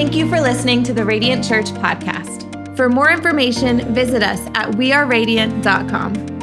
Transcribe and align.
Thank 0.00 0.14
you 0.14 0.30
for 0.30 0.40
listening 0.40 0.82
to 0.84 0.94
the 0.94 1.04
Radiant 1.04 1.44
Church 1.44 1.66
podcast. 1.72 2.74
For 2.74 2.88
more 2.88 3.10
information, 3.10 3.92
visit 3.92 4.22
us 4.22 4.40
at 4.54 4.70
weareradiant.com. 4.70 6.39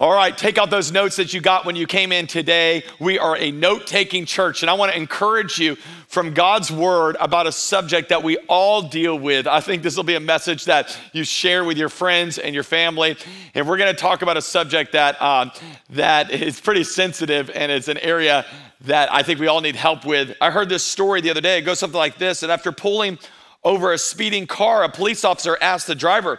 All 0.00 0.12
right, 0.12 0.38
take 0.38 0.58
out 0.58 0.70
those 0.70 0.92
notes 0.92 1.16
that 1.16 1.34
you 1.34 1.40
got 1.40 1.64
when 1.64 1.74
you 1.74 1.84
came 1.84 2.12
in 2.12 2.28
today. 2.28 2.84
We 3.00 3.18
are 3.18 3.36
a 3.36 3.50
note 3.50 3.88
taking 3.88 4.26
church, 4.26 4.62
and 4.62 4.70
I 4.70 4.74
want 4.74 4.92
to 4.92 4.96
encourage 4.96 5.58
you 5.58 5.74
from 6.06 6.34
God's 6.34 6.70
word 6.70 7.16
about 7.18 7.48
a 7.48 7.52
subject 7.52 8.10
that 8.10 8.22
we 8.22 8.36
all 8.48 8.82
deal 8.82 9.18
with. 9.18 9.48
I 9.48 9.58
think 9.58 9.82
this 9.82 9.96
will 9.96 10.04
be 10.04 10.14
a 10.14 10.20
message 10.20 10.66
that 10.66 10.96
you 11.12 11.24
share 11.24 11.64
with 11.64 11.76
your 11.76 11.88
friends 11.88 12.38
and 12.38 12.54
your 12.54 12.62
family. 12.62 13.16
And 13.56 13.66
we're 13.66 13.76
going 13.76 13.92
to 13.92 14.00
talk 14.00 14.22
about 14.22 14.36
a 14.36 14.42
subject 14.42 14.92
that, 14.92 15.20
uh, 15.20 15.50
that 15.90 16.30
is 16.30 16.60
pretty 16.60 16.84
sensitive 16.84 17.50
and 17.52 17.72
it's 17.72 17.88
an 17.88 17.98
area 17.98 18.46
that 18.82 19.12
I 19.12 19.24
think 19.24 19.40
we 19.40 19.48
all 19.48 19.60
need 19.60 19.74
help 19.74 20.06
with. 20.06 20.36
I 20.40 20.52
heard 20.52 20.68
this 20.68 20.84
story 20.84 21.22
the 21.22 21.30
other 21.30 21.40
day. 21.40 21.58
It 21.58 21.62
goes 21.62 21.80
something 21.80 21.98
like 21.98 22.18
this 22.18 22.38
that 22.38 22.50
after 22.50 22.70
pulling 22.70 23.18
over 23.64 23.92
a 23.92 23.98
speeding 23.98 24.46
car, 24.46 24.84
a 24.84 24.88
police 24.88 25.24
officer 25.24 25.58
asked 25.60 25.88
the 25.88 25.96
driver, 25.96 26.38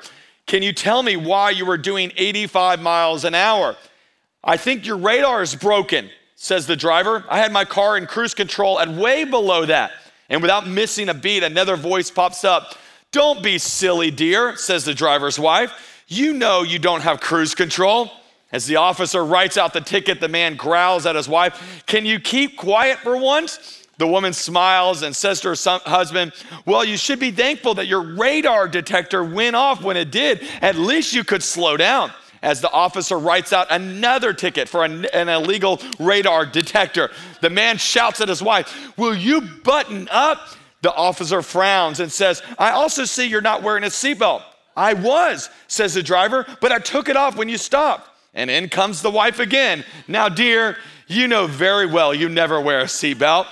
Can 0.49 0.63
you 0.63 0.73
tell 0.73 1.03
me 1.03 1.15
why 1.15 1.51
you 1.51 1.63
were 1.63 1.77
doing 1.77 2.11
85 2.17 2.81
miles 2.81 3.23
an 3.23 3.35
hour? 3.35 3.77
I 4.43 4.57
think 4.57 4.83
your 4.83 4.97
radar 4.97 5.43
is 5.43 5.53
broken, 5.53 6.09
says 6.35 6.65
the 6.65 6.75
driver. 6.75 7.23
I 7.29 7.37
had 7.37 7.51
my 7.51 7.65
car 7.65 7.97
in 7.97 8.07
cruise 8.07 8.33
control 8.33 8.79
at 8.79 8.89
way 8.89 9.25
below 9.25 9.67
that. 9.67 9.91
And 10.27 10.41
without 10.41 10.67
missing 10.67 11.07
a 11.07 11.13
beat, 11.13 11.43
another 11.43 11.75
voice 11.75 12.09
pops 12.09 12.43
up. 12.43 12.73
Don't 13.11 13.43
be 13.43 13.59
silly, 13.59 14.09
dear, 14.09 14.55
says 14.55 14.85
the 14.85 14.95
driver's 14.95 15.37
wife. 15.37 16.03
You 16.07 16.33
know 16.33 16.63
you 16.63 16.79
don't 16.79 17.01
have 17.01 17.19
cruise 17.19 17.53
control. 17.53 18.09
As 18.51 18.65
the 18.65 18.77
officer 18.77 19.23
writes 19.23 19.55
out 19.55 19.73
the 19.73 19.81
ticket, 19.81 20.19
the 20.19 20.29
man 20.29 20.55
growls 20.55 21.05
at 21.05 21.15
his 21.15 21.29
wife, 21.29 21.83
Can 21.85 22.07
you 22.07 22.19
keep 22.19 22.57
quiet 22.57 22.97
for 22.97 23.15
once? 23.15 23.78
The 23.99 24.07
woman 24.07 24.31
smiles 24.31 25.03
and 25.03 25.13
says 25.13 25.41
to 25.41 25.49
her 25.49 25.55
son, 25.55 25.81
husband, 25.85 26.31
Well, 26.65 26.85
you 26.85 26.95
should 26.95 27.19
be 27.19 27.31
thankful 27.31 27.73
that 27.75 27.87
your 27.87 28.01
radar 28.01 28.69
detector 28.69 29.25
went 29.25 29.57
off 29.57 29.83
when 29.83 29.97
it 29.97 30.09
did. 30.09 30.41
At 30.61 30.77
least 30.77 31.13
you 31.13 31.25
could 31.25 31.43
slow 31.43 31.75
down. 31.75 32.11
As 32.41 32.61
the 32.61 32.71
officer 32.71 33.19
writes 33.19 33.51
out 33.51 33.67
another 33.69 34.31
ticket 34.31 34.69
for 34.69 34.85
an, 34.85 35.03
an 35.07 35.27
illegal 35.27 35.81
radar 35.99 36.45
detector, 36.45 37.11
the 37.41 37.49
man 37.49 37.77
shouts 37.77 38.21
at 38.21 38.29
his 38.29 38.41
wife, 38.41 38.97
Will 38.97 39.13
you 39.13 39.41
button 39.41 40.07
up? 40.09 40.47
The 40.81 40.93
officer 40.93 41.41
frowns 41.41 41.99
and 41.99 42.09
says, 42.09 42.41
I 42.57 42.71
also 42.71 43.03
see 43.03 43.27
you're 43.27 43.41
not 43.41 43.63
wearing 43.63 43.83
a 43.83 43.87
seatbelt. 43.87 44.43
I 44.77 44.93
was, 44.93 45.49
says 45.67 45.95
the 45.95 46.01
driver, 46.01 46.45
but 46.61 46.71
I 46.71 46.79
took 46.79 47.09
it 47.09 47.17
off 47.17 47.35
when 47.35 47.49
you 47.49 47.57
stopped. 47.57 48.09
And 48.33 48.49
in 48.49 48.69
comes 48.69 49.01
the 49.01 49.11
wife 49.11 49.39
again. 49.39 49.83
Now, 50.07 50.29
dear, 50.29 50.77
you 51.07 51.27
know 51.27 51.47
very 51.47 51.85
well 51.85 52.13
you 52.13 52.29
never 52.29 52.61
wear 52.61 52.79
a 52.79 52.85
seatbelt. 52.85 53.47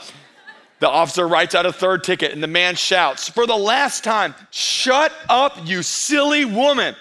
The 0.80 0.90
officer 0.90 1.28
writes 1.28 1.56
out 1.56 1.66
a 1.66 1.74
third 1.74 2.04
ticket, 2.04 2.34
and 2.34 2.44
the 2.44 2.48
man 2.48 2.76
shouts, 2.76 3.30
For 3.30 3.48
the 3.48 3.56
last 3.56 4.04
time, 4.04 4.36
shut 4.52 5.12
up, 5.28 5.58
you 5.66 5.82
silly 5.82 6.46
woman. 6.46 6.96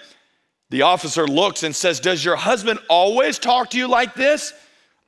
The 0.69 0.81
officer 0.81 1.27
looks 1.27 1.63
and 1.63 1.75
says, 1.75 1.99
Does 1.99 2.25
your 2.25 2.35
husband 2.35 2.79
always 2.89 3.37
talk 3.37 3.69
to 3.71 3.77
you 3.77 3.87
like 3.87 4.15
this? 4.15 4.53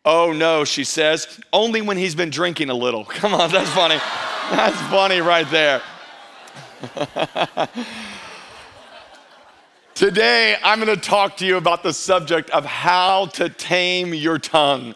Oh 0.05 0.31
no, 0.31 0.63
she 0.63 0.83
says, 0.83 1.39
only 1.51 1.81
when 1.81 1.97
he's 1.97 2.15
been 2.15 2.29
drinking 2.29 2.69
a 2.69 2.73
little. 2.73 3.03
Come 3.19 3.33
on, 3.33 3.51
that's 3.51 3.69
funny. 3.71 3.99
That's 4.49 4.81
funny 4.89 5.21
right 5.21 5.47
there. 5.51 5.79
Today, 9.93 10.55
I'm 10.63 10.83
to 10.83 10.97
talk 10.97 11.37
to 11.37 11.45
you 11.45 11.57
about 11.57 11.83
the 11.83 11.93
subject 11.93 12.49
of 12.49 12.65
how 12.65 13.27
to 13.27 13.49
tame 13.49 14.11
your 14.15 14.39
tongue 14.39 14.95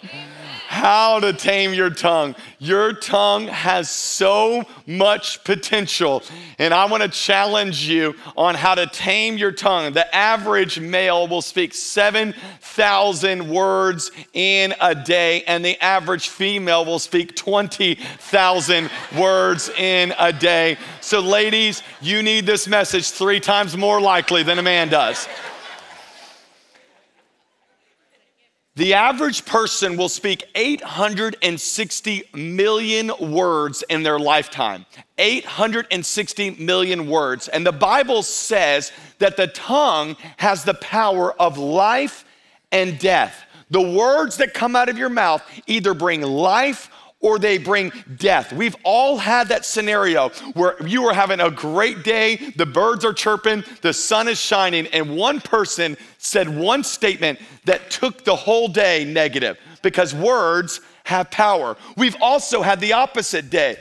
how 0.83 1.17
to 1.17 1.31
tame 1.31 1.73
your 1.73 1.89
tongue. 1.89 2.35
Your 2.59 2.91
tongue 2.91 3.47
has 3.47 3.89
so 3.89 4.65
much 4.85 5.41
potential, 5.45 6.21
and 6.59 6.73
I 6.73 6.83
want 6.87 7.03
to 7.03 7.07
challenge 7.07 7.87
you 7.87 8.15
on 8.35 8.53
how 8.55 8.75
to 8.75 8.85
tame 8.87 9.37
your 9.37 9.53
tongue. 9.53 9.93
The 9.93 10.13
average 10.13 10.81
male 10.81 11.25
will 11.29 11.41
speak 11.41 11.73
7,000 11.73 13.49
words 13.49 14.11
in 14.33 14.73
a 14.81 14.93
day, 14.93 15.43
and 15.43 15.63
the 15.63 15.81
average 15.81 16.27
female 16.27 16.83
will 16.83 16.99
speak 16.99 17.33
20,000 17.37 18.89
words 19.17 19.69
in 19.69 20.13
a 20.19 20.33
day. 20.33 20.75
So, 20.99 21.21
ladies, 21.21 21.81
you 22.01 22.21
need 22.21 22.45
this 22.45 22.67
message 22.67 23.09
three 23.09 23.39
times 23.39 23.77
more 23.77 24.01
likely 24.01 24.43
than 24.43 24.59
a 24.59 24.63
man 24.63 24.89
does. 24.89 25.29
The 28.75 28.95
average 28.95 29.45
person 29.45 29.97
will 29.97 30.09
speak 30.09 30.45
860 30.55 32.23
million 32.33 33.11
words 33.19 33.83
in 33.87 34.01
their 34.01 34.17
lifetime. 34.17 34.87
860 35.19 36.51
million 36.51 37.07
words. 37.07 37.47
And 37.49 37.63
the 37.63 37.71
Bible 37.71 38.23
says 38.23 38.91
that 39.19 39.37
the 39.37 39.45
tongue 39.45 40.15
has 40.37 40.63
the 40.63 40.73
power 40.73 41.39
of 41.39 41.59
life 41.59 42.25
and 42.71 42.97
death. 42.97 43.45
The 43.69 43.81
words 43.81 44.37
that 44.37 44.55
come 44.55 44.75
out 44.75 44.89
of 44.89 44.97
your 44.97 45.09
mouth 45.09 45.43
either 45.67 45.93
bring 45.93 46.21
life 46.21 46.89
or 47.23 47.39
they 47.39 47.57
bring 47.57 47.91
death. 48.17 48.53
We've 48.53 48.75
all 48.83 49.17
had 49.17 49.47
that 49.47 49.65
scenario 49.65 50.29
where 50.53 50.75
you 50.85 51.05
are 51.07 51.13
having 51.13 51.39
a 51.39 51.49
great 51.49 52.03
day, 52.03 52.35
the 52.57 52.65
birds 52.65 53.03
are 53.03 53.13
chirping, 53.13 53.63
the 53.81 53.93
sun 53.93 54.27
is 54.27 54.39
shining, 54.39 54.85
and 54.87 55.15
one 55.15 55.39
person 55.39 55.97
said 56.19 56.47
one 56.47 56.83
statement 56.83 57.39
that 57.65 57.89
took 57.89 58.23
the 58.25 58.35
whole 58.35 58.67
day 58.67 59.05
negative 59.05 59.57
because 59.81 60.13
words 60.13 60.81
have 61.05 61.31
power. 61.31 61.75
We've 61.97 62.17
also 62.21 62.61
had 62.61 62.79
the 62.79 62.93
opposite 62.93 63.49
day 63.49 63.77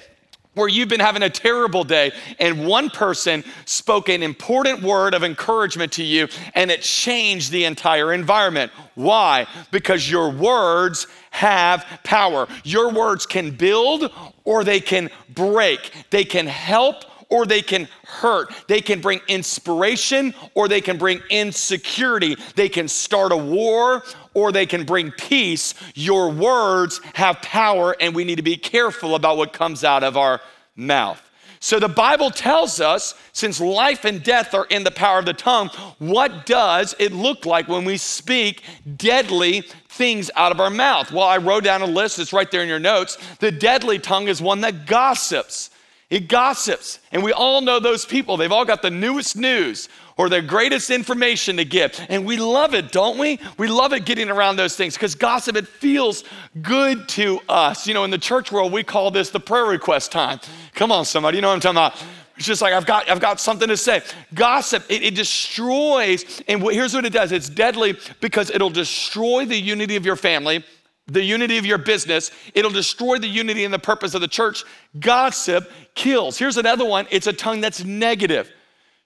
where 0.55 0.69
you've 0.69 0.89
been 0.89 1.01
having 1.01 1.23
a 1.23 1.31
terrible 1.31 1.85
day 1.85 2.13
and 2.39 2.67
one 2.67 2.91
person 2.91 3.43
spoke 3.65 4.09
an 4.09 4.23
important 4.23 4.83
word 4.83 5.15
of 5.15 5.25
encouragement 5.25 5.93
to 5.93 6.05
you 6.05 6.29
and 6.55 6.71
it 6.71 6.83
changed 6.83 7.51
the 7.51 7.65
entire 7.65 8.13
environment. 8.13 8.71
Why? 8.95 9.47
Because 9.71 10.11
your 10.11 10.31
words 10.31 11.07
have 11.31 11.87
power. 12.05 12.47
Your 12.65 12.91
words 12.93 13.25
can 13.25 13.51
build 13.53 14.13
or 14.45 14.65
they 14.65 14.81
can 14.81 15.09
break, 15.31 15.91
they 16.11 16.25
can 16.25 16.47
help 16.47 17.05
or 17.33 17.47
they 17.47 17.63
can 17.63 17.89
hurt. 18.07 18.53
They 18.69 18.83
can 18.83 19.01
bring 19.01 19.23
inspiration 19.27 20.35
or 20.55 20.69
they 20.69 20.83
can 20.83 20.99
bring 20.99 21.23
insecurity. 21.31 22.37
They 22.57 22.69
can 22.69 22.89
start 22.89 23.33
a 23.33 23.37
war 23.37 24.05
or 24.35 24.53
they 24.53 24.67
can 24.67 24.85
bring 24.85 25.11
peace. 25.13 25.73
Your 25.95 26.31
words 26.31 27.01
have 27.15 27.41
power, 27.41 27.97
and 28.01 28.15
we 28.15 28.25
need 28.25 28.37
to 28.37 28.43
be 28.43 28.57
careful 28.57 29.15
about 29.15 29.39
what 29.39 29.55
comes 29.55 29.83
out 29.83 30.05
of 30.05 30.19
our 30.19 30.43
mouth. 30.77 31.23
So 31.59 31.79
the 31.79 31.89
Bible 31.89 32.31
tells 32.31 32.81
us, 32.81 33.15
since 33.33 33.61
life 33.61 34.05
and 34.05 34.23
death 34.23 34.53
are 34.53 34.67
in 34.67 34.85
the 34.85 34.91
power 34.91 35.21
of 35.21 35.25
the 35.25 35.33
tongue, 35.33 35.71
what 36.01 36.45
does 36.45 36.95
it 36.99 37.13
look 37.13 37.47
like 37.47 37.67
when 37.67 37.85
we 37.85 37.97
speak 37.97 38.63
deadly 38.97 39.63
things 39.89 40.31
out 40.35 40.53
of 40.53 40.61
our 40.61 40.71
mouth? 40.71 41.13
Well, 41.13 41.27
I 41.27 41.39
wrote 41.39 41.65
down 41.65 41.81
a 41.81 41.87
list, 41.87 42.19
it's 42.19 42.33
right 42.35 42.51
there 42.51 42.63
in 42.63 42.69
your 42.69 42.79
notes. 42.79 43.17
The 43.39 43.53
deadly 43.53 43.99
tongue 43.99 44.29
is 44.29 44.43
one 44.43 44.61
that 44.63 44.87
gossips. 44.87 45.71
It 46.13 46.29
gossips. 46.29 46.99
And 47.11 47.25
we 47.25 47.33
all 47.33 47.63
know 47.63 47.81
those 47.81 48.05
people. 48.05 48.37
They've 48.37 48.53
all 48.53 48.67
got 48.67 48.83
the 48.83 48.91
newest 48.91 49.35
news 49.35 49.89
or 50.19 50.29
the 50.29 50.43
greatest 50.43 50.91
information 50.91 51.57
to 51.57 51.65
give. 51.65 51.99
And 52.11 52.27
we 52.27 52.37
love 52.37 52.75
it, 52.75 52.93
don't 52.93 53.17
we? 53.17 53.41
We 53.57 53.67
love 53.67 53.95
it 53.95 54.05
getting 54.05 54.29
around 54.29 54.57
those 54.57 54.77
things 54.77 54.93
because 54.93 55.15
gossip, 55.15 55.57
it 55.57 55.67
feels 55.67 56.25
good 56.61 57.09
to 57.11 57.41
us. 57.49 57.87
You 57.87 57.95
know, 57.95 58.05
in 58.05 58.11
the 58.11 58.19
church 58.19 58.53
world, 58.53 58.75
we 58.75 58.83
call 58.83 59.11
this 59.11 59.31
the 59.31 59.41
prayer 59.41 59.65
request 59.65 60.13
time. 60.13 60.39
Come 60.75 60.93
on, 60.93 61.07
somebody, 61.07 61.39
you 61.39 61.41
know 61.41 61.49
what 61.49 61.55
I'm 61.55 61.61
talking 61.61 61.79
about. 61.79 62.05
It's 62.37 62.45
just 62.45 62.61
like 62.61 62.75
I've 62.75 62.85
got 62.85 63.09
I've 63.09 63.21
got 63.21 63.41
something 63.41 63.69
to 63.69 63.77
say. 63.79 64.03
Gossip 64.35 64.85
it, 64.91 65.03
it 65.03 65.15
destroys, 65.15 66.43
and 66.47 66.63
here's 66.63 66.93
what 66.93 67.07
it 67.07 67.13
does. 67.15 67.33
It's 67.33 67.49
deadly 67.49 67.97
because 68.21 68.51
it'll 68.51 68.69
destroy 68.69 69.47
the 69.47 69.57
unity 69.57 69.97
of 69.97 70.05
your 70.05 70.17
family 70.17 70.63
the 71.07 71.23
unity 71.23 71.59
of 71.59 71.67
your 71.67 71.79
business. 71.79 72.31
It'll 72.55 72.71
destroy 72.71 73.19
the 73.19 73.29
unity 73.29 73.65
and 73.65 73.75
the 73.75 73.79
purpose 73.79 74.15
of 74.15 74.21
the 74.21 74.29
church. 74.29 74.65
Gossip 74.99 75.71
kills. 75.95 76.39
Here's 76.39 76.57
another 76.57 76.85
one 76.85 77.07
it's 77.11 77.27
a 77.27 77.33
tongue 77.33 77.61
that's 77.61 77.85
negative. 77.85 78.51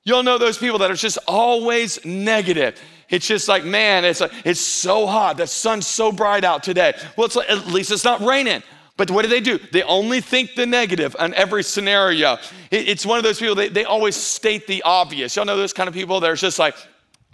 You'll 0.05 0.23
know 0.23 0.39
those 0.39 0.57
people 0.57 0.79
that 0.79 0.91
are 0.91 0.95
just 0.95 1.19
always 1.27 2.05
negative. 2.05 2.81
It's 3.09 3.27
just 3.27 3.49
like, 3.49 3.65
man, 3.65 4.05
it's, 4.05 4.21
a, 4.21 4.31
it's 4.45 4.61
so 4.61 5.07
hot. 5.07 5.37
The 5.37 5.47
sun's 5.47 5.87
so 5.87 6.13
bright 6.13 6.45
out 6.45 6.63
today. 6.63 6.95
Well, 7.17 7.29
like, 7.35 7.51
uh, 7.51 7.59
at 7.59 7.67
least 7.67 7.91
it's 7.91 8.05
not 8.05 8.21
raining. 8.21 8.63
But 8.97 9.11
what 9.11 9.23
do 9.23 9.29
they 9.29 9.41
do? 9.41 9.59
They 9.59 9.83
only 9.83 10.21
think 10.21 10.55
the 10.55 10.65
negative 10.65 11.17
on 11.19 11.35
every 11.35 11.63
scenario. 11.63 12.35
It, 12.71 12.89
it's 12.89 13.05
one 13.05 13.19
of 13.19 13.25
those 13.25 13.39
people, 13.39 13.55
they, 13.55 13.69
they 13.69 13.85
always 13.85 14.17
state 14.17 14.67
the 14.67 14.83
obvious. 14.83 15.37
Y'all 15.37 15.45
know 15.45 15.57
those 15.57 15.73
kind 15.73 15.89
of 15.89 15.95
people 15.95 16.21
that 16.21 16.31
are 16.31 16.37
just 16.37 16.59
like, 16.59 16.77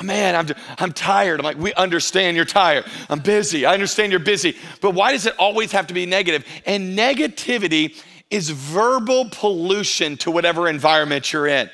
Man, 0.02 0.34
I'm, 0.34 0.48
I'm 0.78 0.92
tired. 0.92 1.40
I'm 1.40 1.44
like, 1.44 1.58
we 1.58 1.72
understand 1.74 2.36
you're 2.36 2.44
tired. 2.44 2.84
I'm 3.08 3.20
busy. 3.20 3.66
I 3.66 3.74
understand 3.74 4.10
you're 4.12 4.20
busy. 4.20 4.56
But 4.80 4.92
why 4.92 5.12
does 5.12 5.26
it 5.26 5.34
always 5.38 5.72
have 5.72 5.86
to 5.88 5.94
be 5.94 6.06
negative? 6.06 6.44
And 6.66 6.96
negativity 6.98 8.02
is 8.30 8.50
verbal 8.50 9.28
pollution 9.30 10.16
to 10.18 10.30
whatever 10.30 10.68
environment 10.68 11.32
you're 11.32 11.46
in. 11.46 11.70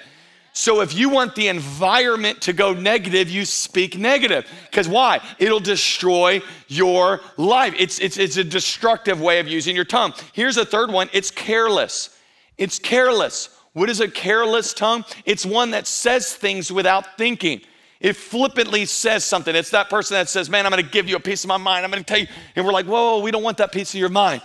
So 0.53 0.81
if 0.81 0.93
you 0.93 1.09
want 1.09 1.37
the 1.37 1.47
environment 1.47 2.41
to 2.43 2.53
go 2.53 2.75
negative, 2.75 3.31
you 3.31 3.45
speak 3.45 3.97
negative. 3.97 4.45
Because 4.69 4.89
why? 4.89 5.21
It'll 5.39 5.61
destroy 5.61 6.43
your 6.67 7.21
life. 7.37 7.75
It's, 7.79 8.01
it's, 8.01 8.19
it's 8.19 8.37
a 8.39 8.45
destructive 8.45 9.21
way 9.21 9.39
of 9.39 9.47
using 9.47 9.77
your 9.77 9.85
tongue. 9.85 10.15
Here's 10.33 10.57
a 10.57 10.65
third 10.65 10.91
one 10.91 11.09
it's 11.13 11.31
careless. 11.31 12.11
It's 12.57 12.81
careless. 12.81 13.51
What 13.73 13.89
is 13.89 14.01
a 14.01 14.09
careless 14.09 14.75
tongue? 14.75 15.05
It's 15.25 15.47
one 15.47 15.71
that 15.71 15.87
says 15.87 16.35
things 16.35 16.73
without 16.73 17.17
thinking. 17.17 17.61
It 18.01 18.15
flippantly 18.15 18.87
says 18.87 19.25
something. 19.25 19.55
It's 19.57 19.71
that 19.71 19.91
person 19.91 20.15
that 20.15 20.29
says, 20.29 20.49
Man, 20.49 20.67
I'm 20.67 20.71
gonna 20.71 20.83
give 20.83 21.09
you 21.09 21.17
a 21.17 21.21
piece 21.21 21.45
of 21.45 21.49
my 21.49 21.57
mind. 21.57 21.85
I'm 21.85 21.91
gonna 21.91 22.05
tell 22.05 22.19
you. 22.19 22.29
And 22.55 22.65
we're 22.65 22.73
like, 22.73 22.87
Whoa, 22.87 23.21
we 23.21 23.31
don't 23.31 23.43
want 23.43 23.59
that 23.59 23.73
piece 23.73 23.93
of 23.95 24.01
your 24.01 24.09
mind. 24.09 24.43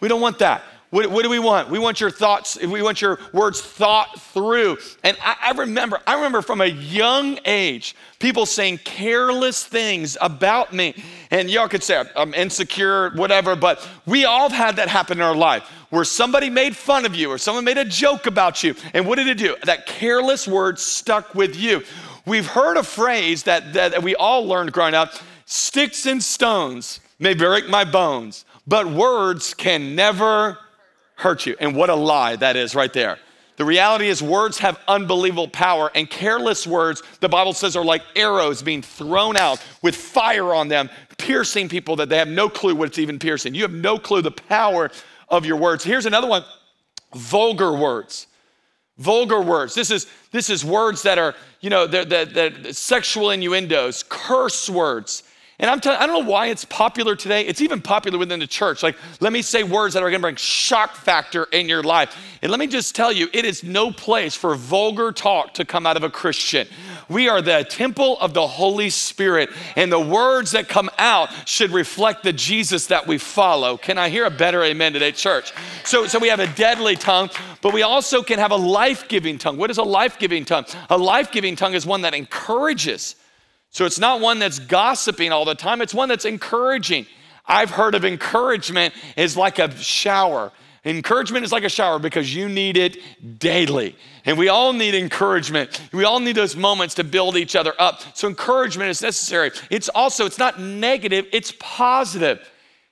We 0.00 0.08
don't 0.08 0.20
want 0.20 0.38
that. 0.40 0.62
What, 0.92 1.10
what, 1.10 1.22
do 1.22 1.30
we 1.30 1.38
want? 1.38 1.70
We 1.70 1.78
want 1.78 2.02
your 2.02 2.10
thoughts, 2.10 2.58
we 2.60 2.82
want 2.82 3.00
your 3.00 3.18
words 3.32 3.62
thought 3.62 4.20
through. 4.20 4.76
And 5.02 5.16
I, 5.22 5.36
I, 5.44 5.50
remember, 5.52 5.98
I 6.06 6.16
remember 6.16 6.42
from 6.42 6.60
a 6.60 6.66
young 6.66 7.38
age, 7.46 7.96
people 8.18 8.44
saying 8.44 8.80
careless 8.84 9.64
things 9.64 10.18
about 10.20 10.74
me. 10.74 10.94
And 11.30 11.48
y'all 11.48 11.66
could 11.66 11.82
say 11.82 12.04
I'm 12.14 12.34
insecure, 12.34 13.08
whatever, 13.12 13.56
but 13.56 13.88
we 14.04 14.26
all 14.26 14.50
have 14.50 14.52
had 14.52 14.76
that 14.76 14.88
happen 14.88 15.16
in 15.16 15.22
our 15.22 15.34
life 15.34 15.62
where 15.88 16.04
somebody 16.04 16.50
made 16.50 16.76
fun 16.76 17.06
of 17.06 17.14
you 17.14 17.30
or 17.30 17.38
someone 17.38 17.64
made 17.64 17.78
a 17.78 17.86
joke 17.86 18.26
about 18.26 18.62
you. 18.62 18.74
And 18.92 19.06
what 19.06 19.16
did 19.16 19.28
it 19.28 19.38
do? 19.38 19.56
That 19.64 19.86
careless 19.86 20.46
word 20.46 20.78
stuck 20.78 21.34
with 21.34 21.56
you. 21.56 21.82
We've 22.24 22.46
heard 22.46 22.76
a 22.76 22.82
phrase 22.82 23.44
that, 23.44 23.72
that 23.72 24.02
we 24.02 24.14
all 24.14 24.46
learned 24.46 24.72
growing 24.72 24.94
up 24.94 25.12
sticks 25.44 26.06
and 26.06 26.22
stones 26.22 27.00
may 27.18 27.34
break 27.34 27.68
my 27.68 27.84
bones, 27.84 28.44
but 28.66 28.86
words 28.86 29.54
can 29.54 29.94
never 29.94 30.58
hurt 31.16 31.46
you. 31.46 31.56
And 31.60 31.74
what 31.76 31.90
a 31.90 31.94
lie 31.94 32.36
that 32.36 32.56
is 32.56 32.74
right 32.74 32.92
there. 32.92 33.18
The 33.56 33.64
reality 33.64 34.08
is, 34.08 34.22
words 34.22 34.58
have 34.58 34.80
unbelievable 34.88 35.46
power, 35.46 35.90
and 35.94 36.08
careless 36.08 36.66
words, 36.66 37.02
the 37.20 37.28
Bible 37.28 37.52
says, 37.52 37.76
are 37.76 37.84
like 37.84 38.02
arrows 38.16 38.62
being 38.62 38.82
thrown 38.82 39.36
out 39.36 39.62
with 39.82 39.94
fire 39.94 40.54
on 40.54 40.68
them, 40.68 40.88
piercing 41.18 41.68
people 41.68 41.94
that 41.96 42.08
they 42.08 42.16
have 42.16 42.28
no 42.28 42.48
clue 42.48 42.74
what 42.74 42.88
it's 42.88 42.98
even 42.98 43.18
piercing. 43.18 43.54
You 43.54 43.62
have 43.62 43.72
no 43.72 43.98
clue 43.98 44.22
the 44.22 44.30
power 44.30 44.90
of 45.28 45.44
your 45.44 45.58
words. 45.58 45.84
Here's 45.84 46.06
another 46.06 46.28
one 46.28 46.44
vulgar 47.14 47.76
words. 47.76 48.26
Vulgar 48.98 49.42
words. 49.42 49.74
This 49.74 49.90
is, 49.90 50.06
this 50.30 50.48
is 50.48 50.64
words 50.64 51.02
that 51.02 51.18
are, 51.18 51.34
you 51.62 51.70
know, 51.70 51.86
they're, 51.86 52.04
they're, 52.04 52.26
they're 52.26 52.72
sexual 52.72 53.30
innuendos, 53.30 54.04
curse 54.08 54.68
words. 54.68 55.22
And 55.62 55.70
I'm 55.70 55.78
telling 55.78 56.00
I 56.00 56.06
don't 56.08 56.24
know 56.24 56.30
why 56.30 56.48
it's 56.48 56.64
popular 56.64 57.14
today. 57.14 57.46
It's 57.46 57.60
even 57.60 57.80
popular 57.80 58.18
within 58.18 58.40
the 58.40 58.48
church. 58.48 58.82
Like, 58.82 58.96
let 59.20 59.32
me 59.32 59.42
say 59.42 59.62
words 59.62 59.94
that 59.94 60.02
are 60.02 60.10
gonna 60.10 60.20
bring 60.20 60.34
shock 60.34 60.96
factor 60.96 61.44
in 61.44 61.68
your 61.68 61.84
life. 61.84 62.16
And 62.42 62.50
let 62.50 62.58
me 62.58 62.66
just 62.66 62.96
tell 62.96 63.12
you, 63.12 63.28
it 63.32 63.44
is 63.44 63.62
no 63.62 63.92
place 63.92 64.34
for 64.34 64.56
vulgar 64.56 65.12
talk 65.12 65.54
to 65.54 65.64
come 65.64 65.86
out 65.86 65.96
of 65.96 66.02
a 66.02 66.10
Christian. 66.10 66.66
We 67.08 67.28
are 67.28 67.40
the 67.40 67.64
temple 67.70 68.18
of 68.18 68.34
the 68.34 68.44
Holy 68.44 68.90
Spirit, 68.90 69.50
and 69.76 69.92
the 69.92 70.00
words 70.00 70.50
that 70.50 70.68
come 70.68 70.90
out 70.98 71.28
should 71.48 71.70
reflect 71.70 72.24
the 72.24 72.32
Jesus 72.32 72.88
that 72.88 73.06
we 73.06 73.18
follow. 73.18 73.76
Can 73.76 73.98
I 73.98 74.08
hear 74.08 74.24
a 74.24 74.30
better 74.30 74.64
amen 74.64 74.94
today, 74.94 75.12
church? 75.12 75.52
So, 75.84 76.08
so 76.08 76.18
we 76.18 76.26
have 76.28 76.40
a 76.40 76.52
deadly 76.54 76.96
tongue, 76.96 77.30
but 77.60 77.72
we 77.72 77.82
also 77.82 78.24
can 78.24 78.40
have 78.40 78.50
a 78.50 78.56
life 78.56 79.06
giving 79.06 79.38
tongue. 79.38 79.58
What 79.58 79.70
is 79.70 79.78
a 79.78 79.84
life 79.84 80.18
giving 80.18 80.44
tongue? 80.44 80.64
A 80.90 80.98
life 80.98 81.30
giving 81.30 81.54
tongue 81.54 81.74
is 81.74 81.86
one 81.86 82.00
that 82.00 82.14
encourages. 82.14 83.14
So 83.72 83.86
it's 83.86 83.98
not 83.98 84.20
one 84.20 84.38
that's 84.38 84.58
gossiping 84.58 85.32
all 85.32 85.44
the 85.44 85.54
time, 85.54 85.82
it's 85.82 85.94
one 85.94 86.08
that's 86.08 86.26
encouraging. 86.26 87.06
I've 87.46 87.70
heard 87.70 87.94
of 87.94 88.04
encouragement 88.04 88.94
is 89.16 89.36
like 89.36 89.58
a 89.58 89.74
shower. 89.76 90.52
Encouragement 90.84 91.44
is 91.44 91.52
like 91.52 91.64
a 91.64 91.68
shower 91.68 91.98
because 91.98 92.34
you 92.34 92.48
need 92.48 92.76
it 92.76 92.98
daily. 93.38 93.96
And 94.24 94.36
we 94.36 94.48
all 94.48 94.72
need 94.72 94.94
encouragement. 94.94 95.80
We 95.92 96.04
all 96.04 96.20
need 96.20 96.36
those 96.36 96.56
moments 96.56 96.94
to 96.96 97.04
build 97.04 97.36
each 97.36 97.56
other 97.56 97.72
up. 97.78 98.02
So 98.14 98.28
encouragement 98.28 98.90
is 98.90 99.00
necessary. 99.00 99.52
It's 99.70 99.88
also 99.88 100.26
it's 100.26 100.38
not 100.38 100.60
negative, 100.60 101.26
it's 101.32 101.52
positive. 101.58 102.48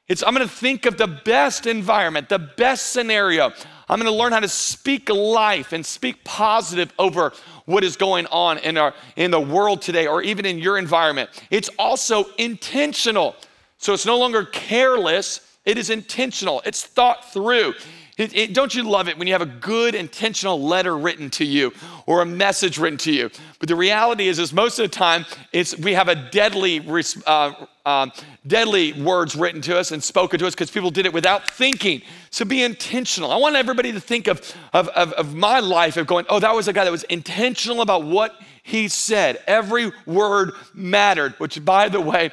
It's 0.08 0.22
I'm 0.24 0.34
going 0.34 0.46
to 0.46 0.52
think 0.52 0.86
of 0.86 0.98
the 0.98 1.06
best 1.06 1.66
environment, 1.66 2.28
the 2.28 2.38
best 2.38 2.92
scenario. 2.92 3.52
I'm 3.90 3.98
going 3.98 4.10
to 4.10 4.16
learn 4.16 4.30
how 4.30 4.38
to 4.38 4.48
speak 4.48 5.08
life 5.08 5.72
and 5.72 5.84
speak 5.84 6.22
positive 6.22 6.92
over 6.96 7.32
what 7.64 7.82
is 7.82 7.96
going 7.96 8.26
on 8.26 8.58
in, 8.58 8.76
our, 8.76 8.94
in 9.16 9.32
the 9.32 9.40
world 9.40 9.82
today 9.82 10.06
or 10.06 10.22
even 10.22 10.46
in 10.46 10.58
your 10.60 10.78
environment. 10.78 11.28
It's 11.50 11.68
also 11.76 12.24
intentional. 12.38 13.34
So 13.78 13.92
it's 13.92 14.06
no 14.06 14.16
longer 14.16 14.44
careless, 14.44 15.40
it 15.64 15.76
is 15.76 15.90
intentional, 15.90 16.62
it's 16.64 16.84
thought 16.84 17.32
through. 17.32 17.74
It, 18.20 18.36
it, 18.36 18.52
don't 18.52 18.74
you 18.74 18.82
love 18.82 19.08
it 19.08 19.16
when 19.16 19.26
you 19.26 19.32
have 19.32 19.40
a 19.40 19.46
good 19.46 19.94
intentional 19.94 20.60
letter 20.60 20.94
written 20.98 21.30
to 21.30 21.44
you 21.46 21.72
or 22.04 22.20
a 22.20 22.26
message 22.26 22.76
written 22.76 22.98
to 22.98 23.12
you? 23.12 23.30
But 23.58 23.70
the 23.70 23.76
reality 23.76 24.28
is, 24.28 24.38
is 24.38 24.52
most 24.52 24.78
of 24.78 24.82
the 24.82 24.94
time, 24.94 25.24
it's 25.52 25.74
we 25.78 25.94
have 25.94 26.08
a 26.08 26.14
deadly, 26.14 26.86
uh, 27.26 27.52
uh, 27.86 28.08
deadly 28.46 28.92
words 28.92 29.34
written 29.34 29.62
to 29.62 29.78
us 29.78 29.90
and 29.90 30.04
spoken 30.04 30.38
to 30.38 30.46
us 30.46 30.54
because 30.54 30.70
people 30.70 30.90
did 30.90 31.06
it 31.06 31.14
without 31.14 31.48
thinking. 31.48 32.02
So 32.28 32.44
be 32.44 32.62
intentional. 32.62 33.30
I 33.30 33.36
want 33.36 33.56
everybody 33.56 33.90
to 33.92 34.00
think 34.00 34.26
of, 34.26 34.54
of, 34.74 34.88
of, 34.88 35.14
of 35.14 35.34
my 35.34 35.60
life 35.60 35.96
of 35.96 36.06
going, 36.06 36.26
oh, 36.28 36.40
that 36.40 36.54
was 36.54 36.68
a 36.68 36.74
guy 36.74 36.84
that 36.84 36.90
was 36.90 37.04
intentional 37.04 37.80
about 37.80 38.04
what 38.04 38.38
he 38.62 38.88
said. 38.88 39.42
Every 39.46 39.92
word 40.04 40.52
mattered, 40.74 41.32
which, 41.38 41.64
by 41.64 41.88
the 41.88 42.02
way, 42.02 42.32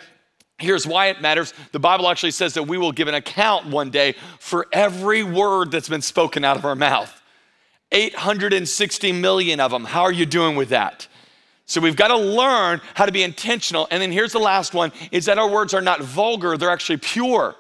Here's 0.60 0.88
why 0.88 1.08
it 1.08 1.22
matters. 1.22 1.54
The 1.72 1.80
Bible 1.80 2.10
actually 2.10 2.32
says 2.32 2.56
that 2.56 2.64
we 2.64 2.78
will 2.78 2.92
give 2.92 3.08
an 3.08 3.14
account 3.14 3.68
one 3.68 3.92
day 3.92 4.16
for 4.40 4.66
every 4.72 5.24
word 5.24 5.72
that's 5.72 5.90
been 5.90 6.02
spoken 6.02 6.44
out 6.44 6.58
of 6.58 6.66
our 6.66 6.76
mouth. 6.76 7.22
860 7.92 9.12
million 9.14 9.60
of 9.60 9.72
them. 9.72 9.86
How 9.86 10.02
are 10.02 10.12
you 10.12 10.26
doing 10.26 10.56
with 10.56 10.70
that? 10.70 11.08
So 11.68 11.80
we've 11.82 11.96
got 11.96 12.08
to 12.08 12.18
learn 12.18 12.82
how 12.96 13.06
to 13.06 13.12
be 13.12 13.24
intentional. 13.24 13.88
And 13.92 14.02
then 14.02 14.12
here's 14.12 14.32
the 14.32 14.40
last 14.40 14.74
one 14.74 14.92
is 15.12 15.26
that 15.26 15.38
our 15.38 15.50
words 15.50 15.74
are 15.74 15.82
not 15.82 16.02
vulgar, 16.02 16.58
they're 16.58 16.72
actually 16.72 16.98
pure. 16.98 17.56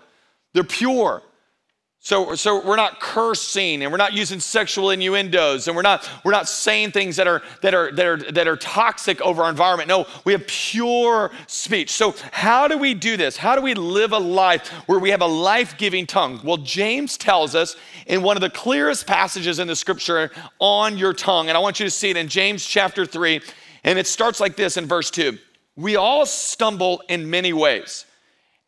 They're 0.53 0.63
pure. 0.63 1.21
So, 1.99 2.35
so 2.35 2.65
we're 2.65 2.77
not 2.77 3.01
cursing 3.01 3.81
and 3.81 3.91
we're 3.91 3.97
not 3.97 4.13
using 4.13 4.39
sexual 4.39 4.91
innuendos 4.91 5.67
and 5.67 5.75
we're 5.75 5.81
not, 5.81 6.09
we're 6.23 6.31
not 6.31 6.47
saying 6.47 6.91
things 6.91 7.17
that 7.17 7.27
are, 7.27 7.41
that, 7.61 7.73
are, 7.73 7.91
that, 7.91 8.05
are, 8.05 8.17
that 8.31 8.47
are 8.47 8.55
toxic 8.55 9.19
over 9.19 9.43
our 9.43 9.49
environment. 9.49 9.89
No, 9.89 10.05
we 10.23 10.31
have 10.31 10.47
pure 10.47 11.31
speech. 11.47 11.91
So, 11.91 12.15
how 12.31 12.67
do 12.67 12.77
we 12.77 12.93
do 12.93 13.17
this? 13.17 13.35
How 13.35 13.55
do 13.55 13.61
we 13.61 13.73
live 13.73 14.13
a 14.13 14.19
life 14.19 14.69
where 14.87 14.99
we 14.99 15.09
have 15.09 15.21
a 15.21 15.27
life 15.27 15.77
giving 15.77 16.05
tongue? 16.05 16.39
Well, 16.43 16.57
James 16.57 17.17
tells 17.17 17.55
us 17.55 17.75
in 18.05 18.21
one 18.21 18.37
of 18.37 18.41
the 18.41 18.51
clearest 18.51 19.05
passages 19.05 19.59
in 19.59 19.67
the 19.67 19.75
scripture 19.75 20.31
on 20.59 20.97
your 20.97 21.13
tongue, 21.13 21.49
and 21.49 21.57
I 21.57 21.59
want 21.59 21.79
you 21.79 21.85
to 21.85 21.91
see 21.91 22.09
it 22.09 22.15
in 22.15 22.29
James 22.29 22.65
chapter 22.65 23.05
3, 23.05 23.41
and 23.83 23.99
it 23.99 24.07
starts 24.07 24.39
like 24.39 24.55
this 24.55 24.77
in 24.77 24.85
verse 24.85 25.11
2 25.11 25.37
We 25.75 25.97
all 25.97 26.25
stumble 26.25 27.01
in 27.09 27.29
many 27.29 27.53
ways. 27.53 28.05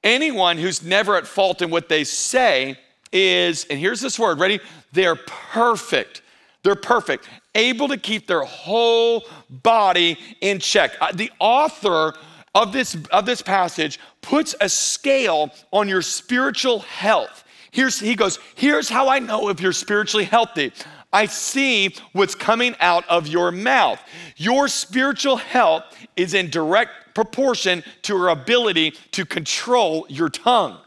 Anyone 0.04 0.58
who's 0.58 0.84
never 0.84 1.16
at 1.16 1.28
fault 1.28 1.62
in 1.62 1.70
what 1.70 1.88
they 1.88 2.04
say, 2.04 2.78
is, 3.12 3.66
and 3.70 3.80
here's 3.80 4.02
this 4.02 4.18
word, 4.20 4.40
ready? 4.40 4.60
They're 4.92 5.16
perfect. 5.16 6.22
They're 6.64 6.76
perfect, 6.76 7.30
able 7.56 7.88
to 7.88 7.98
keep 7.98 8.28
their 8.28 8.44
whole 8.44 9.26
body 9.50 10.18
in 10.42 10.60
check. 10.60 10.92
Uh, 11.00 11.12
the 11.14 11.31
author 11.40 12.14
of 12.54 12.74
this, 12.74 12.98
of 13.12 13.26
this 13.26 13.42
passage 13.42 14.00
puts 14.22 14.56
a 14.60 14.68
scale 14.68 15.52
on 15.72 15.88
your 15.88 16.02
spiritual 16.02 16.80
health. 16.80 17.45
Here's, 17.72 18.00
he 18.00 18.16
goes, 18.16 18.40
Here's 18.56 18.90
how 18.90 19.07
I 19.07 19.19
know 19.19 19.50
if 19.50 19.62
you're 19.62 19.72
spiritually 19.72 20.26
healthy. 20.26 20.74
I 21.14 21.26
see 21.28 21.95
what's 22.12 22.36
coming 22.36 22.76
out 22.80 23.07
of 23.07 23.28
your 23.28 23.52
mouth. 23.52 24.00
Your 24.36 24.68
spiritual 24.68 25.38
health 25.38 25.83
is 26.16 26.33
in 26.33 26.50
direct 26.50 27.16
proportion 27.16 27.83
to 28.04 28.14
your 28.14 28.30
ability 28.30 28.92
to 29.12 29.26
control 29.26 30.06
your 30.10 30.30
tongue. 30.30 30.78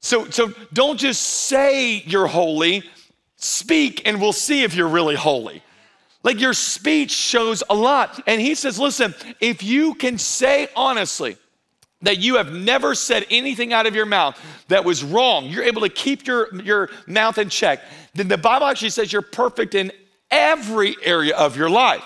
So, 0.00 0.28
so 0.30 0.52
don't 0.72 0.98
just 0.98 1.22
say 1.22 1.96
you're 2.02 2.26
holy, 2.26 2.82
speak 3.36 4.06
and 4.06 4.20
we'll 4.20 4.32
see 4.32 4.62
if 4.62 4.74
you're 4.74 4.88
really 4.88 5.14
holy. 5.14 5.62
Like 6.22 6.40
your 6.40 6.52
speech 6.52 7.10
shows 7.10 7.62
a 7.70 7.74
lot. 7.74 8.22
And 8.26 8.40
he 8.40 8.54
says, 8.54 8.78
listen, 8.78 9.14
if 9.40 9.62
you 9.62 9.94
can 9.94 10.18
say 10.18 10.68
honestly, 10.76 11.36
that 12.02 12.18
you 12.18 12.36
have 12.36 12.52
never 12.52 12.94
said 12.94 13.26
anything 13.30 13.74
out 13.74 13.86
of 13.86 13.94
your 13.94 14.06
mouth 14.06 14.38
that 14.68 14.84
was 14.84 15.04
wrong, 15.04 15.46
you're 15.46 15.64
able 15.64 15.82
to 15.82 15.88
keep 15.88 16.26
your, 16.26 16.54
your 16.62 16.88
mouth 17.06 17.36
in 17.36 17.50
check, 17.50 17.80
then 18.14 18.28
the 18.28 18.38
Bible 18.38 18.66
actually 18.66 18.90
says 18.90 19.12
you're 19.12 19.20
perfect 19.20 19.74
in 19.74 19.92
every 20.30 20.96
area 21.02 21.36
of 21.36 21.56
your 21.56 21.68
life. 21.68 22.02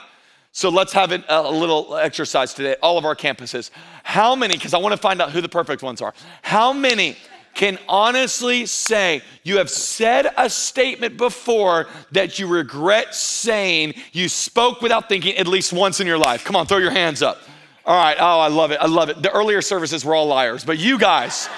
So 0.51 0.69
let's 0.69 0.93
have 0.93 1.13
a, 1.13 1.23
a 1.29 1.51
little 1.51 1.97
exercise 1.97 2.55
today, 2.55 2.77
all 2.83 2.99
of 2.99 3.05
our 3.05 3.15
campuses. 3.17 3.71
How 4.03 4.35
many, 4.35 4.55
because 4.55 4.75
I 4.75 4.79
want 4.79 4.93
to 4.93 5.01
find 5.01 5.21
out 5.21 5.31
who 5.31 5.41
the 5.41 5.49
perfect 5.49 5.83
ones 5.83 6.01
are, 6.01 6.15
how 6.43 6.73
many 6.73 7.17
can 7.55 7.79
honestly 7.89 8.67
say 8.67 9.23
you 9.43 9.59
have 9.59 9.71
said 9.71 10.33
a 10.37 10.51
statement 10.51 11.17
before 11.17 11.87
that 12.13 12.39
you 12.39 12.47
regret 12.47 13.15
saying 13.15 13.95
you 14.13 14.29
spoke 14.29 14.83
without 14.83 15.09
thinking 15.09 15.37
at 15.37 15.47
least 15.47 15.73
once 15.73 16.01
in 16.01 16.07
your 16.07 16.19
life? 16.19 16.45
Come 16.45 16.57
on, 16.57 16.67
throw 16.67 16.79
your 16.79 16.91
hands 16.91 17.23
up. 17.23 17.41
All 17.87 17.97
right, 17.97 18.17
oh, 18.19 18.41
I 18.41 18.49
love 18.49 18.71
it. 18.71 18.79
I 18.81 18.87
love 18.87 19.11
it. 19.11 19.23
The 19.23 19.31
earlier 19.31 19.61
services 19.61 20.05
were 20.05 20.15
all 20.15 20.27
liars, 20.27 20.65
but 20.65 20.79
you 20.79 20.99
guys. 20.99 21.49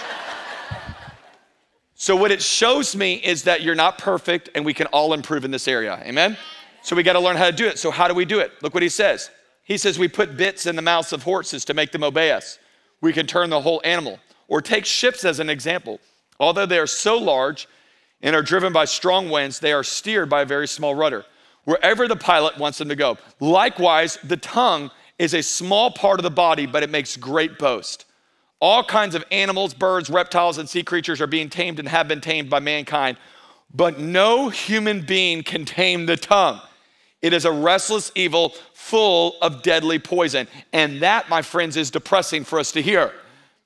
so, 1.94 2.16
what 2.16 2.32
it 2.32 2.42
shows 2.42 2.96
me 2.96 3.14
is 3.14 3.44
that 3.44 3.62
you're 3.62 3.76
not 3.76 3.98
perfect 3.98 4.50
and 4.54 4.64
we 4.64 4.74
can 4.74 4.86
all 4.88 5.12
improve 5.12 5.44
in 5.44 5.50
this 5.50 5.68
area. 5.68 6.02
Amen? 6.04 6.36
So 6.82 6.94
we 6.94 7.02
got 7.02 7.14
to 7.14 7.20
learn 7.20 7.36
how 7.36 7.46
to 7.46 7.56
do 7.56 7.66
it. 7.66 7.78
So, 7.78 7.90
how 7.90 8.08
do 8.08 8.14
we 8.14 8.24
do 8.24 8.40
it? 8.40 8.52
Look 8.60 8.74
what 8.74 8.82
he 8.82 8.88
says. 8.88 9.30
He 9.64 9.76
says, 9.78 9.98
We 9.98 10.08
put 10.08 10.36
bits 10.36 10.66
in 10.66 10.76
the 10.76 10.82
mouths 10.82 11.12
of 11.12 11.22
horses 11.22 11.64
to 11.64 11.74
make 11.74 11.90
them 11.92 12.04
obey 12.04 12.30
us. 12.30 12.58
We 13.00 13.12
can 13.12 13.26
turn 13.26 13.50
the 13.50 13.60
whole 13.60 13.80
animal. 13.84 14.18
Or 14.48 14.60
take 14.60 14.84
ships 14.84 15.24
as 15.24 15.40
an 15.40 15.50
example. 15.50 16.00
Although 16.38 16.66
they 16.66 16.78
are 16.78 16.86
so 16.86 17.16
large 17.16 17.68
and 18.22 18.36
are 18.36 18.42
driven 18.42 18.72
by 18.72 18.84
strong 18.84 19.30
winds, 19.30 19.58
they 19.58 19.72
are 19.72 19.84
steered 19.84 20.28
by 20.28 20.42
a 20.42 20.46
very 20.46 20.68
small 20.68 20.94
rudder, 20.94 21.24
wherever 21.64 22.06
the 22.08 22.16
pilot 22.16 22.58
wants 22.58 22.78
them 22.78 22.88
to 22.88 22.96
go. 22.96 23.18
Likewise, 23.40 24.18
the 24.22 24.36
tongue 24.36 24.90
is 25.18 25.34
a 25.34 25.42
small 25.42 25.90
part 25.90 26.18
of 26.18 26.24
the 26.24 26.30
body, 26.30 26.66
but 26.66 26.82
it 26.82 26.90
makes 26.90 27.16
great 27.16 27.58
boast. 27.58 28.04
All 28.60 28.82
kinds 28.82 29.14
of 29.14 29.24
animals, 29.30 29.74
birds, 29.74 30.08
reptiles, 30.08 30.58
and 30.58 30.68
sea 30.68 30.82
creatures 30.82 31.20
are 31.20 31.26
being 31.26 31.50
tamed 31.50 31.78
and 31.78 31.88
have 31.88 32.08
been 32.08 32.20
tamed 32.20 32.48
by 32.48 32.60
mankind, 32.60 33.18
but 33.74 33.98
no 33.98 34.48
human 34.48 35.02
being 35.02 35.42
can 35.42 35.64
tame 35.64 36.06
the 36.06 36.16
tongue. 36.16 36.60
It 37.20 37.32
is 37.32 37.44
a 37.44 37.52
restless 37.52 38.12
evil 38.14 38.54
full 38.72 39.36
of 39.42 39.62
deadly 39.62 39.98
poison. 39.98 40.46
And 40.72 41.02
that, 41.02 41.28
my 41.28 41.42
friends, 41.42 41.76
is 41.76 41.90
depressing 41.90 42.44
for 42.44 42.58
us 42.58 42.72
to 42.72 42.82
hear. 42.82 43.12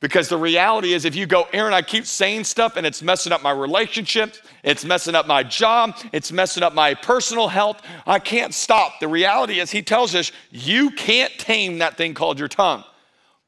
Because 0.01 0.31
the 0.31 0.39
reality 0.39 0.95
is, 0.95 1.05
if 1.05 1.15
you 1.15 1.27
go, 1.27 1.47
Aaron, 1.53 1.75
I 1.75 1.83
keep 1.83 2.07
saying 2.07 2.45
stuff 2.45 2.77
and 2.77 2.87
it's 2.87 3.03
messing 3.03 3.33
up 3.33 3.43
my 3.43 3.51
relationships, 3.51 4.41
it's 4.65 4.83
messing 4.85 5.15
up 5.15 5.27
my 5.27 5.43
job, 5.43 5.95
it's 6.13 6.33
messing 6.33 6.63
up 6.63 6.75
my 6.75 6.95
personal 6.95 7.49
health, 7.49 7.83
I 8.07 8.19
can't 8.19 8.55
stop. 8.55 8.99
The 9.01 9.09
reality 9.09 9.61
is, 9.61 9.71
he 9.71 9.83
tells 9.83 10.15
us, 10.15 10.33
you 10.51 10.91
can't 10.93 11.33
tame 11.39 11.79
that 11.79 11.99
thing 11.99 12.15
called 12.15 12.39
your 12.39 12.49
tongue. 12.49 12.83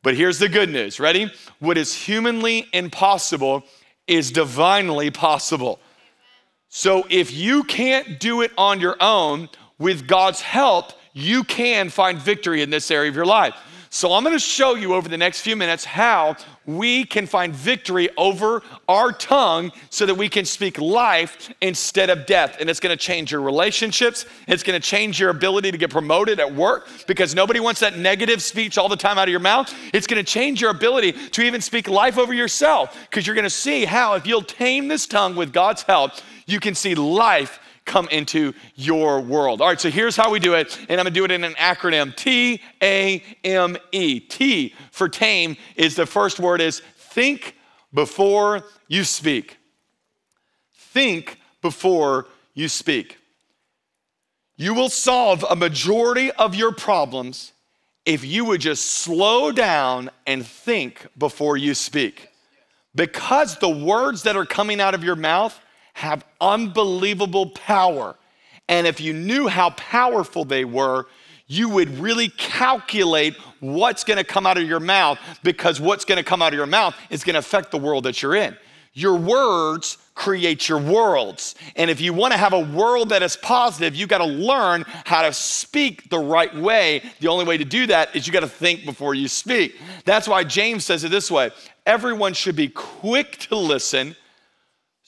But 0.02 0.14
here's 0.14 0.38
the 0.38 0.48
good 0.48 0.68
news 0.68 1.00
ready? 1.00 1.32
What 1.58 1.78
is 1.78 1.94
humanly 1.94 2.66
impossible 2.72 3.64
is 4.06 4.30
divinely 4.30 5.10
possible. 5.10 5.80
So 6.68 7.06
if 7.08 7.32
you 7.32 7.62
can't 7.62 8.20
do 8.20 8.42
it 8.42 8.50
on 8.58 8.80
your 8.80 8.96
own, 9.00 9.48
with 9.82 10.06
God's 10.06 10.40
help, 10.40 10.92
you 11.12 11.44
can 11.44 11.90
find 11.90 12.18
victory 12.18 12.62
in 12.62 12.70
this 12.70 12.90
area 12.90 13.10
of 13.10 13.16
your 13.16 13.26
life. 13.26 13.54
So, 13.94 14.14
I'm 14.14 14.24
gonna 14.24 14.38
show 14.38 14.74
you 14.74 14.94
over 14.94 15.06
the 15.06 15.18
next 15.18 15.42
few 15.42 15.54
minutes 15.54 15.84
how 15.84 16.36
we 16.64 17.04
can 17.04 17.26
find 17.26 17.54
victory 17.54 18.08
over 18.16 18.62
our 18.88 19.12
tongue 19.12 19.70
so 19.90 20.06
that 20.06 20.14
we 20.14 20.30
can 20.30 20.46
speak 20.46 20.80
life 20.80 21.52
instead 21.60 22.08
of 22.08 22.24
death. 22.24 22.56
And 22.58 22.70
it's 22.70 22.80
gonna 22.80 22.96
change 22.96 23.32
your 23.32 23.42
relationships, 23.42 24.24
it's 24.48 24.62
gonna 24.62 24.80
change 24.80 25.20
your 25.20 25.28
ability 25.28 25.72
to 25.72 25.76
get 25.76 25.90
promoted 25.90 26.40
at 26.40 26.54
work 26.54 26.88
because 27.06 27.34
nobody 27.34 27.60
wants 27.60 27.80
that 27.80 27.98
negative 27.98 28.40
speech 28.42 28.78
all 28.78 28.88
the 28.88 28.96
time 28.96 29.18
out 29.18 29.28
of 29.28 29.30
your 29.30 29.40
mouth. 29.40 29.70
It's 29.92 30.06
gonna 30.06 30.22
change 30.22 30.62
your 30.62 30.70
ability 30.70 31.12
to 31.12 31.42
even 31.42 31.60
speak 31.60 31.86
life 31.86 32.16
over 32.16 32.32
yourself 32.32 32.96
because 33.10 33.26
you're 33.26 33.36
gonna 33.36 33.50
see 33.50 33.84
how, 33.84 34.14
if 34.14 34.26
you'll 34.26 34.40
tame 34.40 34.88
this 34.88 35.06
tongue 35.06 35.36
with 35.36 35.52
God's 35.52 35.82
help, 35.82 36.12
you 36.46 36.60
can 36.60 36.74
see 36.74 36.94
life 36.94 37.60
come 37.84 38.08
into 38.08 38.52
your 38.74 39.20
world. 39.20 39.60
All 39.60 39.68
right, 39.68 39.80
so 39.80 39.90
here's 39.90 40.16
how 40.16 40.30
we 40.30 40.38
do 40.38 40.54
it, 40.54 40.78
and 40.88 41.00
I'm 41.00 41.04
gonna 41.04 41.10
do 41.10 41.24
it 41.24 41.30
in 41.30 41.44
an 41.44 41.54
acronym 41.54 42.14
T 42.16 42.60
A 42.82 43.22
M 43.44 43.76
E. 43.92 44.20
T 44.20 44.74
for 44.90 45.08
tame 45.08 45.56
is 45.76 45.96
the 45.96 46.06
first 46.06 46.38
word 46.38 46.60
is 46.60 46.80
think 46.96 47.56
before 47.92 48.64
you 48.88 49.04
speak. 49.04 49.58
Think 50.74 51.38
before 51.60 52.26
you 52.54 52.68
speak. 52.68 53.18
You 54.56 54.74
will 54.74 54.90
solve 54.90 55.44
a 55.48 55.56
majority 55.56 56.30
of 56.32 56.54
your 56.54 56.72
problems 56.72 57.52
if 58.04 58.24
you 58.24 58.44
would 58.44 58.60
just 58.60 58.84
slow 58.84 59.52
down 59.52 60.10
and 60.26 60.46
think 60.46 61.06
before 61.16 61.56
you 61.56 61.74
speak. 61.74 62.28
Because 62.94 63.58
the 63.58 63.68
words 63.68 64.24
that 64.24 64.36
are 64.36 64.44
coming 64.44 64.80
out 64.80 64.94
of 64.94 65.02
your 65.02 65.16
mouth 65.16 65.58
have 65.92 66.24
unbelievable 66.40 67.50
power. 67.50 68.16
And 68.68 68.86
if 68.86 69.00
you 69.00 69.12
knew 69.12 69.48
how 69.48 69.70
powerful 69.70 70.44
they 70.44 70.64
were, 70.64 71.06
you 71.46 71.68
would 71.68 71.98
really 71.98 72.28
calculate 72.30 73.36
what's 73.60 74.04
gonna 74.04 74.24
come 74.24 74.46
out 74.46 74.56
of 74.56 74.66
your 74.66 74.80
mouth 74.80 75.18
because 75.42 75.80
what's 75.80 76.04
gonna 76.04 76.22
come 76.22 76.40
out 76.40 76.52
of 76.52 76.56
your 76.56 76.66
mouth 76.66 76.94
is 77.10 77.24
gonna 77.24 77.38
affect 77.38 77.70
the 77.70 77.78
world 77.78 78.04
that 78.04 78.22
you're 78.22 78.34
in. 78.34 78.56
Your 78.94 79.16
words 79.16 79.98
create 80.14 80.68
your 80.68 80.78
worlds. 80.78 81.54
And 81.76 81.90
if 81.90 82.00
you 82.00 82.12
wanna 82.12 82.36
have 82.36 82.52
a 82.52 82.60
world 82.60 83.10
that 83.10 83.22
is 83.22 83.36
positive, 83.36 83.94
you 83.94 84.06
gotta 84.06 84.24
learn 84.24 84.84
how 85.04 85.22
to 85.22 85.32
speak 85.32 86.08
the 86.10 86.18
right 86.18 86.54
way. 86.54 87.02
The 87.20 87.28
only 87.28 87.44
way 87.44 87.58
to 87.58 87.64
do 87.64 87.86
that 87.86 88.14
is 88.14 88.26
you 88.26 88.32
gotta 88.32 88.48
think 88.48 88.84
before 88.84 89.14
you 89.14 89.28
speak. 89.28 89.76
That's 90.04 90.28
why 90.28 90.44
James 90.44 90.84
says 90.84 91.04
it 91.04 91.10
this 91.10 91.30
way 91.30 91.50
everyone 91.84 92.32
should 92.32 92.56
be 92.56 92.68
quick 92.68 93.38
to 93.38 93.56
listen 93.56 94.16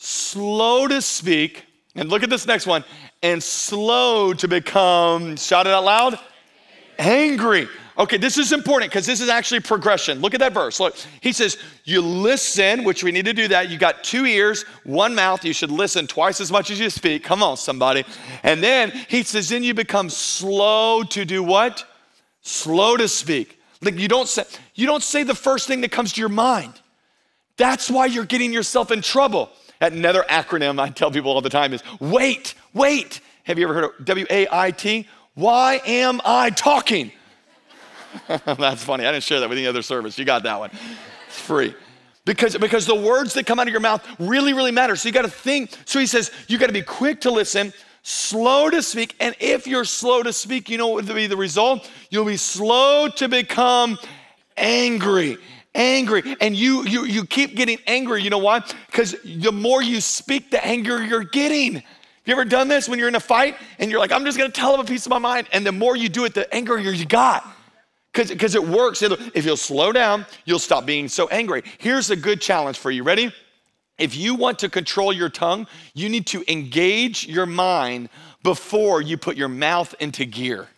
slow 0.05 0.87
to 0.87 1.01
speak, 1.01 1.65
and 1.95 2.09
look 2.09 2.23
at 2.23 2.31
this 2.31 2.47
next 2.47 2.67
one, 2.67 2.85
and 3.23 3.43
slow 3.43 4.35
to 4.35 4.47
become, 4.47 5.37
shout 5.37 5.67
it 5.67 5.73
out 5.73 5.85
loud, 5.85 6.19
angry. 6.99 7.69
Okay, 7.97 8.17
this 8.17 8.39
is 8.39 8.53
important 8.53 8.91
because 8.91 9.07
this 9.07 9.21
is 9.21 9.29
actually 9.29 9.61
progression. 9.61 10.21
Look 10.21 10.35
at 10.35 10.41
that 10.41 10.53
verse. 10.53 10.81
Look, 10.81 10.97
he 11.21 11.33
says, 11.33 11.59
You 11.85 12.01
listen, 12.01 12.83
which 12.83 13.05
we 13.05 13.13
need 13.13 13.25
to 13.25 13.33
do 13.33 13.47
that. 13.49 13.71
You 13.71 13.79
got 13.79 14.03
two 14.03 14.27
ears, 14.27 14.65
one 14.83 15.15
mouth. 15.15 15.45
You 15.45 15.53
should 15.53 15.71
listen 15.71 16.09
twice 16.09 16.41
as 16.41 16.51
much 16.51 16.71
as 16.71 16.81
you 16.81 16.91
speak. 16.91 17.23
Come 17.23 17.41
on, 17.43 17.57
somebody. 17.57 18.05
And 18.43 18.63
then 18.63 18.91
he 19.09 19.23
says, 19.23 19.49
Then 19.49 19.63
you 19.63 19.75
become 19.75 20.11
slow 20.11 21.05
to 21.05 21.25
do 21.25 21.43
what? 21.43 21.85
Slow 22.43 22.97
to 22.97 23.07
speak. 23.07 23.61
Like 23.81 23.99
you 23.99 24.09
don't 24.09 24.29
say, 24.29 24.43
you 24.75 24.87
don't 24.87 25.03
say 25.03 25.23
the 25.23 25.35
first 25.35 25.69
thing 25.69 25.81
that 25.83 25.93
comes 25.93 26.15
to 26.15 26.21
your 26.21 26.29
mind. 26.29 26.81
That's 27.57 27.89
why 27.89 28.07
you're 28.07 28.25
getting 28.25 28.53
yourself 28.53 28.91
in 28.91 29.03
trouble. 29.03 29.51
Another 29.93 30.25
acronym 30.29 30.81
I 30.81 30.89
tell 30.89 31.11
people 31.11 31.31
all 31.31 31.41
the 31.41 31.51
time 31.51 31.73
is 31.73 31.83
wait, 32.01 32.55
wait. 32.73 33.21
Have 33.45 33.59
you 33.59 33.65
ever 33.65 33.75
heard 33.75 33.85
of 33.85 34.05
W 34.05 34.27
A 34.31 34.47
I 34.51 34.71
T? 34.71 35.07
Why 35.35 35.81
am 35.85 36.21
I 36.25 36.51
talking? 36.51 37.13
That's 38.29 38.83
funny. 38.83 39.05
I 39.05 39.13
didn't 39.13 39.25
share 39.25 39.41
that 39.41 39.49
with 39.49 39.59
any 39.59 39.67
other 39.67 39.83
service. 39.83 40.19
You 40.19 40.25
got 40.25 40.45
that 40.45 40.59
one. 40.59 40.71
It's 41.27 41.39
free. 41.39 41.75
Because, 42.25 42.57
because 42.57 42.87
the 42.87 42.95
words 42.95 43.35
that 43.35 43.45
come 43.45 43.59
out 43.61 43.67
of 43.67 43.73
your 43.73 43.81
mouth 43.81 44.03
really, 44.19 44.55
really 44.55 44.71
matter. 44.71 44.97
So 44.97 45.09
you 45.09 45.13
got 45.13 45.23
to 45.23 45.31
think. 45.31 45.77
So 45.85 45.99
he 45.99 46.07
says, 46.07 46.31
you 46.49 46.57
got 46.57 46.69
to 46.69 46.73
be 46.73 46.81
quick 46.81 47.21
to 47.23 47.31
listen, 47.31 47.73
slow 48.03 48.71
to 48.71 48.83
speak. 48.83 49.15
And 49.21 49.35
if 49.41 49.67
you're 49.67 49.85
slow 49.85 50.23
to 50.23 50.33
speak, 50.33 50.71
you 50.71 50.79
know 50.79 50.89
what 50.89 51.05
will 51.05 51.15
be 51.15 51.27
the 51.27 51.37
result? 51.37 51.91
You'll 52.09 52.25
be 52.25 52.39
slow 52.39 53.09
to 53.09 53.29
become 53.29 53.99
angry 54.57 55.37
angry 55.75 56.37
and 56.41 56.55
you 56.55 56.85
you 56.85 57.05
you 57.05 57.25
keep 57.25 57.55
getting 57.57 57.79
angry. 57.87 58.23
You 58.23 58.31
know 58.31 58.39
why? 58.39 58.61
Because 58.87 59.17
the 59.25 59.53
more 59.53 59.83
you 59.83 60.01
speak 60.01 60.51
the 60.51 60.65
angrier 60.65 61.03
you're 61.03 61.25
getting. 61.25 61.83
You 62.25 62.33
ever 62.33 62.45
done 62.45 62.69
this 62.69 62.89
when 62.89 62.99
you're 62.99 63.09
in 63.09 63.17
a 63.17 63.21
fight 63.21 63.57
and 63.79 63.91
you're 63.91 64.01
like 64.01 64.13
i'm 64.13 64.25
just 64.25 64.39
to 64.39 64.49
tell 64.49 64.73
them 64.73 64.81
a 64.81 64.85
piece 64.85 65.05
of 65.05 65.11
my 65.11 65.19
mind 65.19 65.47
and 65.53 65.67
the 65.67 65.73
more 65.73 65.95
you 65.97 66.09
do 66.09 66.25
it 66.25 66.35
the 66.35 66.53
angrier 66.55 66.91
you 66.91 67.07
got. 67.07 67.47
Because 68.13 68.55
it 68.55 68.65
works. 68.65 69.03
If 69.03 69.45
you'll 69.45 69.57
slow 69.57 69.93
down 69.93 70.25
you'll 70.45 70.59
stop 70.59 70.87
being 70.87 71.09
so 71.09 71.29
angry. 71.29 71.63
Here's 71.79 72.11
a 72.11 72.17
good 72.17 72.41
challenge 72.41 72.79
for 72.79 72.91
you. 72.91 73.03
Ready? 73.03 73.33
If 73.99 74.17
you 74.17 74.35
want 74.35 74.59
to 74.61 74.69
control 74.69 75.13
your 75.13 75.29
tongue 75.29 75.67
you 75.95 76.09
need 76.09 76.27
to 76.29 76.51
engage 76.51 77.27
your 77.27 77.47
mind 77.47 78.09
before 78.43 79.01
you 79.03 79.17
put 79.17 79.37
your 79.37 79.49
mouth 79.49 79.95
into 80.01 80.25
gear. 80.25 80.69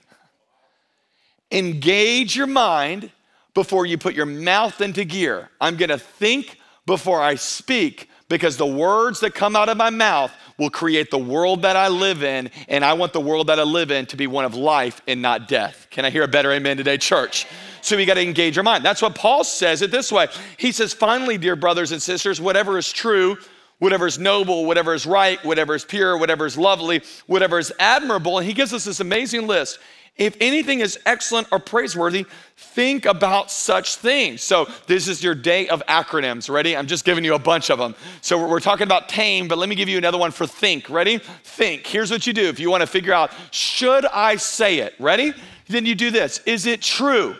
Engage 1.52 2.34
your 2.34 2.48
mind 2.48 3.12
before 3.56 3.86
you 3.86 3.96
put 3.96 4.14
your 4.14 4.26
mouth 4.26 4.82
into 4.82 5.02
gear. 5.02 5.48
I'm 5.62 5.76
gonna 5.76 5.96
think 5.98 6.58
before 6.84 7.22
I 7.22 7.36
speak 7.36 8.10
because 8.28 8.58
the 8.58 8.66
words 8.66 9.20
that 9.20 9.34
come 9.34 9.56
out 9.56 9.70
of 9.70 9.78
my 9.78 9.88
mouth 9.88 10.30
will 10.58 10.68
create 10.68 11.10
the 11.10 11.18
world 11.18 11.62
that 11.62 11.74
I 11.74 11.88
live 11.88 12.22
in, 12.22 12.50
and 12.68 12.84
I 12.84 12.92
want 12.92 13.14
the 13.14 13.20
world 13.20 13.46
that 13.46 13.58
I 13.58 13.62
live 13.62 13.90
in 13.90 14.04
to 14.06 14.16
be 14.16 14.26
one 14.26 14.44
of 14.44 14.54
life 14.54 15.00
and 15.08 15.22
not 15.22 15.48
death. 15.48 15.86
Can 15.90 16.04
I 16.04 16.10
hear 16.10 16.22
a 16.22 16.28
better 16.28 16.52
amen 16.52 16.76
today, 16.76 16.98
church? 16.98 17.46
So 17.80 17.96
we 17.96 18.04
got 18.04 18.14
to 18.14 18.22
engage 18.22 18.58
our 18.58 18.64
mind. 18.64 18.84
That's 18.84 19.00
what 19.00 19.14
Paul 19.14 19.42
says 19.42 19.80
it 19.80 19.90
this 19.90 20.12
way. 20.12 20.28
He 20.58 20.70
says, 20.70 20.92
finally, 20.92 21.38
dear 21.38 21.56
brothers 21.56 21.92
and 21.92 22.02
sisters, 22.02 22.40
whatever 22.40 22.76
is 22.76 22.92
true, 22.92 23.38
whatever 23.78 24.06
is 24.06 24.18
noble, 24.18 24.66
whatever 24.66 24.92
is 24.92 25.06
right, 25.06 25.42
whatever 25.44 25.74
is 25.74 25.84
pure, 25.84 26.18
whatever 26.18 26.44
is 26.44 26.58
lovely, 26.58 27.02
whatever 27.26 27.58
is 27.58 27.72
admirable. 27.78 28.38
And 28.38 28.46
he 28.46 28.52
gives 28.52 28.74
us 28.74 28.84
this 28.84 29.00
amazing 29.00 29.46
list. 29.46 29.78
If 30.16 30.36
anything 30.40 30.80
is 30.80 30.98
excellent 31.04 31.48
or 31.52 31.58
praiseworthy, 31.58 32.24
think 32.56 33.04
about 33.04 33.50
such 33.50 33.96
things. 33.96 34.42
So, 34.42 34.66
this 34.86 35.08
is 35.08 35.22
your 35.22 35.34
day 35.34 35.68
of 35.68 35.82
acronyms. 35.86 36.48
Ready? 36.48 36.74
I'm 36.74 36.86
just 36.86 37.04
giving 37.04 37.22
you 37.22 37.34
a 37.34 37.38
bunch 37.38 37.70
of 37.70 37.78
them. 37.78 37.94
So, 38.22 38.48
we're 38.48 38.60
talking 38.60 38.84
about 38.84 39.10
tame, 39.10 39.46
but 39.46 39.58
let 39.58 39.68
me 39.68 39.74
give 39.74 39.90
you 39.90 39.98
another 39.98 40.16
one 40.16 40.30
for 40.30 40.46
think. 40.46 40.88
Ready? 40.88 41.18
Think. 41.44 41.86
Here's 41.86 42.10
what 42.10 42.26
you 42.26 42.32
do 42.32 42.48
if 42.48 42.58
you 42.58 42.70
want 42.70 42.80
to 42.80 42.86
figure 42.86 43.12
out, 43.12 43.30
should 43.50 44.06
I 44.06 44.36
say 44.36 44.78
it? 44.78 44.94
Ready? 44.98 45.34
Then 45.68 45.84
you 45.84 45.94
do 45.94 46.10
this 46.10 46.40
Is 46.46 46.64
it 46.64 46.80
true? 46.80 47.36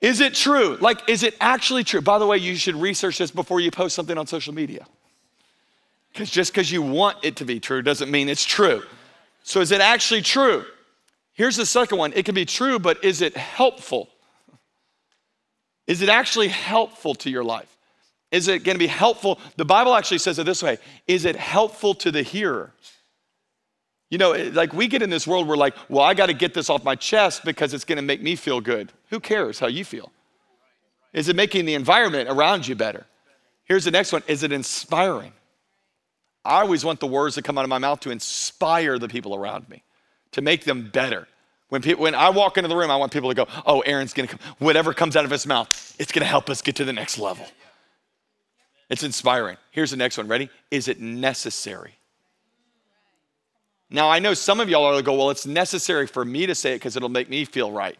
Is 0.00 0.20
it 0.20 0.32
true? 0.32 0.78
Like, 0.80 1.06
is 1.08 1.22
it 1.22 1.36
actually 1.40 1.84
true? 1.84 2.00
By 2.00 2.18
the 2.18 2.26
way, 2.26 2.38
you 2.38 2.54
should 2.54 2.76
research 2.76 3.18
this 3.18 3.30
before 3.30 3.60
you 3.60 3.70
post 3.70 3.94
something 3.96 4.16
on 4.16 4.26
social 4.26 4.54
media. 4.54 4.86
Because 6.12 6.30
just 6.30 6.52
because 6.52 6.72
you 6.72 6.80
want 6.80 7.18
it 7.22 7.36
to 7.36 7.44
be 7.44 7.60
true 7.60 7.82
doesn't 7.82 8.10
mean 8.10 8.28
it's 8.28 8.44
true. 8.44 8.82
So, 9.42 9.60
is 9.60 9.70
it 9.70 9.82
actually 9.82 10.22
true? 10.22 10.64
Here's 11.38 11.56
the 11.56 11.64
second 11.64 11.98
one 11.98 12.12
it 12.14 12.24
can 12.24 12.34
be 12.34 12.44
true, 12.44 12.80
but 12.80 13.02
is 13.04 13.22
it 13.22 13.36
helpful? 13.36 14.08
Is 15.86 16.02
it 16.02 16.08
actually 16.08 16.48
helpful 16.48 17.14
to 17.14 17.30
your 17.30 17.44
life? 17.44 17.74
Is 18.32 18.48
it 18.48 18.64
going 18.64 18.74
to 18.74 18.78
be 18.78 18.88
helpful? 18.88 19.38
The 19.56 19.64
Bible 19.64 19.94
actually 19.94 20.18
says 20.18 20.40
it 20.40 20.44
this 20.44 20.64
way 20.64 20.78
Is 21.06 21.24
it 21.24 21.36
helpful 21.36 21.94
to 21.94 22.10
the 22.10 22.22
hearer? 22.22 22.74
You 24.10 24.18
know, 24.18 24.32
like 24.32 24.72
we 24.72 24.88
get 24.88 25.00
in 25.00 25.10
this 25.10 25.28
world 25.28 25.46
where, 25.46 25.56
like, 25.56 25.76
well, 25.88 26.04
I 26.04 26.14
got 26.14 26.26
to 26.26 26.34
get 26.34 26.54
this 26.54 26.70
off 26.70 26.82
my 26.82 26.96
chest 26.96 27.44
because 27.44 27.72
it's 27.72 27.84
going 27.84 27.96
to 27.96 28.02
make 28.02 28.20
me 28.20 28.34
feel 28.34 28.60
good. 28.60 28.92
Who 29.10 29.20
cares 29.20 29.60
how 29.60 29.68
you 29.68 29.84
feel? 29.84 30.10
Is 31.12 31.28
it 31.28 31.36
making 31.36 31.66
the 31.66 31.74
environment 31.74 32.28
around 32.28 32.66
you 32.66 32.74
better? 32.74 33.06
Here's 33.62 33.84
the 33.84 33.92
next 33.92 34.12
one 34.12 34.24
Is 34.26 34.42
it 34.42 34.50
inspiring? 34.50 35.32
I 36.44 36.62
always 36.62 36.84
want 36.84 36.98
the 36.98 37.06
words 37.06 37.36
that 37.36 37.44
come 37.44 37.58
out 37.58 37.64
of 37.64 37.70
my 37.70 37.78
mouth 37.78 38.00
to 38.00 38.10
inspire 38.10 38.98
the 38.98 39.08
people 39.08 39.36
around 39.36 39.68
me, 39.68 39.84
to 40.32 40.40
make 40.40 40.64
them 40.64 40.90
better. 40.90 41.26
When, 41.68 41.82
people, 41.82 42.02
when 42.02 42.14
I 42.14 42.30
walk 42.30 42.56
into 42.56 42.68
the 42.68 42.76
room, 42.76 42.90
I 42.90 42.96
want 42.96 43.12
people 43.12 43.28
to 43.28 43.34
go, 43.34 43.46
oh, 43.66 43.80
Aaron's 43.80 44.14
gonna 44.14 44.28
come. 44.28 44.40
Whatever 44.58 44.94
comes 44.94 45.16
out 45.16 45.24
of 45.24 45.30
his 45.30 45.46
mouth, 45.46 45.96
it's 45.98 46.12
gonna 46.12 46.26
help 46.26 46.48
us 46.48 46.62
get 46.62 46.76
to 46.76 46.84
the 46.84 46.92
next 46.92 47.18
level. 47.18 47.46
It's 48.90 49.02
inspiring. 49.02 49.58
Here's 49.70 49.90
the 49.90 49.96
next 49.96 50.16
one. 50.16 50.28
Ready? 50.28 50.48
Is 50.70 50.88
it 50.88 51.00
necessary? 51.00 51.94
Now, 53.90 54.10
I 54.10 54.18
know 54.18 54.34
some 54.34 54.60
of 54.60 54.68
y'all 54.68 54.84
are 54.84 54.92
going 54.92 55.02
to 55.02 55.06
go, 55.06 55.14
well, 55.14 55.30
it's 55.30 55.46
necessary 55.46 56.06
for 56.06 56.24
me 56.24 56.46
to 56.46 56.54
say 56.54 56.72
it 56.72 56.76
because 56.76 56.96
it'll 56.96 57.08
make 57.08 57.30
me 57.30 57.44
feel 57.44 57.72
right. 57.72 57.96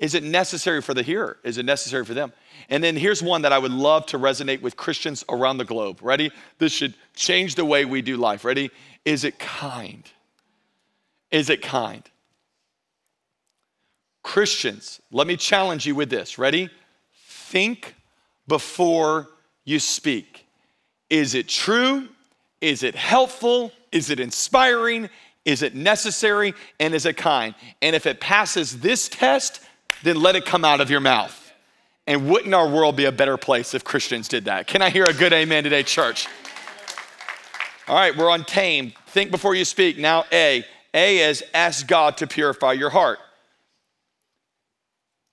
Is 0.00 0.14
it 0.14 0.24
necessary 0.24 0.82
for 0.82 0.94
the 0.94 1.04
hearer? 1.04 1.38
Is 1.44 1.58
it 1.58 1.64
necessary 1.64 2.04
for 2.04 2.14
them? 2.14 2.32
And 2.68 2.82
then 2.82 2.96
here's 2.96 3.22
one 3.22 3.42
that 3.42 3.52
I 3.52 3.58
would 3.58 3.70
love 3.70 4.06
to 4.06 4.18
resonate 4.18 4.60
with 4.60 4.76
Christians 4.76 5.24
around 5.28 5.58
the 5.58 5.64
globe. 5.64 6.00
Ready? 6.02 6.32
This 6.58 6.72
should 6.72 6.94
change 7.14 7.54
the 7.54 7.64
way 7.64 7.84
we 7.84 8.02
do 8.02 8.16
life. 8.16 8.44
Ready? 8.44 8.72
Is 9.04 9.22
it 9.22 9.38
kind? 9.38 10.02
Is 11.34 11.50
it 11.50 11.62
kind? 11.62 12.08
Christians, 14.22 15.00
let 15.10 15.26
me 15.26 15.36
challenge 15.36 15.84
you 15.84 15.96
with 15.96 16.08
this. 16.08 16.38
Ready? 16.38 16.70
Think 17.26 17.96
before 18.46 19.30
you 19.64 19.80
speak. 19.80 20.46
Is 21.10 21.34
it 21.34 21.48
true? 21.48 22.08
Is 22.60 22.84
it 22.84 22.94
helpful? 22.94 23.72
Is 23.90 24.10
it 24.10 24.20
inspiring? 24.20 25.10
Is 25.44 25.62
it 25.62 25.74
necessary? 25.74 26.54
And 26.78 26.94
is 26.94 27.04
it 27.04 27.16
kind? 27.16 27.56
And 27.82 27.96
if 27.96 28.06
it 28.06 28.20
passes 28.20 28.78
this 28.78 29.08
test, 29.08 29.60
then 30.04 30.20
let 30.20 30.36
it 30.36 30.46
come 30.46 30.64
out 30.64 30.80
of 30.80 30.88
your 30.88 31.00
mouth. 31.00 31.52
And 32.06 32.30
wouldn't 32.30 32.54
our 32.54 32.68
world 32.68 32.94
be 32.94 33.06
a 33.06 33.12
better 33.12 33.36
place 33.36 33.74
if 33.74 33.82
Christians 33.82 34.28
did 34.28 34.44
that? 34.44 34.68
Can 34.68 34.82
I 34.82 34.90
hear 34.90 35.04
a 35.04 35.12
good 35.12 35.32
amen 35.32 35.64
today, 35.64 35.82
church? 35.82 36.28
All 37.88 37.96
right, 37.96 38.16
we're 38.16 38.30
on 38.30 38.44
tame. 38.44 38.92
Think 39.08 39.32
before 39.32 39.56
you 39.56 39.64
speak. 39.64 39.98
Now, 39.98 40.26
A. 40.30 40.64
A 40.94 41.18
is 41.18 41.42
ask 41.52 41.86
God 41.86 42.16
to 42.18 42.26
purify 42.26 42.72
your 42.72 42.90
heart. 42.90 43.18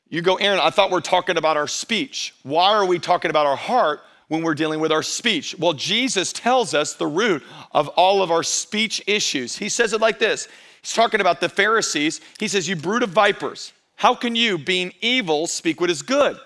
You 0.10 0.22
go, 0.22 0.36
Aaron, 0.36 0.60
I 0.60 0.72
thought 0.72 0.92
we're 0.92 1.00
talking 1.00 1.38
about 1.38 1.56
our 1.56 1.68
speech. 1.68 2.34
Why 2.44 2.74
are 2.74 2.86
we 2.86 3.00
talking 3.00 3.30
about 3.30 3.46
our 3.46 3.56
heart? 3.56 4.02
when 4.32 4.44
we're 4.44 4.56
dealing 4.56 4.80
with 4.80 4.94
our 4.94 5.04
speech? 5.04 5.60
Well, 5.60 5.74
Jesus 5.74 6.32
tells 6.32 6.74
us 6.74 6.94
the 6.94 7.06
root 7.06 7.44
of 7.74 7.90
all 7.90 8.24
of 8.24 8.32
our 8.32 8.44
speech 8.44 9.04
issues. 9.06 9.58
He 9.58 9.68
says 9.68 9.92
it 9.92 10.00
like 10.00 10.20
this 10.20 10.48
He's 10.82 10.94
talking 10.94 11.20
about 11.20 11.42
the 11.42 11.50
Pharisees. 11.50 12.22
He 12.40 12.48
says, 12.48 12.68
You 12.68 12.78
brood 12.78 13.04
of 13.04 13.10
vipers, 13.10 13.74
how 13.98 14.16
can 14.16 14.36
you, 14.36 14.58
being 14.58 14.94
evil, 15.02 15.48
speak 15.48 15.82
what 15.82 15.90
is 15.90 16.02
good? 16.02 16.38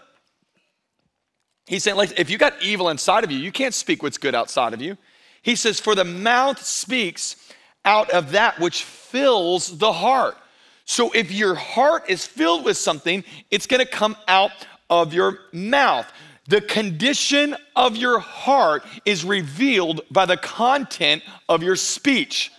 He's 1.67 1.83
saying, 1.83 1.97
like, 1.97 2.19
if 2.19 2.29
you 2.29 2.39
got 2.39 2.59
evil 2.61 2.89
inside 2.89 3.23
of 3.23 3.31
you, 3.31 3.37
you 3.37 3.51
can't 3.51 3.73
speak 3.73 4.01
what's 4.01 4.17
good 4.17 4.33
outside 4.33 4.73
of 4.73 4.81
you. 4.81 4.97
He 5.43 5.55
says, 5.55 5.79
For 5.79 5.93
the 5.93 6.03
mouth 6.03 6.63
speaks 6.63 7.35
out 7.85 8.09
of 8.09 8.31
that 8.31 8.59
which 8.59 8.83
fills 8.83 9.77
the 9.77 9.93
heart. 9.93 10.37
So 10.85 11.11
if 11.11 11.31
your 11.31 11.55
heart 11.55 12.09
is 12.09 12.25
filled 12.25 12.65
with 12.65 12.77
something, 12.77 13.23
it's 13.49 13.67
gonna 13.67 13.85
come 13.85 14.15
out 14.27 14.51
of 14.89 15.13
your 15.13 15.39
mouth. 15.51 16.11
The 16.47 16.61
condition 16.61 17.55
of 17.75 17.95
your 17.95 18.19
heart 18.19 18.83
is 19.03 19.25
revealed 19.25 20.01
by 20.11 20.25
the 20.25 20.37
content 20.37 21.23
of 21.49 21.63
your 21.63 21.75
speech. 21.75 22.51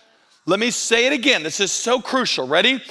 Let 0.45 0.59
me 0.59 0.71
say 0.71 1.07
it 1.07 1.13
again. 1.13 1.43
This 1.43 1.59
is 1.59 1.71
so 1.71 2.01
crucial. 2.01 2.47
Ready? 2.47 2.81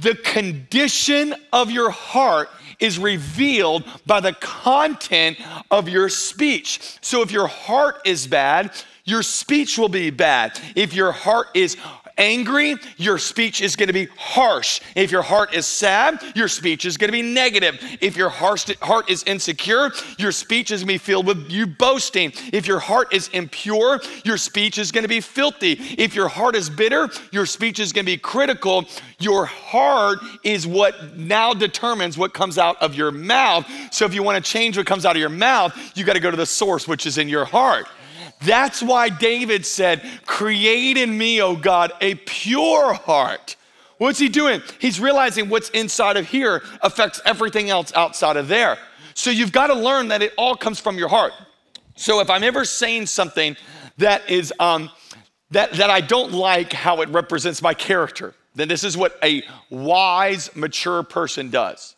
The 0.00 0.14
condition 0.14 1.34
of 1.52 1.70
your 1.70 1.90
heart 1.90 2.50
is 2.78 2.98
revealed 2.98 3.84
by 4.04 4.20
the 4.20 4.34
content 4.34 5.38
of 5.70 5.88
your 5.88 6.08
speech. 6.08 6.98
So 7.00 7.22
if 7.22 7.30
your 7.30 7.46
heart 7.46 8.00
is 8.04 8.26
bad, 8.26 8.72
your 9.06 9.22
speech 9.22 9.78
will 9.78 9.88
be 9.88 10.10
bad. 10.10 10.60
If 10.74 10.92
your 10.92 11.12
heart 11.12 11.48
is 11.54 11.76
angry, 12.18 12.74
your 12.96 13.18
speech 13.18 13.60
is 13.60 13.76
going 13.76 13.88
to 13.88 13.92
be 13.92 14.06
harsh. 14.16 14.80
If 14.94 15.10
your 15.10 15.20
heart 15.20 15.54
is 15.54 15.66
sad, 15.66 16.22
your 16.34 16.48
speech 16.48 16.86
is 16.86 16.96
going 16.96 17.08
to 17.08 17.12
be 17.12 17.20
negative. 17.20 17.78
If 18.00 18.16
your 18.16 18.30
heart 18.30 19.10
is 19.10 19.22
insecure, 19.24 19.90
your 20.18 20.32
speech 20.32 20.70
is 20.70 20.80
going 20.80 20.88
to 20.88 20.94
be 20.94 20.98
filled 20.98 21.26
with 21.26 21.50
you 21.50 21.66
boasting. 21.66 22.32
If 22.54 22.66
your 22.66 22.78
heart 22.78 23.12
is 23.12 23.28
impure, 23.28 24.00
your 24.24 24.38
speech 24.38 24.78
is 24.78 24.90
going 24.90 25.04
to 25.04 25.08
be 25.08 25.20
filthy. 25.20 25.72
If 25.98 26.14
your 26.14 26.28
heart 26.28 26.56
is 26.56 26.70
bitter, 26.70 27.10
your 27.32 27.44
speech 27.44 27.80
is 27.80 27.92
going 27.92 28.06
to 28.06 28.12
be 28.12 28.18
critical. 28.18 28.86
Your 29.18 29.44
heart 29.44 30.18
is 30.42 30.66
what 30.66 31.18
now 31.18 31.52
determines 31.52 32.16
what 32.16 32.32
comes 32.32 32.56
out 32.56 32.80
of 32.82 32.94
your 32.94 33.10
mouth. 33.10 33.70
So 33.92 34.06
if 34.06 34.14
you 34.14 34.22
want 34.22 34.42
to 34.42 34.50
change 34.50 34.78
what 34.78 34.86
comes 34.86 35.04
out 35.04 35.16
of 35.16 35.20
your 35.20 35.28
mouth, 35.28 35.78
you 35.94 36.04
got 36.04 36.14
to 36.14 36.20
go 36.20 36.30
to 36.30 36.36
the 36.36 36.46
source, 36.46 36.88
which 36.88 37.04
is 37.04 37.18
in 37.18 37.28
your 37.28 37.44
heart. 37.44 37.86
That's 38.40 38.82
why 38.82 39.08
David 39.08 39.64
said, 39.64 40.02
Create 40.26 40.96
in 40.96 41.16
me, 41.16 41.40
O 41.40 41.56
God, 41.56 41.92
a 42.00 42.14
pure 42.14 42.92
heart. 42.92 43.56
What's 43.98 44.18
he 44.18 44.28
doing? 44.28 44.62
He's 44.78 45.00
realizing 45.00 45.48
what's 45.48 45.70
inside 45.70 46.16
of 46.16 46.28
here 46.28 46.62
affects 46.82 47.20
everything 47.24 47.70
else 47.70 47.92
outside 47.94 48.36
of 48.36 48.46
there. 48.48 48.76
So 49.14 49.30
you've 49.30 49.52
got 49.52 49.68
to 49.68 49.74
learn 49.74 50.08
that 50.08 50.20
it 50.22 50.34
all 50.36 50.54
comes 50.54 50.78
from 50.78 50.98
your 50.98 51.08
heart. 51.08 51.32
So 51.94 52.20
if 52.20 52.28
I'm 52.28 52.44
ever 52.44 52.66
saying 52.66 53.06
something 53.06 53.56
that 53.96 54.28
is 54.28 54.52
um, 54.60 54.90
that, 55.50 55.72
that 55.74 55.88
I 55.88 56.02
don't 56.02 56.32
like 56.32 56.74
how 56.74 57.00
it 57.00 57.08
represents 57.08 57.62
my 57.62 57.72
character, 57.72 58.34
then 58.54 58.68
this 58.68 58.84
is 58.84 58.96
what 58.96 59.18
a 59.22 59.42
wise, 59.70 60.54
mature 60.54 61.02
person 61.02 61.48
does 61.48 61.95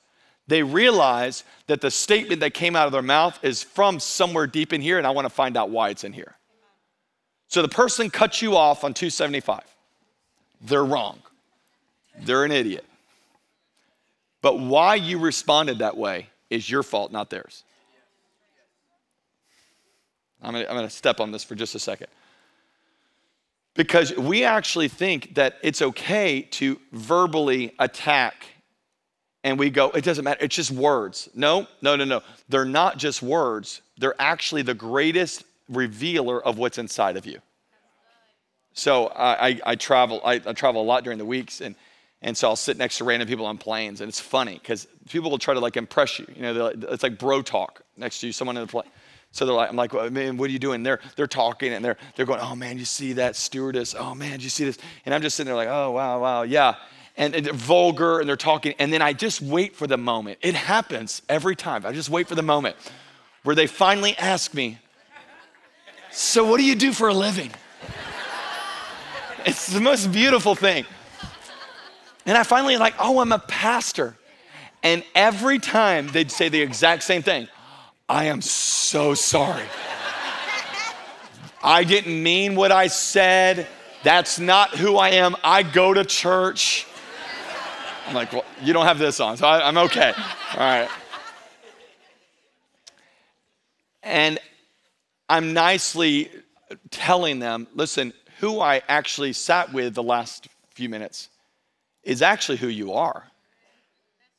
they 0.48 0.62
realize 0.62 1.44
that 1.66 1.80
the 1.82 1.90
statement 1.90 2.40
that 2.40 2.54
came 2.54 2.74
out 2.74 2.86
of 2.86 2.92
their 2.92 3.02
mouth 3.02 3.38
is 3.42 3.62
from 3.62 4.00
somewhere 4.00 4.46
deep 4.46 4.72
in 4.72 4.80
here, 4.80 4.98
and 4.98 5.06
I 5.06 5.10
want 5.10 5.26
to 5.26 5.30
find 5.30 5.56
out 5.56 5.70
why 5.70 5.90
it's 5.90 6.04
in 6.04 6.12
here. 6.12 6.34
So 7.48 7.62
the 7.62 7.68
person 7.68 8.10
cuts 8.10 8.42
you 8.42 8.56
off 8.56 8.82
on 8.82 8.94
275. 8.94 9.60
They're 10.62 10.84
wrong. 10.84 11.20
They're 12.20 12.44
an 12.44 12.52
idiot. 12.52 12.84
But 14.40 14.58
why 14.58 14.94
you 14.96 15.18
responded 15.18 15.78
that 15.78 15.96
way 15.96 16.28
is 16.50 16.68
your 16.68 16.82
fault, 16.82 17.12
not 17.12 17.30
theirs. 17.30 17.64
I'm 20.42 20.54
I'm 20.54 20.66
gonna 20.66 20.90
step 20.90 21.20
on 21.20 21.32
this 21.32 21.44
for 21.44 21.54
just 21.54 21.74
a 21.74 21.78
second. 21.78 22.06
Because 23.74 24.16
we 24.16 24.44
actually 24.44 24.88
think 24.88 25.34
that 25.34 25.56
it's 25.62 25.82
okay 25.82 26.42
to 26.42 26.80
verbally 26.92 27.74
attack 27.78 28.46
and 29.44 29.58
we 29.58 29.70
go, 29.70 29.90
it 29.90 30.04
doesn't 30.04 30.24
matter, 30.24 30.44
it's 30.44 30.56
just 30.56 30.70
words. 30.70 31.28
No, 31.34 31.66
no, 31.80 31.96
no, 31.96 32.04
no. 32.04 32.22
They're 32.48 32.64
not 32.64 32.98
just 32.98 33.22
words, 33.22 33.82
they're 33.98 34.20
actually 34.20 34.62
the 34.62 34.74
greatest 34.74 35.44
revealer 35.68 36.42
of 36.44 36.58
what's 36.58 36.78
inside 36.78 37.16
of 37.16 37.26
you. 37.26 37.40
So 38.72 39.06
I, 39.08 39.48
I, 39.48 39.60
I 39.66 39.74
travel, 39.74 40.20
I, 40.24 40.34
I, 40.34 40.52
travel 40.52 40.82
a 40.82 40.84
lot 40.84 41.02
during 41.02 41.18
the 41.18 41.24
weeks, 41.24 41.60
and, 41.60 41.74
and 42.22 42.36
so 42.36 42.48
I'll 42.48 42.56
sit 42.56 42.76
next 42.76 42.98
to 42.98 43.04
random 43.04 43.28
people 43.28 43.46
on 43.46 43.58
planes, 43.58 44.00
and 44.00 44.08
it's 44.08 44.20
funny 44.20 44.54
because 44.54 44.86
people 45.08 45.30
will 45.30 45.38
try 45.38 45.54
to 45.54 45.60
like 45.60 45.76
impress 45.76 46.18
you. 46.18 46.26
You 46.34 46.42
know, 46.42 46.52
like, 46.52 46.84
it's 46.84 47.02
like 47.02 47.18
bro 47.18 47.42
talk 47.42 47.82
next 47.96 48.20
to 48.20 48.28
you, 48.28 48.32
someone 48.32 48.56
in 48.56 48.62
the 48.62 48.68
plane. 48.68 48.84
So 49.30 49.44
they're 49.44 49.54
like, 49.54 49.68
I'm 49.68 49.76
like, 49.76 49.92
well, 49.92 50.08
man, 50.10 50.36
what 50.36 50.48
are 50.48 50.52
you 50.52 50.58
doing? 50.58 50.82
They're 50.82 51.00
they're 51.16 51.26
talking 51.26 51.74
and 51.74 51.84
they're 51.84 51.98
they're 52.16 52.24
going, 52.24 52.40
oh 52.40 52.56
man, 52.56 52.78
you 52.78 52.84
see 52.86 53.12
that 53.14 53.36
stewardess? 53.36 53.94
Oh 53.96 54.14
man, 54.14 54.40
you 54.40 54.48
see 54.48 54.64
this? 54.64 54.78
And 55.04 55.14
I'm 55.14 55.22
just 55.22 55.36
sitting 55.36 55.48
there 55.48 55.56
like, 55.56 55.68
oh 55.68 55.90
wow, 55.90 56.20
wow, 56.20 56.42
yeah 56.42 56.76
and, 57.18 57.34
and, 57.34 57.44
they're 57.44 57.52
vulgar 57.52 58.20
and 58.20 58.28
they're 58.28 58.36
talking. 58.36 58.74
And 58.78 58.92
then 58.92 59.02
I 59.02 59.12
just 59.12 59.42
wait 59.42 59.76
for 59.76 59.86
the 59.86 59.98
moment. 59.98 60.38
It 60.40 60.54
happens 60.54 61.20
every 61.28 61.56
time. 61.56 61.84
I 61.84 61.92
just 61.92 62.08
wait 62.08 62.28
for 62.28 62.34
the 62.34 62.42
moment 62.42 62.76
where 63.42 63.54
they 63.54 63.66
finally 63.66 64.16
ask 64.16 64.54
me, 64.54 64.78
So, 66.12 66.46
what 66.48 66.58
do 66.58 66.64
you 66.64 66.74
do 66.74 66.92
for 66.92 67.08
a 67.08 67.14
living? 67.14 67.50
It's 69.44 69.66
the 69.66 69.80
most 69.80 70.12
beautiful 70.12 70.54
thing. 70.54 70.84
And 72.26 72.36
I 72.36 72.42
finally 72.42 72.76
like, 72.76 72.94
Oh, 72.98 73.20
I'm 73.20 73.32
a 73.32 73.38
pastor. 73.38 74.16
And 74.82 75.02
every 75.14 75.58
time 75.58 76.08
they'd 76.08 76.30
say 76.30 76.48
the 76.48 76.60
exact 76.60 77.02
same 77.02 77.22
thing 77.22 77.48
I 78.08 78.26
am 78.26 78.40
so 78.40 79.14
sorry. 79.14 79.66
I 81.62 81.84
didn't 81.84 82.22
mean 82.22 82.54
what 82.54 82.72
I 82.72 82.86
said. 82.86 83.66
That's 84.02 84.38
not 84.38 84.70
who 84.70 84.96
I 84.96 85.10
am. 85.10 85.36
I 85.42 85.62
go 85.62 85.92
to 85.92 86.04
church. 86.04 86.86
I'm 88.08 88.14
like, 88.14 88.32
well, 88.32 88.44
you 88.62 88.72
don't 88.72 88.86
have 88.86 88.98
this 88.98 89.20
on, 89.20 89.36
so 89.36 89.46
I, 89.46 89.68
I'm 89.68 89.76
okay. 89.76 90.14
All 90.54 90.60
right. 90.60 90.88
And 94.02 94.38
I'm 95.28 95.52
nicely 95.52 96.30
telling 96.90 97.38
them, 97.38 97.66
listen, 97.74 98.14
who 98.40 98.60
I 98.60 98.80
actually 98.88 99.34
sat 99.34 99.72
with 99.74 99.94
the 99.94 100.02
last 100.02 100.48
few 100.70 100.88
minutes 100.88 101.28
is 102.02 102.22
actually 102.22 102.56
who 102.56 102.68
you 102.68 102.94
are. 102.94 103.24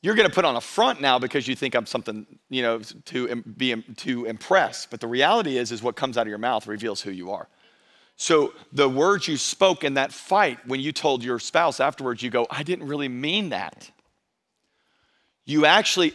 You're 0.02 0.16
going 0.16 0.28
to 0.28 0.34
put 0.34 0.46
on 0.46 0.56
a 0.56 0.62
front 0.62 1.00
now 1.00 1.20
because 1.20 1.48
you 1.48 1.56
think 1.56 1.76
I'm 1.76 1.86
something, 1.86 2.26
you 2.50 2.64
know, 2.64 2.80
to 2.80 3.36
be 3.36 3.76
to 3.98 4.26
impress. 4.26 4.88
But 4.88 5.02
the 5.02 5.08
reality 5.08 5.58
is, 5.58 5.72
is 5.72 5.84
what 5.84 5.96
comes 5.96 6.18
out 6.18 6.22
of 6.22 6.30
your 6.30 6.38
mouth 6.40 6.66
reveals 6.66 7.02
who 7.02 7.12
you 7.12 7.32
are. 7.32 7.48
So 8.22 8.52
the 8.74 8.90
words 8.90 9.30
you 9.30 9.38
spoke 9.38 9.86
in 9.86 9.94
that 9.94 10.12
fight, 10.12 10.60
when 10.68 10.82
you 10.82 10.92
told 10.92 11.24
your 11.24 11.40
spouse 11.40 11.80
afterwards, 11.80 12.22
you 12.22 12.30
go, 12.30 12.48
I 12.52 12.64
didn't 12.64 12.86
really 12.86 13.08
mean 13.08 13.50
that. 13.50 13.90
You 15.46 15.66
actually, 15.66 16.14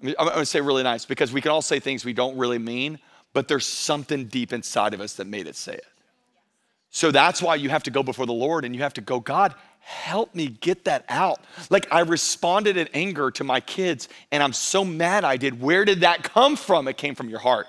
I'm 0.00 0.14
gonna 0.16 0.46
say 0.46 0.60
really 0.60 0.84
nice 0.84 1.04
because 1.04 1.32
we 1.32 1.40
can 1.40 1.50
all 1.50 1.60
say 1.60 1.80
things 1.80 2.04
we 2.04 2.12
don't 2.12 2.38
really 2.38 2.60
mean, 2.60 3.00
but 3.32 3.48
there's 3.48 3.66
something 3.66 4.26
deep 4.26 4.52
inside 4.52 4.94
of 4.94 5.00
us 5.00 5.14
that 5.14 5.26
made 5.26 5.48
it 5.48 5.56
say 5.56 5.74
it. 5.74 5.86
So 6.90 7.10
that's 7.10 7.42
why 7.42 7.56
you 7.56 7.68
have 7.68 7.82
to 7.82 7.90
go 7.90 8.04
before 8.04 8.24
the 8.24 8.32
Lord 8.32 8.64
and 8.64 8.72
you 8.72 8.82
have 8.82 8.94
to 8.94 9.00
go, 9.00 9.18
God, 9.18 9.56
help 9.80 10.36
me 10.36 10.46
get 10.46 10.84
that 10.84 11.04
out. 11.08 11.40
Like 11.68 11.88
I 11.90 12.00
responded 12.00 12.76
in 12.76 12.88
anger 12.94 13.32
to 13.32 13.42
my 13.42 13.58
kids 13.58 14.08
and 14.30 14.40
I'm 14.40 14.52
so 14.52 14.84
mad 14.84 15.24
I 15.24 15.36
did. 15.36 15.60
Where 15.60 15.84
did 15.84 16.02
that 16.02 16.22
come 16.22 16.54
from? 16.54 16.86
It 16.86 16.96
came 16.96 17.16
from 17.16 17.28
your 17.28 17.40
heart. 17.40 17.66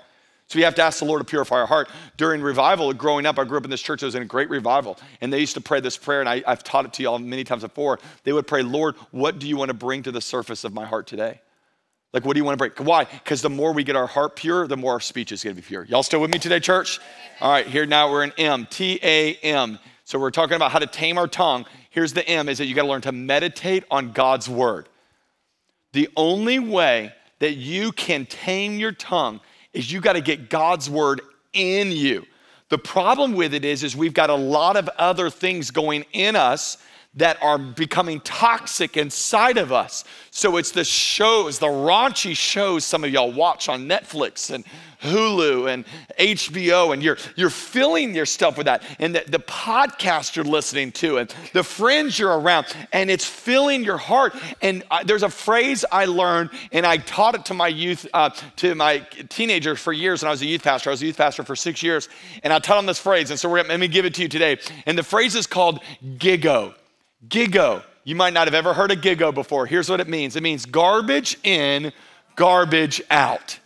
So 0.50 0.58
we 0.58 0.64
have 0.64 0.74
to 0.74 0.82
ask 0.82 0.98
the 0.98 1.04
Lord 1.04 1.20
to 1.20 1.24
purify 1.24 1.60
our 1.60 1.66
heart. 1.66 1.88
During 2.16 2.42
revival, 2.42 2.92
growing 2.92 3.24
up, 3.24 3.38
I 3.38 3.44
grew 3.44 3.56
up 3.56 3.62
in 3.62 3.70
this 3.70 3.80
church 3.80 4.00
that 4.00 4.06
was 4.06 4.16
in 4.16 4.22
a 4.22 4.26
great 4.26 4.50
revival. 4.50 4.98
And 5.20 5.32
they 5.32 5.38
used 5.38 5.54
to 5.54 5.60
pray 5.60 5.78
this 5.78 5.96
prayer, 5.96 6.18
and 6.18 6.28
I, 6.28 6.42
have 6.44 6.64
taught 6.64 6.84
it 6.84 6.92
to 6.94 7.04
y'all 7.04 7.20
many 7.20 7.44
times 7.44 7.62
before. 7.62 8.00
They 8.24 8.32
would 8.32 8.48
pray, 8.48 8.62
Lord, 8.62 8.96
what 9.12 9.38
do 9.38 9.46
you 9.46 9.56
want 9.56 9.68
to 9.68 9.74
bring 9.74 10.02
to 10.02 10.10
the 10.10 10.20
surface 10.20 10.64
of 10.64 10.74
my 10.74 10.84
heart 10.84 11.06
today? 11.06 11.40
Like, 12.12 12.24
what 12.24 12.34
do 12.34 12.40
you 12.40 12.44
want 12.44 12.54
to 12.54 12.58
break? 12.58 12.76
Why? 12.80 13.04
Because 13.04 13.42
the 13.42 13.48
more 13.48 13.72
we 13.72 13.84
get 13.84 13.94
our 13.94 14.08
heart 14.08 14.34
pure, 14.34 14.66
the 14.66 14.76
more 14.76 14.94
our 14.94 15.00
speech 15.00 15.30
is 15.30 15.44
going 15.44 15.54
to 15.54 15.62
be 15.62 15.64
pure. 15.64 15.84
Y'all 15.84 16.02
still 16.02 16.20
with 16.20 16.32
me 16.32 16.40
today, 16.40 16.58
church? 16.58 16.98
All 17.40 17.52
right, 17.52 17.68
here 17.68 17.86
now 17.86 18.10
we're 18.10 18.24
in 18.24 18.32
M, 18.36 18.66
T 18.68 18.98
A 19.04 19.34
M. 19.34 19.78
So 20.02 20.18
we're 20.18 20.32
talking 20.32 20.56
about 20.56 20.72
how 20.72 20.80
to 20.80 20.88
tame 20.88 21.16
our 21.16 21.28
tongue. 21.28 21.64
Here's 21.90 22.12
the 22.12 22.28
M 22.28 22.48
is 22.48 22.58
that 22.58 22.66
you 22.66 22.74
got 22.74 22.82
to 22.82 22.88
learn 22.88 23.02
to 23.02 23.12
meditate 23.12 23.84
on 23.88 24.10
God's 24.10 24.48
word. 24.48 24.88
The 25.92 26.08
only 26.16 26.58
way 26.58 27.12
that 27.38 27.52
you 27.52 27.92
can 27.92 28.26
tame 28.26 28.80
your 28.80 28.90
tongue 28.90 29.40
is 29.72 29.90
you 29.90 30.00
got 30.00 30.14
to 30.14 30.20
get 30.20 30.50
God's 30.50 30.88
word 30.88 31.20
in 31.52 31.92
you. 31.92 32.26
The 32.68 32.78
problem 32.78 33.34
with 33.34 33.52
it 33.54 33.64
is 33.64 33.82
is 33.82 33.96
we've 33.96 34.14
got 34.14 34.30
a 34.30 34.34
lot 34.34 34.76
of 34.76 34.88
other 34.96 35.28
things 35.28 35.70
going 35.70 36.04
in 36.12 36.36
us 36.36 36.78
that 37.14 37.42
are 37.42 37.58
becoming 37.58 38.20
toxic 38.20 38.96
inside 38.96 39.58
of 39.58 39.72
us. 39.72 40.04
So 40.30 40.56
it's 40.58 40.70
the 40.70 40.84
shows, 40.84 41.58
the 41.58 41.66
raunchy 41.66 42.36
shows 42.36 42.84
some 42.84 43.02
of 43.02 43.10
y'all 43.10 43.32
watch 43.32 43.68
on 43.68 43.88
Netflix 43.88 44.54
and 44.54 44.64
Hulu 45.02 45.72
and 45.72 45.84
HBO, 46.18 46.92
and 46.92 47.02
you're, 47.02 47.16
you're 47.34 47.50
filling 47.50 48.14
your 48.14 48.26
stuff 48.26 48.56
with 48.56 48.66
that. 48.66 48.82
And 49.00 49.14
the, 49.14 49.24
the 49.26 49.40
podcast 49.40 50.36
you're 50.36 50.44
listening 50.44 50.92
to, 50.92 51.18
and 51.18 51.34
the 51.52 51.64
friends 51.64 52.18
you're 52.18 52.38
around, 52.38 52.66
and 52.92 53.10
it's 53.10 53.24
filling 53.24 53.82
your 53.82 53.96
heart. 53.96 54.36
And 54.62 54.84
I, 54.90 55.02
there's 55.02 55.22
a 55.22 55.30
phrase 55.30 55.84
I 55.90 56.04
learned, 56.04 56.50
and 56.70 56.86
I 56.86 56.98
taught 56.98 57.34
it 57.34 57.46
to 57.46 57.54
my 57.54 57.68
youth, 57.68 58.06
uh, 58.12 58.30
to 58.56 58.74
my 58.74 58.98
teenagers 59.30 59.80
for 59.80 59.92
years 59.92 60.22
when 60.22 60.28
I 60.28 60.32
was 60.32 60.42
a 60.42 60.46
youth 60.46 60.62
pastor. 60.62 60.90
I 60.90 60.92
was 60.92 61.02
a 61.02 61.06
youth 61.06 61.16
pastor 61.16 61.42
for 61.42 61.56
six 61.56 61.82
years, 61.82 62.08
and 62.42 62.52
I 62.52 62.58
taught 62.58 62.76
them 62.76 62.86
this 62.86 63.00
phrase. 63.00 63.30
And 63.30 63.40
so 63.40 63.50
let 63.50 63.80
me 63.80 63.88
give 63.88 64.04
it 64.04 64.14
to 64.14 64.22
you 64.22 64.28
today. 64.28 64.58
And 64.86 64.96
the 64.96 65.02
phrase 65.02 65.34
is 65.34 65.46
called 65.46 65.80
GIGO. 66.18 66.74
Gigo. 67.28 67.82
You 68.04 68.14
might 68.14 68.32
not 68.32 68.46
have 68.46 68.54
ever 68.54 68.72
heard 68.72 68.90
of 68.90 68.98
gigo 69.00 69.32
before. 69.32 69.66
Here's 69.66 69.88
what 69.88 70.00
it 70.00 70.08
means 70.08 70.36
it 70.36 70.42
means 70.42 70.66
garbage 70.66 71.36
in, 71.44 71.92
garbage 72.34 73.02
out. 73.10 73.58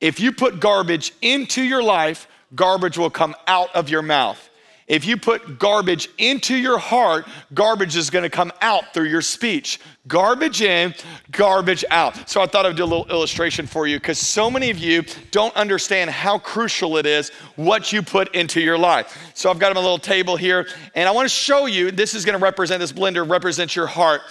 If 0.00 0.20
you 0.20 0.32
put 0.32 0.60
garbage 0.60 1.12
into 1.22 1.62
your 1.62 1.82
life, 1.82 2.26
garbage 2.54 2.98
will 2.98 3.10
come 3.10 3.34
out 3.46 3.74
of 3.74 3.88
your 3.88 4.02
mouth. 4.02 4.48
If 4.88 5.04
you 5.04 5.16
put 5.16 5.58
garbage 5.58 6.08
into 6.18 6.56
your 6.56 6.78
heart, 6.78 7.26
garbage 7.54 7.96
is 7.96 8.10
going 8.10 8.24
to 8.24 8.30
come 8.30 8.52
out 8.60 8.92
through 8.92 9.06
your 9.06 9.22
speech. 9.22 9.78
Garbage 10.08 10.60
in, 10.60 10.94
garbage 11.30 11.84
out. 11.90 12.28
So 12.28 12.42
I 12.42 12.46
thought 12.46 12.66
I'd 12.66 12.76
do 12.76 12.82
a 12.82 12.84
little 12.84 13.08
illustration 13.08 13.66
for 13.66 13.86
you 13.86 13.98
because 13.98 14.18
so 14.18 14.50
many 14.50 14.70
of 14.70 14.78
you 14.78 15.04
don't 15.30 15.54
understand 15.54 16.10
how 16.10 16.38
crucial 16.38 16.96
it 16.96 17.06
is 17.06 17.30
what 17.54 17.92
you 17.92 18.02
put 18.02 18.34
into 18.34 18.60
your 18.60 18.76
life. 18.76 19.16
So 19.34 19.50
I've 19.50 19.60
got 19.60 19.76
a 19.76 19.80
little 19.80 19.98
table 19.98 20.36
here 20.36 20.66
and 20.94 21.08
I 21.08 21.12
want 21.12 21.26
to 21.26 21.34
show 21.34 21.66
you 21.66 21.90
this 21.92 22.14
is 22.14 22.24
going 22.24 22.38
to 22.38 22.42
represent 22.42 22.80
this 22.80 22.92
blender 22.92 23.28
represents 23.28 23.76
your 23.76 23.86
heart. 23.86 24.22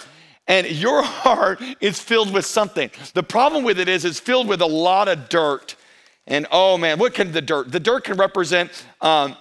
And 0.48 0.66
your 0.66 1.02
heart 1.02 1.62
is 1.80 1.98
filled 1.98 2.32
with 2.32 2.44
something. 2.44 2.90
The 3.14 3.22
problem 3.22 3.64
with 3.64 3.78
it 3.78 3.88
is 3.88 4.04
it's 4.04 4.20
filled 4.20 4.48
with 4.48 4.60
a 4.60 4.66
lot 4.66 5.08
of 5.08 5.30
dirt. 5.30 5.76
And 6.26 6.46
oh 6.52 6.76
man, 6.76 6.98
what 6.98 7.14
can 7.14 7.32
the 7.32 7.42
dirt? 7.42 7.72
The 7.72 7.80
dirt 7.80 8.04
can 8.04 8.16
represent 8.16 8.70
um, 9.00 9.36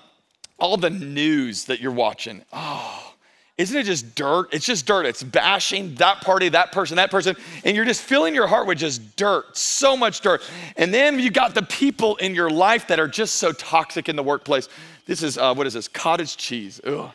all 0.62 0.78
the 0.78 0.90
news 0.90 1.66
that 1.66 1.82
you're 1.82 1.92
watching. 1.92 2.44
Oh, 2.54 3.14
isn't 3.58 3.78
it 3.78 3.84
just 3.84 4.16
dirt? 4.16 4.48
It's 4.54 4.66
just 4.66 4.86
dirt. 4.86 5.06
It's 5.06 5.22
bashing 5.22 5.96
that 5.96 6.22
party, 6.22 6.50
that 6.50 6.72
person, 6.72 6.96
that 6.96 7.12
person. 7.12 7.36
And 7.66 7.76
you're 7.76 7.86
just 7.86 8.02
filling 8.02 8.34
your 8.34 8.48
heart 8.48 8.66
with 8.66 8.78
just 8.78 9.16
dirt, 9.18 9.58
so 9.58 9.98
much 9.98 10.22
dirt. 10.22 10.42
And 10.78 10.94
then 10.94 11.20
you 11.20 11.30
got 11.30 11.54
the 11.54 11.64
people 11.64 12.16
in 12.18 12.34
your 12.34 12.50
life 12.50 12.88
that 12.88 13.00
are 13.00 13.08
just 13.08 13.36
so 13.36 13.52
toxic 13.52 14.08
in 14.08 14.16
the 14.16 14.24
workplace. 14.24 14.70
This 15.06 15.22
is, 15.22 15.38
uh, 15.38 15.54
what 15.54 15.68
is 15.68 15.74
this? 15.74 15.88
Cottage 15.88 16.38
cheese. 16.38 16.80
Ugh. 16.86 17.12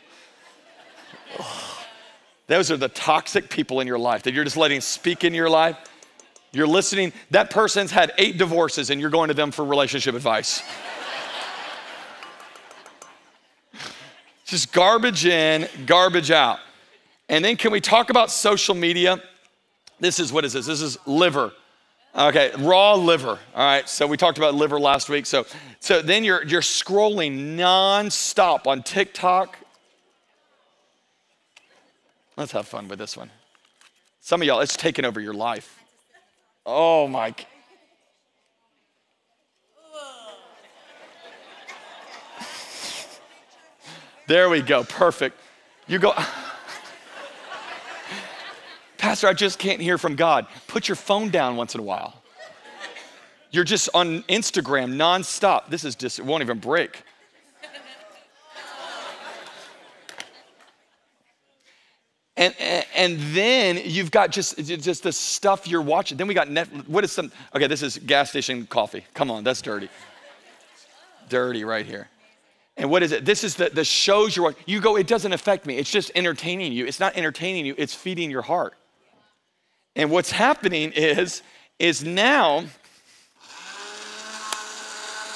Those 2.47 2.71
are 2.71 2.77
the 2.77 2.89
toxic 2.89 3.49
people 3.49 3.81
in 3.81 3.87
your 3.87 3.99
life 3.99 4.23
that 4.23 4.33
you're 4.33 4.45
just 4.45 4.57
letting 4.57 4.79
speak 4.79 5.23
in 5.23 5.33
your 5.33 5.49
life. 5.49 5.77
You're 6.53 6.67
listening. 6.67 7.11
That 7.31 7.49
person's 7.49 7.91
had 7.91 8.13
eight 8.17 8.37
divorces 8.37 8.89
and 8.89 9.01
you're 9.01 9.09
going 9.09 9.27
to 9.27 9.33
them 9.33 9.51
for 9.51 9.65
relationship 9.65 10.15
advice. 10.15 10.61
Just 14.47 14.71
garbage 14.71 15.25
in, 15.25 15.67
garbage 15.85 16.31
out. 16.31 16.59
And 17.27 17.43
then 17.43 17.57
can 17.57 17.71
we 17.71 17.81
talk 17.81 18.09
about 18.09 18.31
social 18.31 18.73
media? 18.73 19.21
This 19.99 20.19
is 20.19 20.31
what 20.31 20.45
is 20.45 20.53
this? 20.53 20.65
This 20.65 20.81
is 20.81 20.97
liver. 21.05 21.51
Okay, 22.15 22.51
raw 22.59 22.95
liver. 22.95 23.37
All 23.53 23.65
right, 23.65 23.87
so 23.87 24.07
we 24.07 24.15
talked 24.15 24.37
about 24.37 24.55
liver 24.55 24.79
last 24.79 25.09
week. 25.09 25.25
So, 25.25 25.45
so 25.81 26.01
then 26.01 26.23
you're 26.23 26.43
you're 26.45 26.61
scrolling 26.61 27.57
nonstop 27.57 28.65
on 28.67 28.83
TikTok. 28.83 29.57
Let's 32.37 32.53
have 32.53 32.67
fun 32.67 32.87
with 32.87 32.99
this 32.99 33.17
one. 33.17 33.29
Some 34.21 34.41
of 34.41 34.47
y'all, 34.47 34.61
it's 34.61 34.77
taken 34.77 35.03
over 35.03 35.19
your 35.19 35.33
life. 35.33 35.83
Oh 36.65 37.07
my. 37.07 37.35
There 44.27 44.49
we 44.49 44.61
go. 44.61 44.83
Perfect. 44.83 45.39
You 45.87 45.99
go, 45.99 46.13
Pastor, 48.97 49.27
I 49.27 49.33
just 49.33 49.57
can't 49.57 49.79
hear 49.79 49.97
from 49.97 50.15
God. 50.15 50.47
Put 50.67 50.89
your 50.89 50.97
phone 50.97 51.29
down 51.29 51.55
once 51.55 51.73
in 51.73 51.79
a 51.79 51.83
while. 51.83 52.21
You're 53.51 53.63
just 53.63 53.89
on 53.93 54.23
Instagram 54.23 54.95
nonstop. 54.95 55.69
This 55.69 55.85
is 55.85 55.95
just, 55.95 56.19
it 56.19 56.25
won't 56.25 56.43
even 56.43 56.59
break. 56.59 57.03
And, 62.35 62.53
and, 62.95 63.19
then 63.33 63.81
you've 63.83 64.11
got 64.11 64.29
just, 64.29 64.57
just 64.57 65.01
the 65.01 65.11
stuff 65.11 65.67
you're 65.67 65.81
watching. 65.81 66.17
Then 66.17 66.27
we 66.27 66.35
got 66.35 66.49
Netflix. 66.49 66.87
What 66.87 67.03
is 67.03 67.11
some, 67.11 67.31
okay, 67.55 67.65
this 67.65 67.81
is 67.81 67.97
gas 67.97 68.29
station 68.29 68.67
coffee. 68.67 69.03
Come 69.15 69.31
on, 69.31 69.43
that's 69.43 69.59
dirty. 69.59 69.89
Dirty 71.29 71.63
right 71.63 71.83
here. 71.83 72.09
And 72.77 72.91
what 72.91 73.01
is 73.01 73.11
it? 73.11 73.25
This 73.25 73.43
is 73.43 73.55
the, 73.55 73.69
the 73.69 73.83
shows 73.83 74.35
you're 74.35 74.45
watching. 74.45 74.61
You 74.67 74.79
go, 74.79 74.97
it 74.97 75.07
doesn't 75.07 75.33
affect 75.33 75.65
me. 75.65 75.77
It's 75.77 75.89
just 75.89 76.11
entertaining 76.13 76.73
you. 76.73 76.85
It's 76.85 76.99
not 76.99 77.17
entertaining 77.17 77.65
you, 77.65 77.73
it's 77.77 77.93
feeding 77.93 78.29
your 78.29 78.43
heart. 78.43 78.75
And 79.95 80.11
what's 80.11 80.29
happening 80.29 80.91
is, 80.91 81.41
is 81.79 82.03
now, 82.03 82.65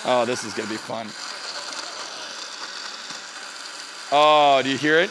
oh, 0.06 0.24
this 0.26 0.44
is 0.44 0.54
gonna 0.54 0.70
be 0.70 0.78
fun. 0.78 1.08
Oh, 4.12 4.62
do 4.62 4.70
you 4.70 4.78
hear 4.78 5.00
it? 5.00 5.10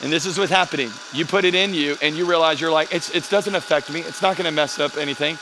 And 0.00 0.12
this 0.12 0.26
is 0.26 0.38
what's 0.38 0.52
happening. 0.52 0.90
You 1.12 1.24
put 1.24 1.44
it 1.44 1.56
in 1.56 1.74
you 1.74 1.96
and 2.00 2.16
you 2.16 2.24
realize 2.24 2.60
you're 2.60 2.70
like, 2.70 2.94
it 2.94 3.26
doesn't 3.30 3.56
affect 3.56 3.90
me. 3.90 4.00
It's 4.00 4.22
not 4.22 4.36
gonna 4.36 4.52
mess 4.52 4.78
up 4.78 4.96
anything. 4.96 5.36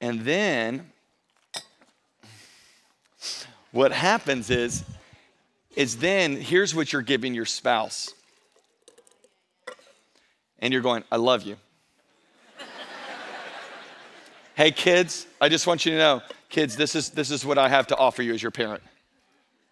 And 0.00 0.22
then 0.22 0.90
what 3.72 3.92
happens 3.92 4.50
is, 4.50 4.84
is 5.76 5.98
then 5.98 6.36
here's 6.36 6.74
what 6.74 6.92
you're 6.92 7.02
giving 7.02 7.34
your 7.34 7.46
spouse. 7.46 8.12
And 10.58 10.72
you're 10.72 10.82
going, 10.82 11.04
I 11.10 11.16
love 11.16 11.42
you. 11.42 11.56
hey 14.54 14.72
kids, 14.72 15.26
I 15.40 15.48
just 15.48 15.66
want 15.66 15.86
you 15.86 15.92
to 15.92 15.98
know, 15.98 16.22
kids, 16.48 16.76
this 16.76 16.94
is 16.94 17.10
this 17.10 17.30
is 17.30 17.46
what 17.46 17.56
I 17.56 17.68
have 17.68 17.86
to 17.88 17.96
offer 17.96 18.22
you 18.22 18.34
as 18.34 18.42
your 18.42 18.50
parent. 18.50 18.82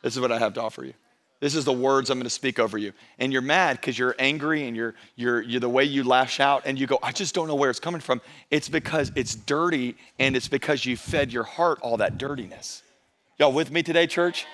This 0.02 0.14
is 0.14 0.20
what 0.20 0.32
I 0.32 0.38
have 0.38 0.54
to 0.54 0.62
offer 0.62 0.84
you. 0.84 0.94
This 1.40 1.54
is 1.54 1.64
the 1.64 1.72
words 1.72 2.11
I'm 2.11 2.18
going 2.18 2.24
to 2.24 2.30
speak 2.30 2.58
over 2.58 2.78
you. 2.78 2.92
And 3.18 3.32
you're 3.32 3.42
mad 3.42 3.76
because 3.76 3.96
you're 3.96 4.16
angry 4.18 4.66
and 4.66 4.76
you're, 4.76 4.94
you're, 5.14 5.40
you're 5.40 5.61
the 5.61 5.68
way 5.68 5.84
you 5.84 6.02
lash 6.02 6.40
out 6.40 6.62
and 6.64 6.78
you 6.78 6.87
go, 6.88 6.98
I 7.00 7.12
just 7.12 7.32
don't 7.32 7.46
know 7.46 7.54
where 7.54 7.70
it's 7.70 7.78
coming 7.78 8.00
from. 8.00 8.20
It's 8.50 8.68
because 8.68 9.12
it's 9.14 9.37
dirty 9.37 9.96
and 10.18 10.34
it's 10.34 10.48
because 10.48 10.84
you 10.84 10.96
fed 10.96 11.32
your 11.32 11.44
heart 11.44 11.78
all 11.80 11.98
that 11.98 12.18
dirtiness. 12.18 12.82
Y'all 13.38 13.53
with 13.53 13.70
me 13.70 13.85
today, 13.85 14.07
church? 14.07 14.46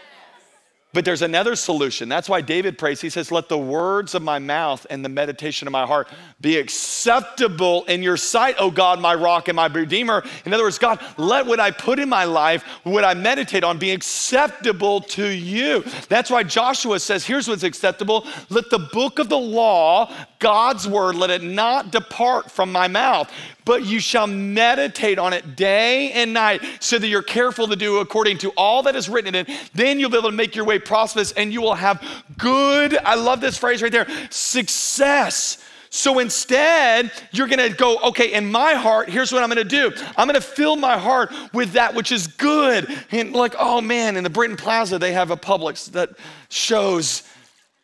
But 0.93 1.05
there's 1.05 1.23
another 1.23 1.57
solution. 1.57 2.09
That's 2.09 2.29
why 2.29 2.41
David 2.41 2.79
prays. 2.79 3.01
He 3.01 3.11
says, 3.11 3.33
Let 3.33 3.49
the 3.49 3.59
words 3.59 4.15
of 4.15 4.23
my 4.23 4.39
mouth 4.39 4.87
and 4.91 5.05
the 5.05 5.09
meditation 5.09 5.67
of 5.67 5.73
my 5.73 5.87
heart 5.87 6.07
be 6.41 6.57
acceptable 6.59 7.85
in 7.87 8.03
your 8.03 8.17
sight, 8.17 8.55
O 8.61 8.71
God, 8.71 9.01
my 9.01 9.15
rock 9.15 9.49
and 9.49 9.57
my 9.57 9.67
redeemer. 9.67 10.23
In 10.45 10.55
other 10.55 10.63
words, 10.63 10.79
God, 10.79 11.05
let 11.17 11.47
what 11.47 11.59
I 11.59 11.73
put 11.73 11.99
in 11.99 12.09
my 12.09 12.25
life, 12.25 12.63
what 12.85 13.05
I 13.05 13.15
meditate 13.15 13.65
on, 13.65 13.77
be 13.77 13.91
acceptable 13.91 15.01
to 15.01 15.27
you. 15.27 15.83
That's 16.09 16.31
why 16.31 16.45
Joshua 16.45 17.01
says, 17.01 17.27
Here's 17.27 17.49
what's 17.49 17.65
acceptable. 17.65 18.25
Let 18.51 18.71
the 18.71 18.89
book 18.93 19.19
of 19.19 19.29
the 19.29 19.39
law, 19.39 20.13
God's 20.39 20.87
word, 20.87 21.17
let 21.17 21.31
it 21.31 21.43
not 21.43 21.91
depart 21.91 22.53
from 22.53 22.71
my 22.71 22.87
mouth 22.87 23.33
but 23.65 23.85
you 23.85 23.99
shall 23.99 24.27
meditate 24.27 25.19
on 25.19 25.33
it 25.33 25.57
day 25.57 26.11
and 26.13 26.33
night 26.33 26.63
so 26.81 26.99
that 26.99 27.09
you're 27.09 27.23
careful 27.23 27.67
to 27.69 27.77
do 27.77 27.99
according 27.99 28.39
to 28.39 28.51
all 28.57 28.83
that 28.83 28.97
is 28.97 29.09
written 29.09 29.35
in 29.35 29.47
it. 29.47 29.71
Then 29.75 29.99
you'll 29.99 30.11
be 30.11 30.19
able 30.19 30.31
to 30.31 30.37
make 30.37 30.55
your 30.55 30.65
way 30.65 30.79
prosperous 30.79 31.33
and 31.33 31.53
you 31.53 31.61
will 31.61 31.75
have 31.75 32.03
good, 32.37 32.97
I 32.97 33.15
love 33.15 33.41
this 33.41 33.57
phrase 33.57 33.83
right 33.83 33.93
there, 33.93 34.07
success. 34.31 35.59
So 35.91 36.19
instead, 36.19 37.13
you're 37.31 37.47
gonna 37.47 37.71
go, 37.71 37.99
okay, 37.99 38.33
in 38.33 38.51
my 38.51 38.75
heart, 38.75 39.09
here's 39.09 39.31
what 39.31 39.45
I'm 39.45 39.49
gonna 39.49 39.63
do. 39.63 39.93
I'm 40.17 40.27
gonna 40.27 40.41
fill 40.41 40.75
my 40.75 40.99
heart 40.99 41.33
with 41.53 41.73
that 41.75 41.95
which 41.95 42.11
is 42.11 42.27
good. 42.27 42.89
And 43.13 43.33
like, 43.33 43.55
oh 43.59 43.81
man, 43.81 44.17
in 44.17 44.25
the 44.25 44.31
Britton 44.31 44.57
Plaza, 44.57 44.99
they 44.99 45.13
have 45.13 45.31
a 45.31 45.37
Publix 45.37 45.93
that 45.93 46.11
shows 46.49 47.23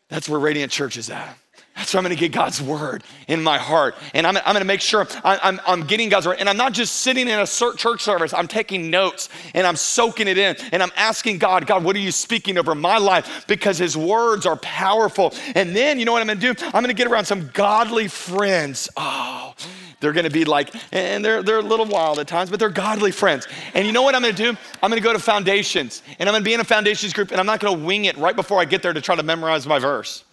that's 0.09 0.27
where 0.27 0.41
Radiant 0.41 0.73
Church 0.73 0.97
is 0.97 1.09
at. 1.09 1.37
So 1.85 1.97
I'm 1.97 2.05
to 2.05 2.15
get 2.15 2.31
God's 2.31 2.61
word 2.61 3.03
in 3.27 3.41
my 3.41 3.57
heart. 3.57 3.95
And 4.13 4.25
I'm, 4.25 4.37
I'm 4.45 4.55
to 4.55 4.65
make 4.65 4.81
sure 4.81 5.07
I, 5.23 5.39
I'm, 5.43 5.59
I'm 5.65 5.85
getting 5.85 6.09
God's 6.09 6.27
word. 6.27 6.37
And 6.39 6.49
I'm 6.49 6.57
not 6.57 6.73
just 6.73 6.97
sitting 6.97 7.27
in 7.27 7.39
a 7.39 7.45
church 7.45 8.01
service, 8.01 8.33
I'm 8.33 8.47
taking 8.47 8.89
notes 8.89 9.29
and 9.53 9.65
I'm 9.65 9.75
soaking 9.75 10.27
it 10.27 10.37
in. 10.37 10.55
And 10.71 10.81
I'm 10.83 10.91
asking 10.95 11.37
God, 11.37 11.65
God, 11.67 11.83
what 11.83 11.95
are 11.95 11.99
you 11.99 12.11
speaking 12.11 12.57
over 12.57 12.75
my 12.75 12.97
life? 12.97 13.45
Because 13.47 13.77
his 13.77 13.97
words 13.97 14.45
are 14.45 14.57
powerful. 14.57 15.33
And 15.55 15.75
then, 15.75 15.99
you 15.99 16.05
know 16.05 16.13
what 16.13 16.21
I'm 16.21 16.39
to 16.39 16.53
do? 16.53 16.53
I'm 16.73 16.83
to 16.83 16.93
get 16.93 17.07
around 17.07 17.25
some 17.25 17.49
godly 17.53 18.07
friends. 18.07 18.89
Oh, 18.97 19.53
they're 20.01 20.13
to 20.13 20.29
be 20.29 20.45
like, 20.45 20.73
and 20.91 21.23
they're, 21.23 21.43
they're 21.43 21.59
a 21.59 21.63
little 21.63 21.85
wild 21.85 22.19
at 22.19 22.27
times, 22.27 22.49
but 22.49 22.59
they're 22.59 22.69
godly 22.69 23.11
friends. 23.11 23.47
And 23.73 23.85
you 23.85 23.93
know 23.93 24.01
what 24.01 24.15
I'm 24.15 24.23
to 24.23 24.33
do? 24.33 24.57
I'm 24.81 24.91
to 24.91 24.99
go 24.99 25.13
to 25.13 25.19
foundations 25.19 26.01
and 26.19 26.27
I'm 26.27 26.35
to 26.35 26.41
be 26.41 26.53
in 26.53 26.59
a 26.59 26.63
foundations 26.63 27.13
group 27.13 27.31
and 27.31 27.39
I'm 27.39 27.45
not 27.45 27.61
to 27.77 27.85
wing 27.85 28.05
it 28.05 28.17
right 28.17 28.35
before 28.35 28.59
I 28.59 28.65
get 28.65 28.81
there 28.81 28.93
to 28.93 29.01
try 29.01 29.15
to 29.15 29.23
memorize 29.23 29.67
my 29.67 29.79
verse. 29.79 30.23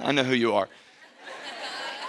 I 0.00 0.12
know 0.12 0.24
who 0.24 0.34
you 0.34 0.54
are. 0.54 0.68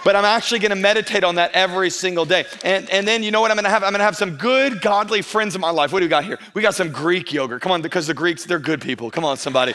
But 0.04 0.14
I'm 0.14 0.24
actually 0.24 0.60
gonna 0.60 0.76
meditate 0.76 1.24
on 1.24 1.34
that 1.34 1.50
every 1.52 1.90
single 1.90 2.24
day. 2.24 2.44
And, 2.62 2.88
and 2.90 3.08
then 3.08 3.24
you 3.24 3.32
know 3.32 3.40
what 3.40 3.50
I'm 3.50 3.56
gonna 3.56 3.68
have? 3.68 3.82
I'm 3.82 3.90
gonna 3.90 4.04
have 4.04 4.16
some 4.16 4.36
good, 4.36 4.80
godly 4.80 5.20
friends 5.20 5.56
in 5.56 5.60
my 5.60 5.70
life. 5.70 5.92
What 5.92 5.98
do 5.98 6.04
we 6.04 6.08
got 6.08 6.24
here? 6.24 6.38
We 6.54 6.62
got 6.62 6.76
some 6.76 6.92
Greek 6.92 7.32
yogurt. 7.32 7.60
Come 7.60 7.72
on, 7.72 7.82
because 7.82 8.06
the 8.06 8.14
Greeks, 8.14 8.44
they're 8.44 8.60
good 8.60 8.80
people. 8.80 9.10
Come 9.10 9.24
on, 9.24 9.36
somebody. 9.36 9.74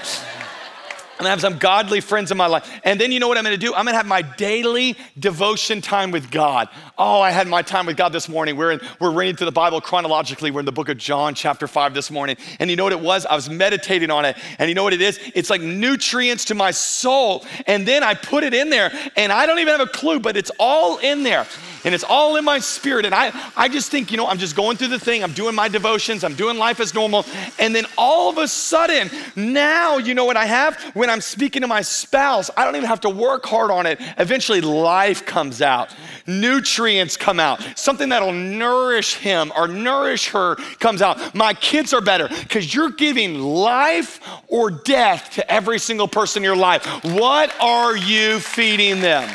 I'm 1.21 1.25
gonna 1.25 1.29
have 1.33 1.41
some 1.41 1.59
godly 1.59 2.01
friends 2.01 2.31
in 2.31 2.37
my 2.37 2.47
life. 2.47 2.67
And 2.83 2.99
then 2.99 3.11
you 3.11 3.19
know 3.19 3.27
what 3.27 3.37
I'm 3.37 3.43
gonna 3.43 3.55
do? 3.55 3.75
I'm 3.75 3.85
gonna 3.85 3.95
have 3.95 4.07
my 4.07 4.23
daily 4.23 4.97
devotion 5.19 5.79
time 5.79 6.09
with 6.09 6.31
God. 6.31 6.67
Oh, 6.97 7.21
I 7.21 7.29
had 7.29 7.47
my 7.47 7.61
time 7.61 7.85
with 7.85 7.95
God 7.95 8.11
this 8.11 8.27
morning. 8.27 8.57
We're, 8.57 8.71
in, 8.71 8.81
we're 8.99 9.11
reading 9.11 9.35
through 9.35 9.45
the 9.45 9.51
Bible 9.51 9.81
chronologically. 9.81 10.49
We're 10.49 10.61
in 10.61 10.65
the 10.65 10.71
book 10.71 10.89
of 10.89 10.97
John, 10.97 11.35
chapter 11.35 11.67
5 11.67 11.93
this 11.93 12.09
morning. 12.09 12.37
And 12.59 12.71
you 12.71 12.75
know 12.75 12.85
what 12.85 12.91
it 12.91 12.99
was? 12.99 13.27
I 13.27 13.35
was 13.35 13.51
meditating 13.51 14.09
on 14.09 14.25
it. 14.25 14.35
And 14.57 14.67
you 14.67 14.73
know 14.73 14.83
what 14.83 14.93
it 14.93 15.01
is? 15.01 15.19
It's 15.35 15.51
like 15.51 15.61
nutrients 15.61 16.45
to 16.45 16.55
my 16.55 16.71
soul. 16.71 17.45
And 17.67 17.87
then 17.87 18.01
I 18.03 18.15
put 18.15 18.43
it 18.43 18.55
in 18.55 18.71
there, 18.71 18.91
and 19.15 19.31
I 19.31 19.45
don't 19.45 19.59
even 19.59 19.77
have 19.77 19.87
a 19.87 19.91
clue, 19.91 20.19
but 20.19 20.35
it's 20.35 20.51
all 20.57 20.97
in 20.97 21.21
there 21.21 21.45
and 21.83 21.93
it's 21.93 22.03
all 22.03 22.35
in 22.35 22.45
my 22.45 22.59
spirit. 22.59 23.05
And 23.05 23.15
I, 23.15 23.31
I 23.55 23.67
just 23.67 23.91
think, 23.91 24.11
you 24.11 24.17
know, 24.17 24.27
I'm 24.27 24.37
just 24.37 24.55
going 24.55 24.77
through 24.77 24.89
the 24.89 24.99
thing, 24.99 25.23
I'm 25.23 25.33
doing 25.33 25.55
my 25.55 25.67
devotions, 25.67 26.23
I'm 26.23 26.35
doing 26.35 26.57
life 26.57 26.79
as 26.79 26.93
normal. 26.93 27.25
And 27.59 27.75
then 27.75 27.85
all 27.97 28.29
of 28.29 28.37
a 28.37 28.47
sudden, 28.47 29.09
now, 29.35 29.97
you 29.97 30.13
know 30.13 30.25
what 30.25 30.37
I 30.37 30.45
have? 30.45 30.79
When 30.93 31.09
I'm 31.09 31.21
speaking 31.21 31.61
to 31.61 31.67
my 31.67 31.81
spouse, 31.81 32.49
I 32.55 32.65
don't 32.65 32.75
even 32.75 32.87
have 32.87 33.01
to 33.01 33.09
work 33.09 33.45
hard 33.45 33.71
on 33.71 33.85
it. 33.85 33.99
Eventually, 34.17 34.61
life 34.61 35.25
comes 35.25 35.61
out, 35.61 35.93
nutrients 36.27 37.17
come 37.17 37.39
out, 37.39 37.61
something 37.75 38.09
that'll 38.09 38.33
nourish 38.33 39.15
him 39.15 39.51
or 39.55 39.67
nourish 39.67 40.29
her 40.29 40.55
comes 40.79 41.01
out. 41.01 41.35
My 41.35 41.53
kids 41.53 41.93
are 41.93 42.01
better 42.01 42.27
because 42.27 42.73
you're 42.73 42.91
giving 42.91 43.39
life 43.39 44.19
or 44.47 44.71
death 44.71 45.31
to 45.31 45.51
every 45.51 45.79
single 45.79 46.07
person 46.07 46.41
in 46.41 46.45
your 46.45 46.55
life. 46.55 46.85
What 47.03 47.53
are 47.59 47.95
you 47.95 48.39
feeding 48.39 49.01
them? 49.01 49.29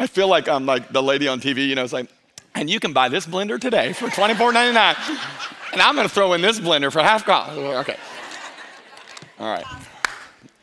I 0.00 0.06
feel 0.06 0.28
like 0.28 0.48
I'm 0.48 0.64
like 0.64 0.92
the 0.92 1.02
lady 1.02 1.28
on 1.28 1.40
TV, 1.40 1.68
you 1.68 1.74
know, 1.74 1.84
it's 1.84 1.92
like, 1.92 2.08
and 2.54 2.70
you 2.70 2.80
can 2.80 2.94
buy 2.94 3.10
this 3.10 3.26
blender 3.26 3.60
today 3.60 3.92
for 3.92 4.08
$24.99. 4.08 5.74
and 5.74 5.82
I'm 5.82 5.94
gonna 5.94 6.08
throw 6.08 6.32
in 6.32 6.40
this 6.40 6.58
blender 6.58 6.90
for 6.90 7.02
half 7.02 7.26
cost. 7.26 7.52
Okay. 7.52 7.96
All 9.38 9.52
right. 9.52 9.66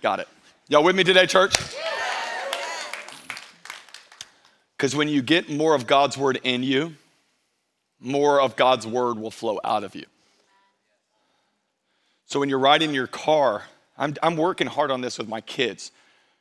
Got 0.01 0.21
it. 0.21 0.27
Y'all 0.69 0.83
with 0.83 0.95
me 0.95 1.03
today, 1.03 1.27
church? 1.27 1.53
Because 4.75 4.95
when 4.95 5.07
you 5.07 5.21
get 5.21 5.51
more 5.51 5.75
of 5.75 5.85
God's 5.85 6.17
word 6.17 6.39
in 6.43 6.63
you, 6.63 6.95
more 7.99 8.41
of 8.41 8.55
God's 8.55 8.87
word 8.87 9.19
will 9.19 9.31
flow 9.31 9.59
out 9.63 9.83
of 9.83 9.93
you. 9.93 10.05
So 12.25 12.39
when 12.39 12.49
you're 12.49 12.57
riding 12.57 12.91
your 12.91 13.07
car, 13.07 13.65
I'm, 13.99 14.15
I'm 14.23 14.35
working 14.35 14.65
hard 14.65 14.89
on 14.89 15.01
this 15.01 15.19
with 15.19 15.27
my 15.27 15.41
kids. 15.41 15.91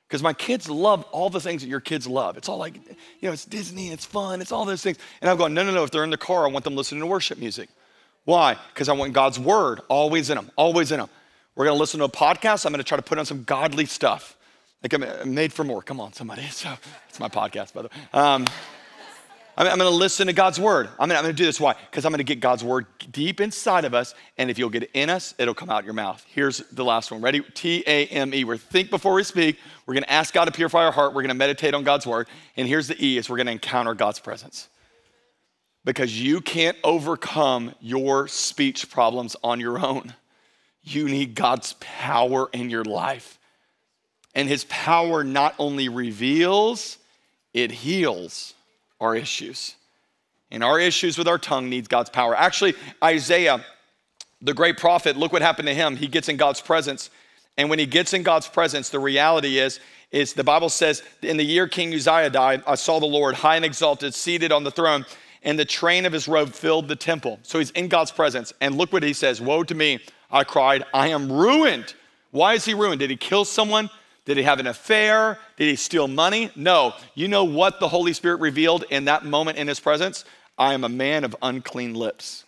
Because 0.07 0.23
my 0.23 0.33
kids 0.33 0.69
love 0.71 1.03
all 1.11 1.31
the 1.31 1.41
things 1.41 1.63
that 1.63 1.69
your 1.69 1.81
kids 1.81 2.07
love. 2.07 2.37
It's 2.37 2.49
all 2.49 2.59
like, 2.59 2.77
you 2.77 2.83
know, 3.23 3.33
it's 3.33 3.45
Disney, 3.45 3.89
it's 3.89 4.05
fun, 4.05 4.41
it's 4.41 4.53
all 4.53 4.65
those 4.65 4.83
things. 4.83 4.99
And 5.21 5.29
I'm 5.29 5.37
going, 5.37 5.53
no, 5.53 5.65
no, 5.65 5.73
no. 5.73 5.83
If 5.83 5.91
they're 5.91 6.05
in 6.05 6.11
the 6.11 6.17
car, 6.17 6.47
I 6.47 6.51
want 6.51 6.65
them 6.65 6.77
listening 6.77 7.01
to 7.01 7.07
worship 7.07 7.39
music. 7.39 7.69
Why? 8.25 8.57
Because 8.73 8.89
I 8.89 8.93
want 8.93 9.13
God's 9.13 9.39
word 9.39 9.81
always 9.89 10.31
in 10.31 10.37
them, 10.37 10.51
always 10.57 10.93
in 10.93 11.01
them. 11.01 11.09
We're 11.57 11.65
going 11.65 11.77
to 11.77 11.81
listen 11.81 11.99
to 11.99 12.05
a 12.05 12.09
podcast. 12.09 12.67
I'm 12.67 12.73
going 12.73 12.79
to 12.79 12.85
try 12.85 12.97
to 12.97 13.03
put 13.03 13.19
on 13.19 13.27
some 13.27 13.45
godly 13.45 13.87
stuff. 13.87 14.37
Like 14.83 14.93
I'm 14.93 15.35
made 15.35 15.53
for 15.53 15.65
more. 15.65 15.83
Come 15.83 16.01
on, 16.01 16.13
somebody. 16.13 16.43
So 16.51 16.73
it's 17.09 17.19
my 17.19 17.29
podcast, 17.29 17.73
by 17.73 17.83
the 17.83 17.89
way. 17.89 17.95
Um, 18.13 18.47
I'm, 19.57 19.67
I'm 19.67 19.79
going 19.79 19.91
to 19.91 19.97
listen 19.97 20.27
to 20.27 20.33
God's 20.33 20.61
word. 20.61 20.89
I'm 20.99 21.09
going 21.09 21.25
to 21.25 21.33
do 21.33 21.45
this. 21.45 21.59
Why? 21.59 21.75
Because 21.91 22.05
I'm 22.05 22.13
going 22.13 22.19
to 22.19 22.25
get 22.25 22.41
God's 22.41 22.63
word 22.63 22.87
deep 23.11 23.41
inside 23.41 23.85
of 23.85 23.95
us. 23.95 24.15
And 24.37 24.51
if 24.51 24.59
you'll 24.59 24.71
get 24.71 24.85
it 24.85 24.91
in 24.93 25.09
us, 25.09 25.35
it'll 25.39 25.55
come 25.55 25.71
out 25.71 25.85
your 25.85 25.95
mouth. 25.95 26.25
Here's 26.29 26.59
the 26.73 26.85
last 26.85 27.11
one. 27.11 27.23
Ready? 27.23 27.41
T 27.41 27.83
A 27.87 28.07
M 28.07 28.35
E. 28.35 28.45
We're 28.45 28.57
think 28.57 28.91
before 28.91 29.15
we 29.15 29.23
speak. 29.23 29.59
We're 29.87 29.95
going 29.95 30.05
to 30.05 30.13
ask 30.13 30.35
God 30.35 30.45
to 30.45 30.53
purify 30.53 30.85
our 30.85 30.93
heart. 30.93 31.15
We're 31.15 31.23
going 31.23 31.29
to 31.29 31.35
meditate 31.35 31.75
on 31.75 31.85
God's 31.85 32.07
word. 32.07 32.29
And 32.57 32.69
here's 32.69 32.89
the 32.89 33.03
E 33.03 33.17
is 33.17 33.31
we're 33.31 33.37
going 33.37 33.47
to 33.47 33.53
encounter 33.53 33.95
God's 33.95 34.21
presence. 34.21 34.69
Because 35.85 36.21
you 36.21 36.41
can't 36.41 36.77
overcome 36.83 37.73
your 37.81 38.27
speech 38.27 38.91
problems 38.91 39.37
on 39.45 39.61
your 39.61 39.79
own. 39.79 40.15
You 40.83 41.07
need 41.07 41.35
God's 41.35 41.75
power 41.81 42.49
in 42.53 42.71
your 42.71 42.85
life. 42.85 43.39
And 44.35 44.49
his 44.49 44.65
power 44.65 45.25
not 45.25 45.55
only 45.59 45.89
reveals, 45.89 46.99
it 47.55 47.71
heals 47.71 48.53
our 49.01 49.15
issues. 49.15 49.75
And 50.51 50.63
our 50.63 50.79
issues 50.79 51.19
with 51.19 51.29
our 51.29 51.39
tongue 51.39 51.69
needs 51.69 51.89
God's 51.89 52.11
power. 52.11 52.37
Actually, 52.37 52.75
Isaiah, 53.03 53.65
the 54.41 54.55
great 54.55 54.77
prophet, 54.77 55.17
look 55.17 55.33
what 55.33 55.43
happened 55.43 55.69
to 55.69 55.75
him. 55.75 55.97
He 55.97 56.07
gets 56.07 56.29
in 56.29 56.37
God's 56.37 56.61
presence. 56.61 57.11
And 57.57 57.69
when 57.71 57.79
he 57.79 57.87
gets 57.87 58.13
in 58.13 58.23
God's 58.23 58.47
presence, 58.47 58.91
the 58.91 59.01
reality 59.01 59.59
is, 59.59 59.81
is 60.13 60.35
the 60.35 60.45
Bible 60.45 60.69
says, 60.69 61.03
in 61.23 61.37
the 61.37 61.45
year 61.45 61.67
King 61.67 61.93
Uzziah 61.93 62.31
died, 62.31 62.63
I 62.67 62.77
saw 62.77 63.01
the 63.01 63.07
Lord 63.07 63.35
high 63.35 63.57
and 63.57 63.65
exalted, 63.65 64.15
seated 64.15 64.53
on 64.53 64.63
the 64.63 64.71
throne, 64.71 65.05
and 65.43 65.59
the 65.59 65.65
train 65.65 66.07
of 66.07 66.13
his 66.13 66.29
robe 66.29 66.53
filled 66.53 66.89
the 66.89 66.97
temple. 66.97 67.41
So 67.43 67.59
he's 67.59 67.71
in 67.71 67.89
God's 67.89 68.13
presence. 68.13 68.53
And 68.61 68.77
look 68.77 68.93
what 68.93 69.03
he 69.03 69.13
says 69.13 69.41
Woe 69.41 69.65
to 69.65 69.75
me, 69.75 70.01
I 70.31 70.45
cried, 70.45 70.85
I 70.95 71.09
am 71.09 71.31
ruined. 71.31 71.95
Why 72.31 72.55
is 72.55 72.65
he 72.65 72.75
ruined? 72.75 73.01
Did 73.01 73.11
he 73.11 73.17
kill 73.17 73.45
someone? 73.45 73.91
Did 74.27 74.37
he 74.37 74.43
have 74.43 74.59
an 74.59 74.67
affair? 74.67 75.39
Did 75.57 75.69
he 75.69 75.77
steal 75.77 76.09
money? 76.09 76.51
No. 76.57 76.95
You 77.15 77.29
know 77.29 77.45
what 77.45 77.81
the 77.81 77.89
Holy 77.89 78.13
Spirit 78.13 78.41
revealed 78.41 78.85
in 78.91 79.07
that 79.07 79.25
moment 79.25 79.57
in 79.57 79.69
his 79.69 79.81
presence? 79.81 80.25
I 80.59 80.75
am 80.75 80.85
a 80.85 80.89
man 80.89 81.23
of 81.25 81.35
unclean 81.41 81.95
lips. 81.95 82.45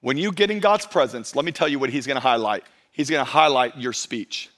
When 0.00 0.16
you 0.16 0.32
get 0.32 0.50
in 0.50 0.58
God's 0.58 0.86
presence, 0.86 1.36
let 1.36 1.44
me 1.44 1.52
tell 1.52 1.68
you 1.68 1.78
what 1.78 1.90
he's 1.90 2.06
going 2.06 2.16
to 2.16 2.20
highlight. 2.20 2.64
He's 2.92 3.10
going 3.10 3.24
to 3.24 3.30
highlight 3.30 3.76
your 3.76 3.92
speech. 3.92 4.48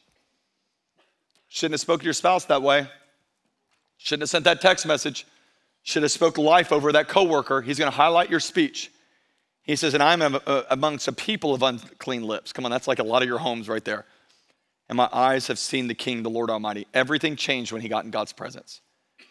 Shouldn't 1.48 1.74
have 1.74 1.80
spoke 1.80 2.00
to 2.00 2.04
your 2.04 2.14
spouse 2.14 2.44
that 2.46 2.62
way. 2.62 2.86
Shouldn't 3.98 4.22
have 4.22 4.30
sent 4.30 4.44
that 4.44 4.60
text 4.60 4.86
message. 4.86 5.26
Should 5.82 6.02
have 6.02 6.12
spoke 6.12 6.38
life 6.38 6.72
over 6.72 6.92
that 6.92 7.08
coworker. 7.08 7.60
He's 7.62 7.78
going 7.78 7.90
to 7.90 7.96
highlight 7.96 8.30
your 8.30 8.40
speech. 8.40 8.92
He 9.64 9.74
says, 9.74 9.92
and 9.94 10.02
I'm 10.02 10.38
amongst 10.70 11.08
a 11.08 11.12
people 11.12 11.52
of 11.52 11.64
unclean 11.64 12.22
lips. 12.22 12.52
Come 12.52 12.64
on, 12.64 12.70
that's 12.70 12.86
like 12.86 13.00
a 13.00 13.04
lot 13.04 13.22
of 13.22 13.28
your 13.28 13.38
homes 13.38 13.68
right 13.68 13.84
there 13.84 14.04
and 14.88 14.96
my 14.96 15.08
eyes 15.12 15.46
have 15.46 15.58
seen 15.58 15.88
the 15.88 15.94
King, 15.94 16.22
the 16.22 16.30
Lord 16.30 16.50
Almighty. 16.50 16.86
Everything 16.92 17.36
changed 17.36 17.72
when 17.72 17.82
he 17.82 17.88
got 17.88 18.04
in 18.04 18.10
God's 18.10 18.32
presence. 18.32 18.80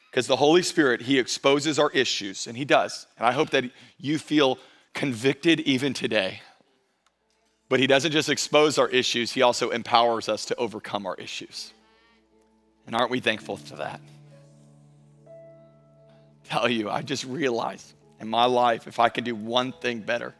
Because 0.09 0.27
the 0.27 0.35
Holy 0.35 0.61
Spirit, 0.61 1.01
he 1.01 1.19
exposes 1.19 1.79
our 1.79 1.89
issues, 1.91 2.47
and 2.47 2.55
he 2.55 2.65
does. 2.65 3.07
And 3.17 3.25
I 3.25 3.31
hope 3.31 3.49
that 3.51 3.65
you 3.97 4.19
feel 4.19 4.59
convicted 4.93 5.59
even 5.61 5.93
today. 5.93 6.41
But 7.69 7.79
he 7.79 7.87
doesn't 7.87 8.11
just 8.11 8.29
expose 8.29 8.77
our 8.77 8.89
issues, 8.89 9.31
he 9.31 9.41
also 9.41 9.69
empowers 9.71 10.29
us 10.29 10.45
to 10.45 10.55
overcome 10.55 11.05
our 11.05 11.15
issues. 11.15 11.73
And 12.85 12.95
aren't 12.95 13.09
we 13.09 13.19
thankful 13.19 13.57
for 13.57 13.77
that? 13.77 14.01
tell 16.53 16.69
you, 16.69 16.89
I 16.89 17.01
just 17.01 17.25
realized 17.25 17.93
in 18.19 18.27
my 18.29 18.45
life, 18.45 18.87
if 18.87 18.99
I 18.99 19.09
can 19.09 19.23
do 19.23 19.35
one 19.35 19.71
thing 19.71 19.99
better, 19.99 20.33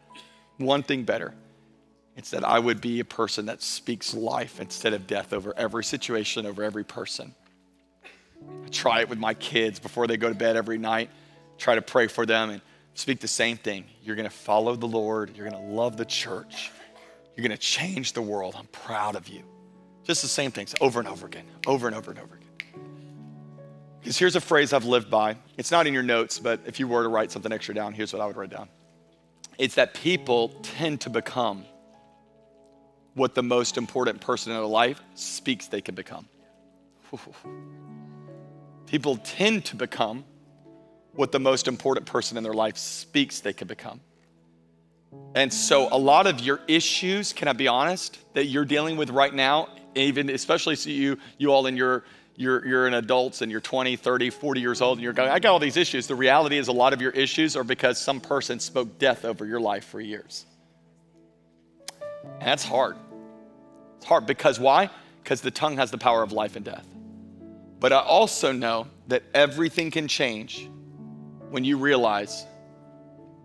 one 0.58 0.84
thing 0.84 1.04
better, 1.04 1.34
it's 2.15 2.30
that 2.32 2.43
I 2.43 2.60
would 2.60 2.80
be 2.80 2.99
a 2.99 3.06
person 3.06 3.47
that 3.47 3.62
speaks 3.62 4.13
life 4.13 4.60
instead 4.60 4.93
of 4.93 5.08
death 5.08 5.34
over 5.34 5.54
every 5.58 5.84
situation, 5.84 6.45
over 6.45 6.63
every 6.63 6.84
person. 6.84 7.34
I 8.63 8.67
try 8.69 9.02
it 9.02 9.10
with 9.10 9.17
my 9.17 9.34
kids 9.34 9.80
before 9.80 10.06
they 10.06 10.17
go 10.17 10.30
to 10.30 10.36
bed 10.36 10.56
every 10.56 10.78
night, 10.78 11.10
try 11.58 11.76
to 11.76 11.82
pray 11.82 12.08
for 12.08 12.26
them 12.26 12.49
and 12.52 12.62
speak 12.93 13.19
the 13.19 13.28
same 13.28 13.58
thing. 13.58 13.86
You're 14.04 14.15
gonna 14.15 14.30
follow 14.30 14.76
the 14.76 14.88
Lord, 14.88 15.36
you're 15.36 15.49
gonna 15.49 15.65
love 15.65 15.97
the 15.97 16.06
church, 16.06 16.71
you're 17.36 17.43
gonna 17.43 17.58
change 17.58 18.13
the 18.13 18.21
world. 18.21 18.56
I'm 18.58 18.67
proud 18.67 19.15
of 19.15 19.28
you. 19.28 19.43
Just 20.04 20.21
the 20.21 20.28
same 20.28 20.52
things 20.52 20.76
over 20.82 20.99
and 20.99 21.08
over 21.08 21.26
again, 21.26 21.45
over 21.65 21.88
and 21.88 21.95
over 21.95 22.12
and 22.12 22.19
over 22.19 22.36
again. 22.36 22.49
Because 24.02 24.19
here's 24.19 24.36
a 24.36 24.41
phrase 24.41 24.73
I've 24.73 24.84
lived 24.84 25.10
by. 25.10 25.38
It's 25.58 25.71
not 25.71 25.88
in 25.88 25.93
your 25.93 26.04
notes, 26.04 26.38
but 26.38 26.60
if 26.65 26.78
you 26.78 26.89
were 26.89 27.04
to 27.04 27.10
write 27.10 27.32
something 27.32 27.54
extra 27.54 27.73
down, 27.73 27.93
here's 27.93 28.12
what 28.12 28.21
I 28.21 28.28
would 28.28 28.38
write 28.38 28.49
down 28.49 28.69
it's 29.58 29.76
that 29.76 29.93
people 29.93 30.49
tend 30.62 31.02
to 31.02 31.10
become 31.10 31.63
what 33.15 33.36
the 33.36 33.43
most 33.43 33.78
important 33.78 34.21
person 34.21 34.52
in 34.52 34.58
their 34.58 34.67
life 34.67 35.02
speaks 35.15 35.67
they 35.67 35.82
can 35.82 35.95
become. 35.95 36.28
People 38.88 39.17
tend 39.17 39.65
to 39.65 39.76
become 39.76 40.23
what 41.15 41.32
the 41.32 41.39
most 41.39 41.67
important 41.67 42.08
person 42.08 42.38
in 42.38 42.43
their 42.43 42.54
life 42.54 42.78
speaks 42.78 43.39
they 43.39 43.54
can 43.54 43.67
become. 43.67 43.99
And 45.36 45.54
so, 45.54 45.88
a 45.91 45.97
lot 45.97 46.26
of 46.26 46.39
your 46.39 46.60
issues, 46.67 47.34
can 47.34 47.47
I 47.47 47.54
be 47.54 47.67
honest, 47.67 48.19
that 48.34 48.45
you're 48.45 48.65
dealing 48.65 48.97
with 48.97 49.12
right 49.12 49.34
now, 49.34 49.69
even 49.93 50.30
especially 50.30 50.76
so 50.76 50.89
you, 50.89 51.19
you 51.38 51.52
all 51.52 51.67
in 51.67 51.78
your, 51.78 52.04
you're, 52.36 52.65
you're 52.65 52.88
an 52.88 52.95
adults 52.95 53.41
and 53.41 53.52
you're 53.52 53.62
20, 53.62 53.95
30, 53.95 54.30
40 54.32 54.62
years 54.62 54.82
old, 54.82 54.97
and 54.97 55.04
you're 55.04 55.13
going, 55.13 55.30
I 55.30 55.38
got 55.38 55.52
all 55.52 55.60
these 55.60 55.78
issues. 55.78 56.08
The 56.08 56.15
reality 56.15 56.58
is, 56.58 56.67
a 56.67 56.71
lot 56.71 56.93
of 56.93 57.02
your 57.02 57.12
issues 57.12 57.56
are 57.56 57.63
because 57.63 57.99
some 57.99 58.19
person 58.19 58.60
spoke 58.60 58.97
death 58.97 59.23
over 59.23 59.45
your 59.45 59.60
life 59.60 59.86
for 59.86 60.02
years. 60.02 60.45
And 62.24 62.42
that's 62.42 62.64
hard. 62.64 62.98
It's 63.98 64.06
hard 64.06 64.26
because 64.26 64.60
why? 64.60 64.90
Because 65.24 65.42
the 65.42 65.52
tongue 65.52 65.78
has 65.78 65.92
the 65.92 65.98
power 65.98 66.24
of 66.24 66.32
life 66.32 66.56
and 66.56 66.66
death. 66.66 66.86
But 67.80 67.94
I 67.94 68.00
also 68.00 68.52
know 68.52 68.88
that 69.08 69.24
everything 69.34 69.92
can 69.92 70.08
change 70.08 70.70
when 71.50 71.64
you 71.64 71.78
realize 71.78 72.46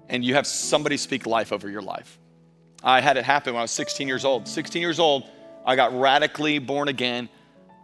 and 0.08 0.24
you 0.24 0.34
have 0.34 0.46
somebody 0.46 0.96
speak 0.96 1.26
life 1.26 1.52
over 1.52 1.68
your 1.68 1.82
life. 1.82 2.18
I 2.82 3.00
had 3.00 3.16
it 3.16 3.24
happen 3.24 3.54
when 3.54 3.60
I 3.60 3.62
was 3.62 3.70
16 3.72 4.06
years 4.08 4.24
old. 4.24 4.48
16 4.48 4.80
years 4.80 4.98
old, 4.98 5.24
I 5.66 5.76
got 5.76 5.98
radically 5.98 6.58
born 6.58 6.88
again. 6.88 7.28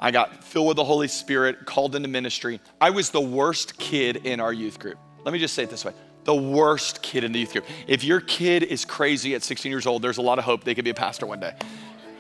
I 0.01 0.11
got 0.11 0.45
filled 0.45 0.69
with 0.69 0.77
the 0.77 0.85
Holy 0.85 1.09
Spirit, 1.09 1.67
called 1.67 1.97
into 1.97 2.09
ministry. 2.09 2.61
I 2.81 2.91
was 2.91 3.11
the 3.11 3.21
worst 3.21 3.79
kid 3.79 4.17
in 4.27 4.41
our 4.41 4.53
youth 4.53 4.79
group. 4.79 4.99
Let 5.25 5.33
me 5.33 5.39
just 5.39 5.55
say 5.55 5.65
it 5.65 5.71
this 5.71 5.85
way 5.85 5.93
the 6.25 6.35
worst 6.35 7.03
kid 7.03 7.25
in 7.25 7.33
the 7.33 7.41
youth 7.41 7.53
group. 7.53 7.65
If 7.87 8.05
your 8.05 8.21
kid 8.21 8.63
is 8.63 8.85
crazy 8.85 9.35
at 9.35 9.43
16 9.43 9.71
years 9.71 9.87
old, 9.87 10.03
there's 10.03 10.19
a 10.19 10.23
lot 10.23 10.39
of 10.39 10.45
hope 10.45 10.65
they 10.65 10.75
could 10.75 10.85
be 10.85 10.91
a 10.91 10.95
pastor 10.95 11.27
one 11.27 11.41
day. 11.41 11.55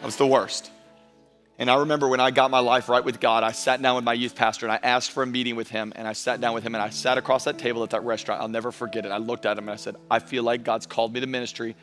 I 0.03 0.07
was 0.07 0.17
the 0.17 0.27
worst. 0.27 0.71
And 1.59 1.71
I 1.71 1.77
remember 1.77 2.09
when 2.09 2.21
I 2.21 2.33
got 2.33 2.51
my 2.51 2.59
life 2.59 2.88
right 2.88 3.05
with 3.05 3.21
God, 3.21 3.45
I 3.45 3.53
sat 3.53 3.81
down 3.81 3.95
with 3.95 4.05
my 4.05 4.12
youth 4.12 4.35
pastor 4.35 4.67
and 4.67 4.73
I 4.73 4.81
asked 4.83 5.12
for 5.12 5.23
a 5.23 5.27
meeting 5.27 5.55
with 5.55 5.71
him. 5.71 5.93
And 5.95 6.09
I 6.09 6.12
sat 6.12 6.40
down 6.40 6.53
with 6.53 6.64
him 6.64 6.75
and 6.75 6.83
I 6.83 6.90
sat 6.90 7.17
across 7.17 7.45
that 7.45 7.59
table 7.59 7.85
at 7.85 7.90
that 7.90 8.03
restaurant. 8.03 8.40
I'll 8.40 8.49
never 8.49 8.73
forget 8.73 9.07
it. 9.07 9.12
I 9.12 9.19
looked 9.19 9.47
at 9.47 9.57
him 9.57 9.64
and 9.64 9.71
I 9.71 9.77
said, 9.77 9.97
I 10.11 10.19
feel 10.19 10.43
like 10.43 10.64
God's 10.64 10.87
called 10.87 11.14
me 11.14 11.21
to 11.21 11.27
ministry. 11.27 11.77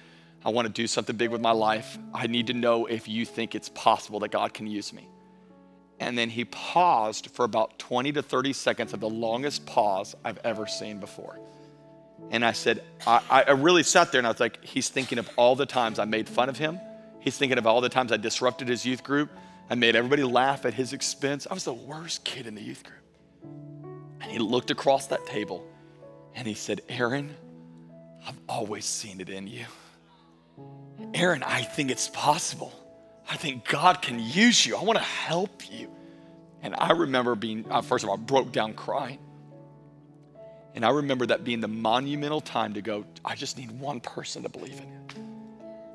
I 0.44 0.50
want 0.50 0.68
to 0.68 0.74
do 0.74 0.88
something 0.88 1.16
big 1.16 1.30
with 1.30 1.40
my 1.40 1.52
life. 1.52 1.98
I 2.14 2.28
need 2.28 2.48
to 2.48 2.54
know 2.54 2.86
if 2.86 3.08
you 3.08 3.26
think 3.26 3.56
it's 3.56 3.70
possible 3.70 4.20
that 4.22 4.32
God 4.32 4.54
can 4.54 4.68
use 4.68 4.92
me. 4.92 5.08
And 6.00 6.18
then 6.18 6.30
he 6.30 6.46
paused 6.46 7.30
for 7.32 7.46
about 7.46 7.78
20 7.80 8.12
to 8.14 8.24
30 8.24 8.54
seconds 8.54 8.92
of 8.92 9.00
the 9.00 9.10
longest 9.10 9.66
pause 9.68 10.16
I've 10.26 10.40
ever 10.44 10.66
seen 10.66 11.00
before. 11.00 11.40
And 12.30 12.46
I 12.46 12.54
said, 12.54 12.84
I, 13.06 13.22
I 13.30 13.52
really 13.52 13.84
sat 13.84 14.12
there 14.12 14.20
and 14.20 14.28
I 14.28 14.32
was 14.32 14.40
like, 14.40 14.64
he's 14.64 14.90
thinking 14.90 15.18
of 15.18 15.30
all 15.36 15.56
the 15.56 15.66
times 15.66 16.00
I 16.00 16.06
made 16.06 16.30
fun 16.30 16.48
of 16.48 16.58
him. 16.58 16.80
He's 17.20 17.38
thinking 17.38 17.58
of 17.58 17.68
all 17.68 17.82
the 17.82 17.90
times 17.90 18.12
I 18.12 18.18
disrupted 18.18 18.68
his 18.68 18.86
youth 18.86 19.04
group. 19.04 19.30
I 19.70 19.76
made 19.76 19.96
everybody 19.96 20.24
laugh 20.24 20.66
at 20.66 20.74
his 20.74 20.94
expense. 20.94 21.48
I 21.50 21.54
was 21.54 21.66
the 21.66 21.74
worst 21.74 22.24
kid 22.24 22.48
in 22.48 22.56
the 22.56 22.62
youth 22.62 22.84
group. 22.84 23.00
And 24.22 24.32
he 24.32 24.40
looked 24.40 24.72
across 24.72 25.08
that 25.08 25.26
table 25.26 25.66
and 26.36 26.48
he 26.48 26.54
said, 26.54 26.82
Aaron, 26.88 27.36
I've 28.26 28.40
always 28.48 28.86
seen 28.86 29.20
it 29.20 29.30
in 29.30 29.48
you. 29.48 29.66
Aaron, 31.14 31.44
I 31.44 31.62
think 31.64 31.92
it's 31.92 32.08
possible. 32.10 32.72
I 33.30 33.36
think 33.38 33.68
God 33.68 34.02
can 34.02 34.20
use 34.20 34.66
you. 34.66 34.76
I 34.78 34.84
want 34.84 35.00
to 35.00 35.06
help 35.06 35.72
you. 35.72 35.90
And 36.62 36.76
I 36.78 36.92
remember 36.92 37.36
being, 37.36 37.64
first 37.84 38.04
of 38.04 38.10
all, 38.10 38.18
broke 38.18 38.52
down 38.52 38.74
crying. 38.74 39.20
And 40.74 40.86
I 40.86 40.90
remember 40.90 41.26
that 41.26 41.44
being 41.44 41.60
the 41.60 41.68
monumental 41.68 42.42
time 42.42 42.74
to 42.74 42.82
go, 42.82 43.06
I 43.26 43.36
just 43.36 43.58
need 43.58 43.72
one 43.72 44.00
person 44.00 44.44
to 44.44 44.50
believe 44.50 44.80
in 44.80 44.88
you. 44.92 45.26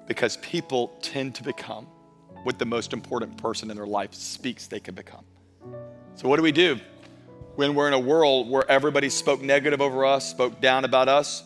Because 0.06 0.36
people 0.38 0.96
tend 1.00 1.34
to 1.36 1.42
become 1.42 1.86
what 2.42 2.58
the 2.58 2.64
most 2.64 2.92
important 2.92 3.36
person 3.38 3.70
in 3.70 3.76
their 3.76 3.86
life 3.86 4.14
speaks 4.14 4.66
they 4.66 4.78
can 4.78 4.94
become. 4.94 5.24
So, 6.14 6.28
what 6.28 6.36
do 6.36 6.42
we 6.42 6.52
do 6.52 6.78
when 7.56 7.74
we're 7.74 7.88
in 7.88 7.94
a 7.94 7.98
world 7.98 8.48
where 8.48 8.70
everybody 8.70 9.08
spoke 9.08 9.42
negative 9.42 9.80
over 9.80 10.04
us, 10.04 10.30
spoke 10.30 10.60
down 10.60 10.84
about 10.84 11.08
us? 11.08 11.42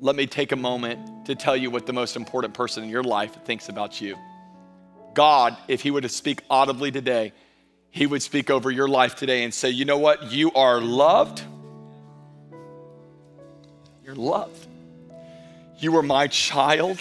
Let 0.00 0.16
me 0.16 0.26
take 0.26 0.50
a 0.50 0.56
moment 0.56 1.26
to 1.26 1.36
tell 1.36 1.56
you 1.56 1.70
what 1.70 1.86
the 1.86 1.92
most 1.92 2.16
important 2.16 2.54
person 2.54 2.82
in 2.82 2.90
your 2.90 3.04
life 3.04 3.44
thinks 3.44 3.68
about 3.68 4.00
you. 4.00 4.16
God, 5.14 5.56
if 5.68 5.80
He 5.80 5.90
were 5.92 6.00
to 6.00 6.08
speak 6.08 6.42
audibly 6.50 6.90
today, 6.90 7.32
He 7.90 8.06
would 8.06 8.22
speak 8.22 8.50
over 8.50 8.70
your 8.70 8.88
life 8.88 9.14
today 9.14 9.44
and 9.44 9.54
say, 9.54 9.70
You 9.70 9.84
know 9.84 9.98
what? 9.98 10.32
You 10.32 10.50
are 10.52 10.80
loved. 10.80 11.44
You're 14.04 14.16
loved. 14.16 14.66
You 15.78 15.96
are 15.96 16.02
my 16.02 16.26
child. 16.26 17.00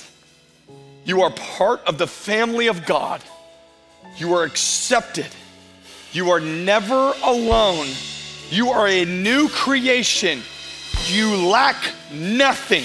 You 1.03 1.23
are 1.23 1.31
part 1.31 1.81
of 1.87 1.97
the 1.97 2.05
family 2.05 2.67
of 2.67 2.85
God. 2.85 3.21
You 4.17 4.35
are 4.35 4.43
accepted. 4.43 5.25
You 6.11 6.29
are 6.29 6.39
never 6.39 7.13
alone. 7.23 7.87
You 8.51 8.69
are 8.69 8.87
a 8.87 9.05
new 9.05 9.49
creation. 9.49 10.41
You 11.07 11.35
lack 11.47 11.75
nothing. 12.13 12.83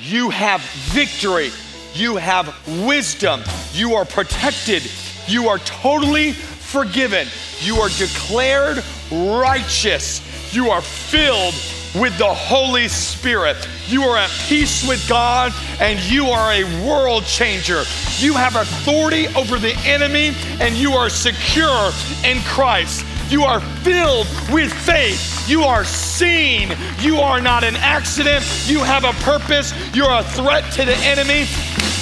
You 0.00 0.30
have 0.30 0.60
victory. 0.92 1.50
You 1.92 2.16
have 2.16 2.52
wisdom. 2.84 3.40
You 3.72 3.94
are 3.94 4.04
protected. 4.04 4.82
You 5.28 5.48
are 5.48 5.58
totally 5.58 6.32
forgiven. 6.32 7.28
You 7.60 7.76
are 7.76 7.88
declared 7.90 8.82
righteous. 9.12 10.52
You 10.52 10.70
are 10.70 10.82
filled 10.82 11.54
with 11.94 12.16
the 12.18 12.32
Holy 12.32 12.88
Spirit. 12.88 13.56
You 13.86 14.02
are 14.02 14.16
at 14.16 14.30
peace 14.48 14.86
with 14.86 15.06
God 15.08 15.52
and 15.80 16.00
you 16.00 16.26
are 16.26 16.52
a 16.52 16.64
world 16.86 17.24
changer. 17.24 17.84
You 18.18 18.34
have 18.34 18.56
authority 18.56 19.28
over 19.28 19.58
the 19.58 19.74
enemy 19.84 20.32
and 20.60 20.74
you 20.74 20.92
are 20.92 21.08
secure 21.08 21.92
in 22.24 22.40
Christ. 22.42 23.04
You 23.30 23.44
are 23.44 23.60
filled 23.82 24.26
with 24.50 24.72
faith. 24.72 25.48
You 25.48 25.62
are 25.62 25.84
seen. 25.84 26.74
You 27.00 27.18
are 27.18 27.40
not 27.40 27.64
an 27.64 27.76
accident. 27.76 28.44
You 28.66 28.80
have 28.80 29.04
a 29.04 29.12
purpose. 29.24 29.72
You're 29.94 30.12
a 30.12 30.24
threat 30.24 30.70
to 30.74 30.84
the 30.84 30.96
enemy 30.98 31.46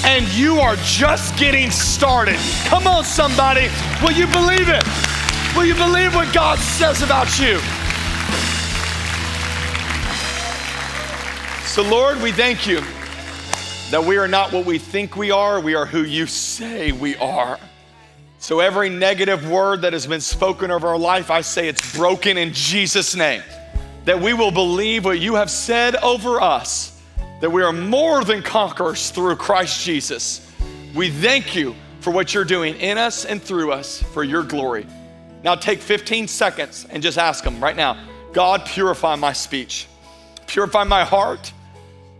and 0.04 0.26
you 0.32 0.58
are 0.58 0.76
just 0.82 1.36
getting 1.36 1.70
started. 1.70 2.38
Come 2.64 2.86
on, 2.86 3.04
somebody. 3.04 3.68
Will 4.02 4.12
you 4.12 4.26
believe 4.26 4.68
it? 4.68 4.84
Will 5.54 5.66
you 5.66 5.74
believe 5.74 6.14
what 6.14 6.32
God 6.32 6.58
says 6.58 7.02
about 7.02 7.38
you? 7.38 7.60
So, 11.72 11.82
Lord, 11.82 12.20
we 12.20 12.32
thank 12.32 12.66
you 12.66 12.82
that 13.90 14.04
we 14.04 14.18
are 14.18 14.28
not 14.28 14.52
what 14.52 14.66
we 14.66 14.76
think 14.76 15.16
we 15.16 15.30
are, 15.30 15.58
we 15.58 15.74
are 15.74 15.86
who 15.86 16.02
you 16.02 16.26
say 16.26 16.92
we 16.92 17.16
are. 17.16 17.58
So, 18.40 18.60
every 18.60 18.90
negative 18.90 19.48
word 19.48 19.80
that 19.80 19.94
has 19.94 20.06
been 20.06 20.20
spoken 20.20 20.70
over 20.70 20.88
our 20.88 20.98
life, 20.98 21.30
I 21.30 21.40
say 21.40 21.68
it's 21.68 21.96
broken 21.96 22.36
in 22.36 22.52
Jesus' 22.52 23.16
name. 23.16 23.42
That 24.04 24.20
we 24.20 24.34
will 24.34 24.50
believe 24.50 25.06
what 25.06 25.18
you 25.18 25.36
have 25.36 25.50
said 25.50 25.96
over 25.96 26.42
us, 26.42 27.00
that 27.40 27.50
we 27.50 27.62
are 27.62 27.72
more 27.72 28.22
than 28.22 28.42
conquerors 28.42 29.08
through 29.08 29.36
Christ 29.36 29.82
Jesus. 29.82 30.46
We 30.94 31.08
thank 31.08 31.56
you 31.56 31.74
for 32.00 32.10
what 32.10 32.34
you're 32.34 32.44
doing 32.44 32.74
in 32.80 32.98
us 32.98 33.24
and 33.24 33.42
through 33.42 33.72
us 33.72 34.02
for 34.12 34.24
your 34.24 34.42
glory. 34.42 34.86
Now, 35.42 35.54
take 35.54 35.80
15 35.80 36.28
seconds 36.28 36.86
and 36.90 37.02
just 37.02 37.16
ask 37.16 37.42
Him 37.42 37.64
right 37.64 37.76
now 37.76 37.96
God, 38.34 38.66
purify 38.66 39.14
my 39.14 39.32
speech, 39.32 39.86
purify 40.46 40.84
my 40.84 41.02
heart 41.02 41.50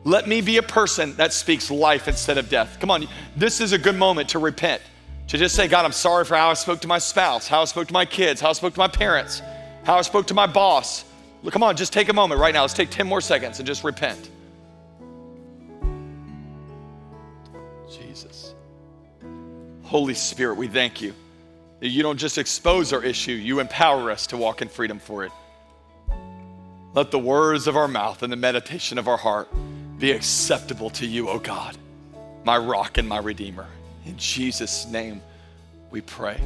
let 0.04 0.26
me 0.26 0.40
be 0.40 0.56
a 0.56 0.62
person 0.62 1.14
that 1.16 1.32
speaks 1.32 1.70
life 1.70 2.08
instead 2.08 2.38
of 2.38 2.48
death. 2.48 2.78
Come 2.80 2.90
on, 2.90 3.06
this 3.36 3.60
is 3.60 3.72
a 3.72 3.78
good 3.78 3.96
moment 3.96 4.30
to 4.30 4.38
repent, 4.38 4.82
to 5.28 5.38
just 5.38 5.54
say, 5.54 5.68
God, 5.68 5.84
I'm 5.84 5.92
sorry 5.92 6.24
for 6.24 6.36
how 6.36 6.50
I 6.50 6.54
spoke 6.54 6.80
to 6.80 6.88
my 6.88 6.98
spouse, 6.98 7.46
how 7.46 7.62
I 7.62 7.64
spoke 7.64 7.88
to 7.88 7.92
my 7.92 8.04
kids, 8.04 8.40
how 8.40 8.50
I 8.50 8.52
spoke 8.52 8.74
to 8.74 8.80
my 8.80 8.88
parents, 8.88 9.42
how 9.84 9.96
I 9.96 10.02
spoke 10.02 10.26
to 10.28 10.34
my 10.34 10.46
boss. 10.46 11.04
Come 11.50 11.62
on, 11.62 11.76
just 11.76 11.92
take 11.92 12.08
a 12.08 12.12
moment 12.12 12.40
right 12.40 12.54
now. 12.54 12.62
Let's 12.62 12.74
take 12.74 12.90
10 12.90 13.06
more 13.06 13.20
seconds 13.20 13.58
and 13.58 13.66
just 13.66 13.84
repent. 13.84 14.30
Jesus. 17.90 18.54
Holy 19.82 20.14
Spirit, 20.14 20.56
we 20.56 20.68
thank 20.68 21.00
you 21.00 21.14
you 21.90 22.02
don't 22.02 22.18
just 22.18 22.38
expose 22.38 22.92
our 22.92 23.02
issue, 23.02 23.32
you 23.32 23.58
empower 23.60 24.10
us 24.10 24.28
to 24.28 24.36
walk 24.36 24.62
in 24.62 24.68
freedom 24.68 24.98
for 24.98 25.24
it. 25.24 25.32
Let 26.94 27.10
the 27.10 27.18
words 27.18 27.66
of 27.66 27.76
our 27.76 27.88
mouth 27.88 28.22
and 28.22 28.32
the 28.32 28.36
meditation 28.36 28.98
of 28.98 29.08
our 29.08 29.16
heart 29.16 29.48
be 30.02 30.10
acceptable 30.10 30.90
to 30.90 31.06
you, 31.06 31.28
O 31.28 31.38
God, 31.38 31.76
my 32.42 32.58
rock 32.58 32.98
and 32.98 33.08
my 33.08 33.18
redeemer. 33.18 33.68
In 34.04 34.16
Jesus' 34.16 34.84
name 34.88 35.22
we 35.92 36.00
pray. 36.00 36.38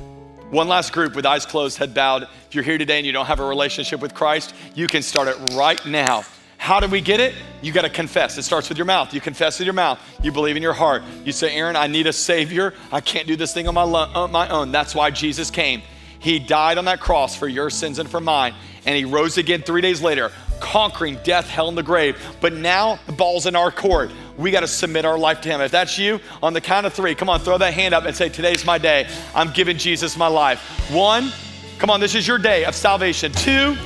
One 0.51 0.69
last 0.69 0.93
group 0.93 1.17
with 1.17 1.25
eyes 1.25 1.47
closed, 1.47 1.79
head 1.79 1.95
bowed. 1.95 2.25
If 2.25 2.55
you're 2.55 2.63
here 2.63 2.77
today 2.77 2.99
and 2.99 3.07
you 3.07 3.13
don't 3.13 3.25
have 3.25 3.41
a 3.41 3.47
relationship 3.47 4.01
with 4.01 4.13
Christ, 4.13 4.55
you 4.75 4.87
can 4.87 5.03
start 5.03 5.29
it 5.29 5.55
right 5.55 5.85
now. 5.87 6.25
How 6.59 6.81
do 6.81 6.87
we 6.87 7.01
get 7.01 7.19
it? 7.19 7.35
You 7.63 7.73
got 7.73 7.83
to 7.83 7.89
confess. 7.89 8.37
It 8.37 8.43
starts 8.43 8.69
with 8.69 8.77
your 8.77 8.85
mouth. 8.85 9.15
You 9.15 9.23
confess 9.23 9.59
with 9.59 9.65
your 9.65 9.73
mouth. 9.73 10.01
You 10.23 10.33
believe 10.33 10.57
in 10.57 10.63
your 10.63 10.75
heart. 10.75 11.03
You 11.25 11.33
say, 11.33 11.57
Aaron, 11.57 11.77
I 11.77 11.87
need 11.87 12.07
a 12.07 12.13
Savior. 12.13 12.75
I 12.93 13.01
can't 13.01 13.27
do 13.27 13.37
this 13.37 13.55
thing 13.55 13.69
on 13.69 13.75
my, 13.75 13.85
lo- 13.85 14.11
on 14.15 14.33
my 14.33 14.51
own. 14.51 14.71
That's 14.71 14.95
why 14.95 15.11
Jesus 15.11 15.51
came. 15.51 15.81
He 16.19 16.39
died 16.39 16.77
on 16.77 16.85
that 16.85 17.01
cross 17.01 17.35
for 17.35 17.49
your 17.49 17.71
sins 17.71 17.99
and 17.99 18.11
for 18.11 18.21
mine 18.21 18.55
and 18.87 18.97
he 18.97 19.05
rose 19.05 19.37
again 19.37 19.63
three 19.63 19.81
days 19.81 20.01
later, 20.01 20.31
conquering 20.61 21.19
death, 21.25 21.49
hell, 21.49 21.69
and 21.69 21.77
the 21.77 21.83
grave. 21.83 22.21
But 22.41 22.53
now 22.53 22.99
the 23.07 23.13
ball's 23.13 23.47
in 23.47 23.57
our 23.57 23.71
court. 23.71 24.11
We 24.37 24.51
got 24.51 24.61
to 24.61 24.69
submit 24.69 25.05
our 25.05 25.19
life 25.19 25.41
to 25.43 25.49
him. 25.49 25.61
If 25.61 25.71
that's 25.71 25.99
you, 25.99 26.21
on 26.43 26.53
the 26.53 26.61
count 26.61 26.87
of 26.87 26.93
three, 26.93 27.15
come 27.15 27.29
on, 27.29 27.41
throw 27.41 27.59
that 27.59 27.75
hand 27.75 27.95
up 27.95 28.05
and 28.05 28.15
say, 28.15 28.29
Today's 28.29 28.65
my 28.65 28.79
day. 28.79 29.09
I'm 29.35 29.53
giving 29.53 29.79
Jesus 29.79 30.17
my 30.17 30.27
life. 30.27 30.61
One, 30.91 31.33
come 31.79 31.91
on, 31.91 32.01
this 32.01 32.15
is 32.15 32.27
your 32.27 32.39
day 32.39 32.65
of 32.65 32.75
salvation. 32.75 33.33
Two, 33.33 33.77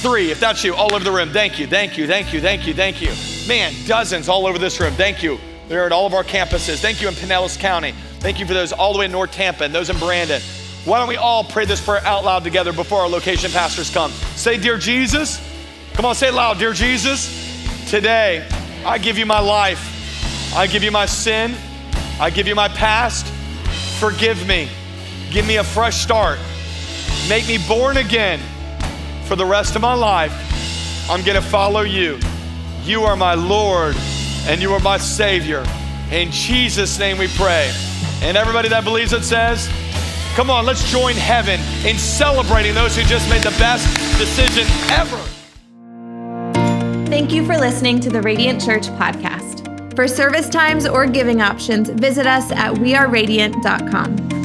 three, 0.00 0.30
if 0.30 0.40
that's 0.40 0.64
you, 0.64 0.74
all 0.74 0.94
over 0.94 1.04
the 1.04 1.12
room. 1.12 1.30
Thank 1.30 1.58
you, 1.58 1.66
thank 1.66 1.96
you, 1.96 2.06
thank 2.06 2.32
you, 2.32 2.40
thank 2.40 2.66
you, 2.66 2.74
thank 2.74 3.00
you. 3.00 3.12
Man, 3.48 3.72
dozens 3.86 4.28
all 4.28 4.46
over 4.46 4.58
this 4.58 4.80
room. 4.80 4.92
Thank 4.94 5.22
you. 5.22 5.38
They're 5.68 5.86
at 5.86 5.92
all 5.92 6.06
of 6.06 6.14
our 6.14 6.24
campuses. 6.24 6.80
Thank 6.80 7.00
you 7.00 7.08
in 7.08 7.14
Pinellas 7.14 7.58
County. 7.58 7.92
Thank 8.18 8.40
you 8.40 8.46
for 8.46 8.54
those 8.54 8.72
all 8.72 8.92
the 8.92 8.98
way 8.98 9.04
in 9.04 9.12
North 9.12 9.32
Tampa 9.32 9.64
and 9.64 9.74
those 9.74 9.88
in 9.88 9.98
Brandon. 9.98 10.42
Why 10.84 10.98
don't 10.98 11.08
we 11.08 11.16
all 11.16 11.44
pray 11.44 11.66
this 11.66 11.80
prayer 11.80 12.04
out 12.04 12.24
loud 12.24 12.42
together 12.42 12.72
before 12.72 13.00
our 13.00 13.08
location 13.08 13.50
pastors 13.50 13.90
come? 13.90 14.10
Say, 14.34 14.56
Dear 14.56 14.78
Jesus, 14.78 15.38
come 16.00 16.08
on, 16.08 16.14
say 16.14 16.28
it 16.28 16.32
loud. 16.32 16.58
Dear 16.58 16.72
Jesus, 16.72 17.90
today 17.90 18.48
I 18.86 18.96
give 18.96 19.18
you 19.18 19.26
my 19.26 19.38
life. 19.38 20.56
I 20.56 20.66
give 20.66 20.82
you 20.82 20.90
my 20.90 21.04
sin. 21.04 21.54
I 22.18 22.30
give 22.30 22.48
you 22.48 22.54
my 22.54 22.68
past. 22.68 23.26
Forgive 24.00 24.48
me. 24.48 24.70
Give 25.30 25.46
me 25.46 25.58
a 25.58 25.62
fresh 25.62 26.00
start. 26.00 26.38
Make 27.28 27.46
me 27.46 27.58
born 27.68 27.98
again 27.98 28.40
for 29.26 29.36
the 29.36 29.44
rest 29.44 29.76
of 29.76 29.82
my 29.82 29.92
life. 29.92 30.32
I'm 31.10 31.22
going 31.22 31.36
to 31.36 31.46
follow 31.46 31.82
you. 31.82 32.18
You 32.82 33.02
are 33.02 33.14
my 33.14 33.34
Lord 33.34 33.94
and 34.46 34.62
you 34.62 34.72
are 34.72 34.80
my 34.80 34.96
Savior. 34.96 35.62
In 36.10 36.30
Jesus' 36.30 36.98
name 36.98 37.18
we 37.18 37.28
pray. 37.28 37.70
And 38.22 38.38
everybody 38.38 38.70
that 38.70 38.84
believes 38.84 39.12
it 39.12 39.22
says, 39.22 39.68
Come 40.34 40.48
on, 40.48 40.64
let's 40.64 40.90
join 40.90 41.14
heaven 41.14 41.60
in 41.84 41.98
celebrating 41.98 42.74
those 42.74 42.96
who 42.96 43.02
just 43.02 43.28
made 43.28 43.42
the 43.42 43.54
best 43.58 43.86
decision 44.18 44.64
ever. 44.92 45.20
Thank 47.20 47.34
you 47.34 47.44
for 47.44 47.58
listening 47.58 48.00
to 48.00 48.08
the 48.08 48.22
Radiant 48.22 48.64
Church 48.64 48.86
podcast. 48.86 49.94
For 49.94 50.08
service 50.08 50.48
times 50.48 50.86
or 50.86 51.06
giving 51.06 51.42
options, 51.42 51.90
visit 51.90 52.26
us 52.26 52.50
at 52.50 52.72
weareradiant.com. 52.76 54.39